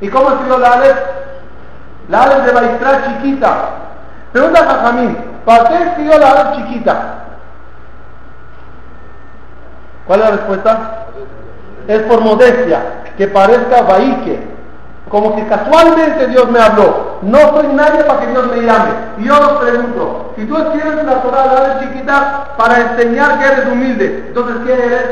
¿Y 0.00 0.08
cómo 0.08 0.30
escribió 0.30 0.58
la 0.58 0.72
Aleph? 0.72 0.98
La 2.08 2.22
Aleph 2.22 2.44
de 2.44 2.52
Vaikra 2.52 3.04
chiquita. 3.06 3.54
Pregunta 4.32 4.60
a 4.60 4.86
Jamín, 4.86 5.16
¿para 5.46 5.68
qué 5.68 5.84
escribió 5.84 6.18
la 6.18 6.30
Aleph 6.32 6.56
chiquita? 6.56 7.14
¿Cuál 10.06 10.20
es 10.20 10.26
la 10.26 10.32
respuesta? 10.32 11.06
Es 11.88 12.00
por 12.02 12.20
modestia, 12.20 12.82
que 13.16 13.28
parezca 13.28 13.82
Vaike. 13.82 14.56
Como 15.08 15.36
que 15.36 15.46
casualmente 15.46 16.26
Dios 16.26 16.50
me 16.50 16.60
habló. 16.60 17.18
No 17.22 17.38
soy 17.38 17.68
nadie 17.68 18.02
para 18.02 18.20
que 18.20 18.26
Dios 18.26 18.46
me 18.48 18.62
llame. 18.62 18.90
Y 19.18 19.24
yo 19.24 19.34
os 19.38 19.62
pregunto, 19.62 20.32
si 20.36 20.44
tú 20.46 20.56
escribes 20.56 21.04
la 21.04 21.22
Torah, 21.22 21.46
la 21.46 21.52
Aleph 21.52 21.80
chiquita, 21.80 22.48
para 22.58 22.80
enseñar 22.80 23.38
que 23.38 23.46
eres 23.46 23.66
humilde, 23.66 24.24
entonces 24.28 24.56
¿qué 24.66 24.72
eres? 24.72 25.02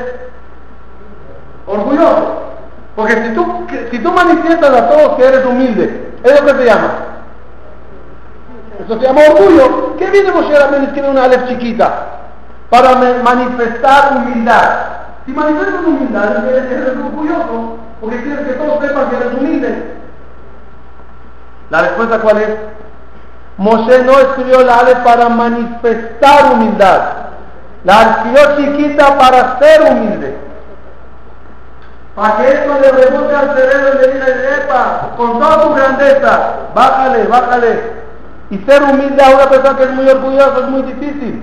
Orgulloso. 1.66 2.42
Porque 2.96 3.22
si 3.22 3.34
tú, 3.34 3.66
si 3.90 3.98
tú 4.00 4.12
manifiestas 4.12 4.70
a 4.70 4.88
todos 4.88 5.16
que 5.16 5.24
eres 5.24 5.46
humilde, 5.46 6.12
¿es 6.22 6.40
lo 6.40 6.46
que 6.46 6.54
se 6.54 6.64
llama? 6.64 7.13
Eso 8.84 9.00
se 9.00 9.06
llama 9.06 9.20
orgullo. 9.30 9.96
¿Qué 9.96 10.06
viene 10.10 10.30
Moshe 10.30 10.58
Rabbeinu 10.58 10.86
escribe 10.86 11.10
una 11.10 11.24
Aleph 11.24 11.48
chiquita? 11.48 11.92
Para 12.68 12.96
manifestar 13.22 14.16
humildad. 14.16 14.70
Si 15.24 15.32
manifiestas 15.32 15.84
humildad, 15.86 16.46
eres, 16.48 16.70
eres 16.70 16.96
orgulloso, 16.98 17.78
porque 18.00 18.22
quieres 18.22 18.46
que 18.46 18.52
todos 18.54 18.80
sepan 18.80 19.08
que 19.08 19.16
eres 19.16 19.34
humilde. 19.38 19.94
La 21.70 21.80
respuesta 21.80 22.18
cuál 22.18 22.38
es? 22.38 22.48
Moshe 23.56 24.02
no 24.02 24.18
escribió 24.18 24.62
la 24.62 24.80
Aleph 24.80 24.98
para 24.98 25.28
manifestar 25.28 26.52
humildad. 26.52 27.00
La 27.84 28.02
escribió 28.02 28.56
chiquita 28.56 29.18
para 29.18 29.58
ser 29.58 29.82
humilde. 29.82 30.36
Para 32.14 32.36
que 32.36 32.52
esto 32.52 32.74
le 32.80 32.92
rebote 32.92 33.34
al 33.34 33.56
cerebro 33.56 33.94
y 33.94 33.98
le 33.98 34.12
diga, 34.12 34.26
epa, 34.56 35.10
con 35.16 35.38
toda 35.38 35.62
tu 35.62 35.74
grandeza, 35.74 36.50
bájale, 36.74 37.24
bájale. 37.24 38.04
Y 38.54 38.58
ser 38.70 38.84
humilde 38.84 39.20
a 39.20 39.34
una 39.34 39.50
persona 39.50 39.76
que 39.76 39.82
es 39.82 39.90
muy 39.90 40.08
orgullosa 40.08 40.60
es 40.60 40.68
muy 40.68 40.82
difícil. 40.82 41.42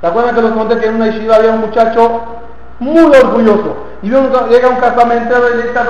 ¿Te 0.00 0.06
acuerdas 0.08 0.34
que 0.34 0.42
les 0.42 0.50
conté 0.50 0.78
que 0.78 0.86
en 0.86 0.96
una 0.96 1.06
yeshiva 1.06 1.36
había 1.36 1.52
un 1.52 1.60
muchacho 1.60 2.22
muy 2.80 3.14
orgulloso? 3.14 3.76
Y 4.02 4.10
llega 4.10 4.68
un 4.68 4.80
casamentero 4.80 5.54
y 5.54 5.56
le 5.56 5.62
dice 5.68 5.78
al 5.78 5.86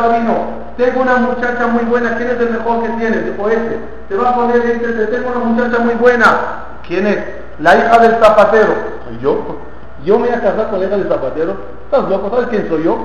tengo 0.77 1.01
una 1.01 1.17
muchacha 1.17 1.67
muy 1.69 1.85
buena, 1.85 2.17
¿quién 2.17 2.31
es 2.31 2.41
el 2.41 2.51
mejor 2.51 2.83
que 2.83 2.89
tienes? 2.91 3.25
Dijo 3.25 3.49
este, 3.49 3.79
te 4.09 4.17
va 4.17 4.29
a 4.29 4.35
poner 4.35 4.57
este, 4.57 5.07
tengo 5.07 5.31
una 5.31 5.45
muchacha 5.47 5.79
muy 5.83 5.95
buena. 5.95 6.37
¿Quién 6.87 7.07
es? 7.07 7.19
La 7.61 7.77
hija 7.77 7.99
del 7.99 8.17
zapatero. 8.17 8.75
¿Y 9.11 9.23
yo? 9.23 9.39
¿Yo 10.05 10.19
me 10.19 10.29
voy 10.29 10.37
a 10.37 10.41
casar 10.41 10.69
con 10.69 10.81
la 10.81 10.87
hija 10.87 10.97
del 10.99 11.09
zapatero? 11.09 11.57
¿Estás 11.87 12.11
loco? 12.11 12.29
¿Sabes 12.29 12.49
quién 12.49 12.69
soy 12.69 12.85
yo? 12.85 12.99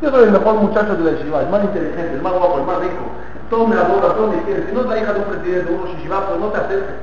Yo 0.00 0.10
soy 0.10 0.24
el 0.24 0.30
mejor 0.30 0.54
muchacho 0.54 0.94
de 0.94 1.10
la 1.10 1.18
yeshiva, 1.18 1.40
el 1.40 1.48
más 1.48 1.64
inteligente, 1.64 2.14
el 2.14 2.22
más 2.22 2.32
guapo, 2.34 2.58
el 2.58 2.66
más 2.66 2.78
rico. 2.78 3.02
Adora, 3.56 4.14
todo 4.14 4.28
me 4.28 4.42
quiere. 4.42 4.66
Si 4.66 4.72
no 4.72 4.82
es 4.82 4.86
la 4.86 4.98
hija 4.98 5.12
de 5.12 5.20
un 5.20 5.24
presidente, 5.26 5.72
uno 5.72 5.86
yeshiva, 5.92 6.26
pues 6.26 6.40
no 6.40 6.46
te 6.48 6.58
acerques. 6.58 6.94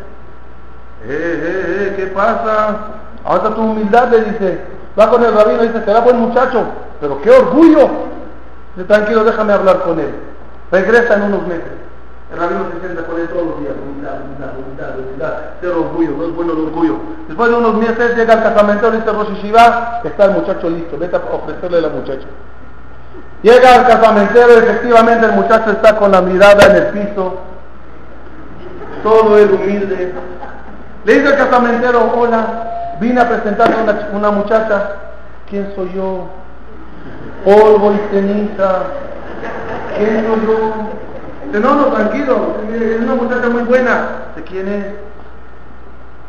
Eh, 1.03 1.07
eh, 1.07 1.77
eh, 1.79 1.93
¿qué 1.97 2.07
pasa? 2.07 2.77
Ahora 3.23 3.55
tu 3.55 3.61
humildad 3.61 4.09
le 4.09 4.21
dice, 4.21 4.59
va 4.97 5.09
con 5.09 5.23
el 5.23 5.33
rabino 5.33 5.63
y 5.63 5.67
dice, 5.67 5.83
será 5.83 6.01
buen 6.01 6.19
muchacho, 6.19 6.63
pero 7.01 7.21
qué 7.21 7.31
orgullo. 7.31 7.89
Dice, 8.75 8.87
tranquilo, 8.87 9.23
déjame 9.23 9.53
hablar 9.53 9.81
con 9.81 9.99
él. 9.99 10.13
Regresa 10.71 11.15
en 11.15 11.23
unos 11.23 11.47
meses. 11.47 11.71
El 12.31 12.39
rabino 12.39 12.65
se 12.71 12.79
sienta 12.79 13.05
con 13.05 13.19
él 13.19 13.27
todos 13.29 13.45
los 13.45 13.59
días, 13.59 13.73
humildad, 13.81 14.21
humildad, 14.21 14.57
humildad, 14.57 14.99
humildad, 14.99 15.33
ser 15.61 15.69
orgullo, 15.69 16.11
no 16.17 16.25
es 16.25 16.35
bueno 16.35 16.53
el 16.53 16.59
orgullo. 16.59 16.95
Después 17.27 17.49
de 17.49 17.55
unos 17.55 17.75
meses 17.75 18.15
llega 18.15 18.33
el 18.33 18.43
casamento, 18.43 18.91
dice 18.91 19.11
Rosh 19.11 19.41
Shiva, 19.41 20.01
está 20.03 20.25
el 20.25 20.31
muchacho 20.31 20.69
listo, 20.69 20.97
vete 20.97 21.15
a 21.15 21.21
ofrecerle 21.31 21.77
a 21.77 21.81
la 21.81 21.89
muchacha. 21.89 22.27
Llega 23.45 23.75
al 23.75 23.85
casamentero 23.85 24.55
y 24.55 24.57
efectivamente 24.57 25.23
el 25.27 25.33
muchacho 25.33 25.69
está 25.69 25.95
con 25.97 26.11
la 26.11 26.19
mirada 26.19 26.65
en 26.65 26.75
el 26.77 26.85
piso, 26.87 27.37
todo 29.03 29.37
el 29.37 29.51
humilde. 29.51 30.15
Le 31.03 31.13
dice 31.13 31.27
al 31.27 31.37
casamentero, 31.37 32.11
hola, 32.17 32.95
vine 32.99 33.21
a 33.21 33.29
presentarle 33.29 33.75
a 33.75 33.83
una, 33.83 34.07
una 34.13 34.31
muchacha. 34.31 34.93
¿Quién 35.47 35.71
soy 35.75 35.93
yo? 35.93 36.27
Polvo 37.43 37.93
y 37.93 37.99
ceniza. 38.11 38.79
¿Quién 39.95 40.25
soy 40.25 40.47
yo? 40.47 40.73
Dice, 41.45 41.59
no, 41.59 41.75
no, 41.75 41.85
tranquilo, 41.93 42.55
es 42.73 42.99
una 42.99 43.13
muchacha 43.13 43.47
muy 43.47 43.61
buena. 43.61 44.07
¿De 44.35 44.41
quién 44.41 44.67
es? 44.67 44.85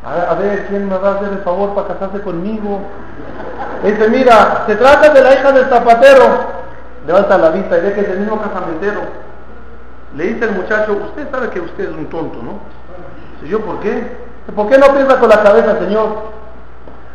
A, 0.04 0.32
a 0.32 0.34
ver, 0.34 0.66
¿quién 0.66 0.86
me 0.86 0.98
va 0.98 1.12
a 1.12 1.14
hacer 1.14 1.30
el 1.32 1.38
favor 1.38 1.74
para 1.74 1.94
casarse 1.94 2.20
conmigo? 2.20 2.80
Dice, 3.82 4.06
mira, 4.10 4.64
se 4.66 4.76
trata 4.76 5.08
de 5.14 5.22
la 5.22 5.32
hija 5.32 5.50
del 5.52 5.64
zapatero 5.70 6.65
levanta 7.06 7.38
la 7.38 7.50
vista 7.50 7.78
y 7.78 7.80
ve 7.82 7.92
que 7.92 8.00
es 8.00 8.08
el 8.08 8.20
mismo 8.20 8.40
casamentero. 8.40 9.00
Le 10.16 10.24
dice 10.24 10.44
el 10.46 10.52
muchacho, 10.52 10.92
usted 10.92 11.30
sabe 11.30 11.50
que 11.50 11.60
usted 11.60 11.84
es 11.84 11.90
un 11.90 12.06
tonto, 12.06 12.38
¿no? 12.42 12.58
Dice, 13.40 13.52
¿yo 13.52 13.60
por 13.60 13.80
qué? 13.80 14.26
¿Por 14.54 14.68
qué 14.68 14.78
no 14.78 14.92
piensa 14.94 15.18
con 15.18 15.28
la 15.28 15.42
cabeza, 15.42 15.78
señor? 15.78 16.08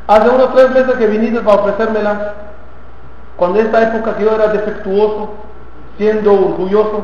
Hace 0.07 0.29
unos 0.29 0.53
tres 0.53 0.71
meses 0.71 0.93
que 0.95 1.07
viniste 1.07 1.39
para 1.41 1.61
ofrecérmela, 1.61 2.33
cuando 3.37 3.59
esta 3.59 3.81
época 3.81 4.15
que 4.15 4.23
yo 4.23 4.35
era 4.35 4.47
defectuoso, 4.47 5.31
siendo 5.97 6.33
orgulloso, 6.33 7.03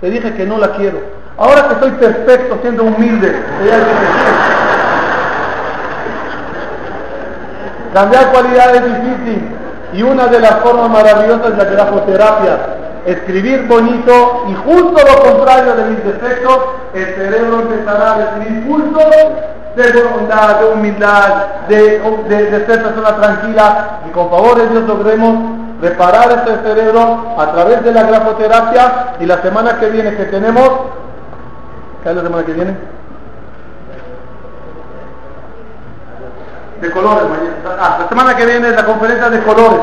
te 0.00 0.10
dije 0.10 0.34
que 0.34 0.46
no 0.46 0.58
la 0.58 0.72
quiero. 0.72 1.00
Ahora 1.38 1.68
que 1.68 1.80
soy 1.80 1.90
perfecto, 1.92 2.58
siendo 2.62 2.84
humilde, 2.84 3.34
cambiar 7.92 8.32
cualidades 8.32 8.82
es 8.82 9.04
difícil. 9.04 9.61
Y 9.92 10.02
una 10.02 10.26
de 10.26 10.40
las 10.40 10.56
formas 10.56 10.90
maravillosas 10.90 11.52
es 11.52 11.58
la 11.58 11.64
grafoterapia. 11.64 12.58
Escribir 13.04 13.66
bonito 13.66 14.44
y 14.48 14.54
justo 14.54 14.96
lo 15.04 15.22
contrario 15.22 15.74
de 15.74 15.84
mis 15.90 16.04
defectos, 16.04 16.58
el 16.94 17.04
cerebro 17.14 17.60
empezará 17.62 18.12
a 18.12 18.16
recibir 18.16 18.66
pulsos 18.66 19.04
de 19.74 20.02
bondad, 20.02 20.60
de 20.60 20.66
humildad, 20.66 21.46
de, 21.68 21.98
de, 22.28 22.66
ser 22.66 22.82
persona 22.82 23.16
tranquila 23.16 24.00
y 24.06 24.10
con 24.10 24.30
favor 24.30 24.56
de 24.56 24.68
Dios 24.68 24.84
logremos 24.84 25.34
reparar 25.80 26.30
este 26.30 26.68
cerebro 26.68 27.34
a 27.38 27.52
través 27.52 27.82
de 27.82 27.92
la 27.92 28.02
grafoterapia 28.02 29.14
y 29.18 29.26
la 29.26 29.40
semana 29.40 29.78
que 29.80 29.88
viene 29.88 30.14
que 30.14 30.24
tenemos, 30.26 30.70
¿qué 32.02 32.10
es 32.10 32.16
la 32.16 32.22
semana 32.22 32.44
que 32.44 32.52
viene? 32.52 32.76
De 36.82 36.90
colores. 36.90 37.24
Ah, 37.64 37.98
la 38.00 38.08
semana 38.08 38.36
que 38.36 38.44
viene 38.44 38.68
es 38.68 38.76
la 38.76 38.84
conferencia 38.84 39.30
de 39.30 39.42
colores. 39.44 39.78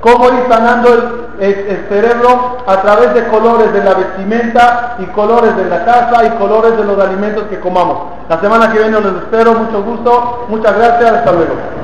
Cómo 0.00 0.28
ir 0.28 0.46
sanando 0.48 1.28
el, 1.38 1.86
cerebro 1.88 2.56
a 2.66 2.80
través 2.80 3.12
de 3.12 3.28
colores 3.28 3.72
de 3.72 3.84
la 3.84 3.94
vestimenta 3.94 4.96
y 4.98 5.04
colores 5.06 5.54
de 5.56 5.66
la 5.66 5.84
casa 5.84 6.24
y 6.24 6.30
colores 6.38 6.76
de 6.76 6.84
los 6.84 6.98
alimentos 6.98 7.44
que 7.44 7.60
comamos. 7.60 7.98
La 8.28 8.40
semana 8.40 8.72
que 8.72 8.78
viene 8.78 8.98
los 9.00 9.16
espero, 9.16 9.52
mucho 9.52 9.82
gusto, 9.82 10.46
muchas 10.48 10.76
gracias, 10.76 11.12
hasta 11.12 11.32
luego. 11.32 11.79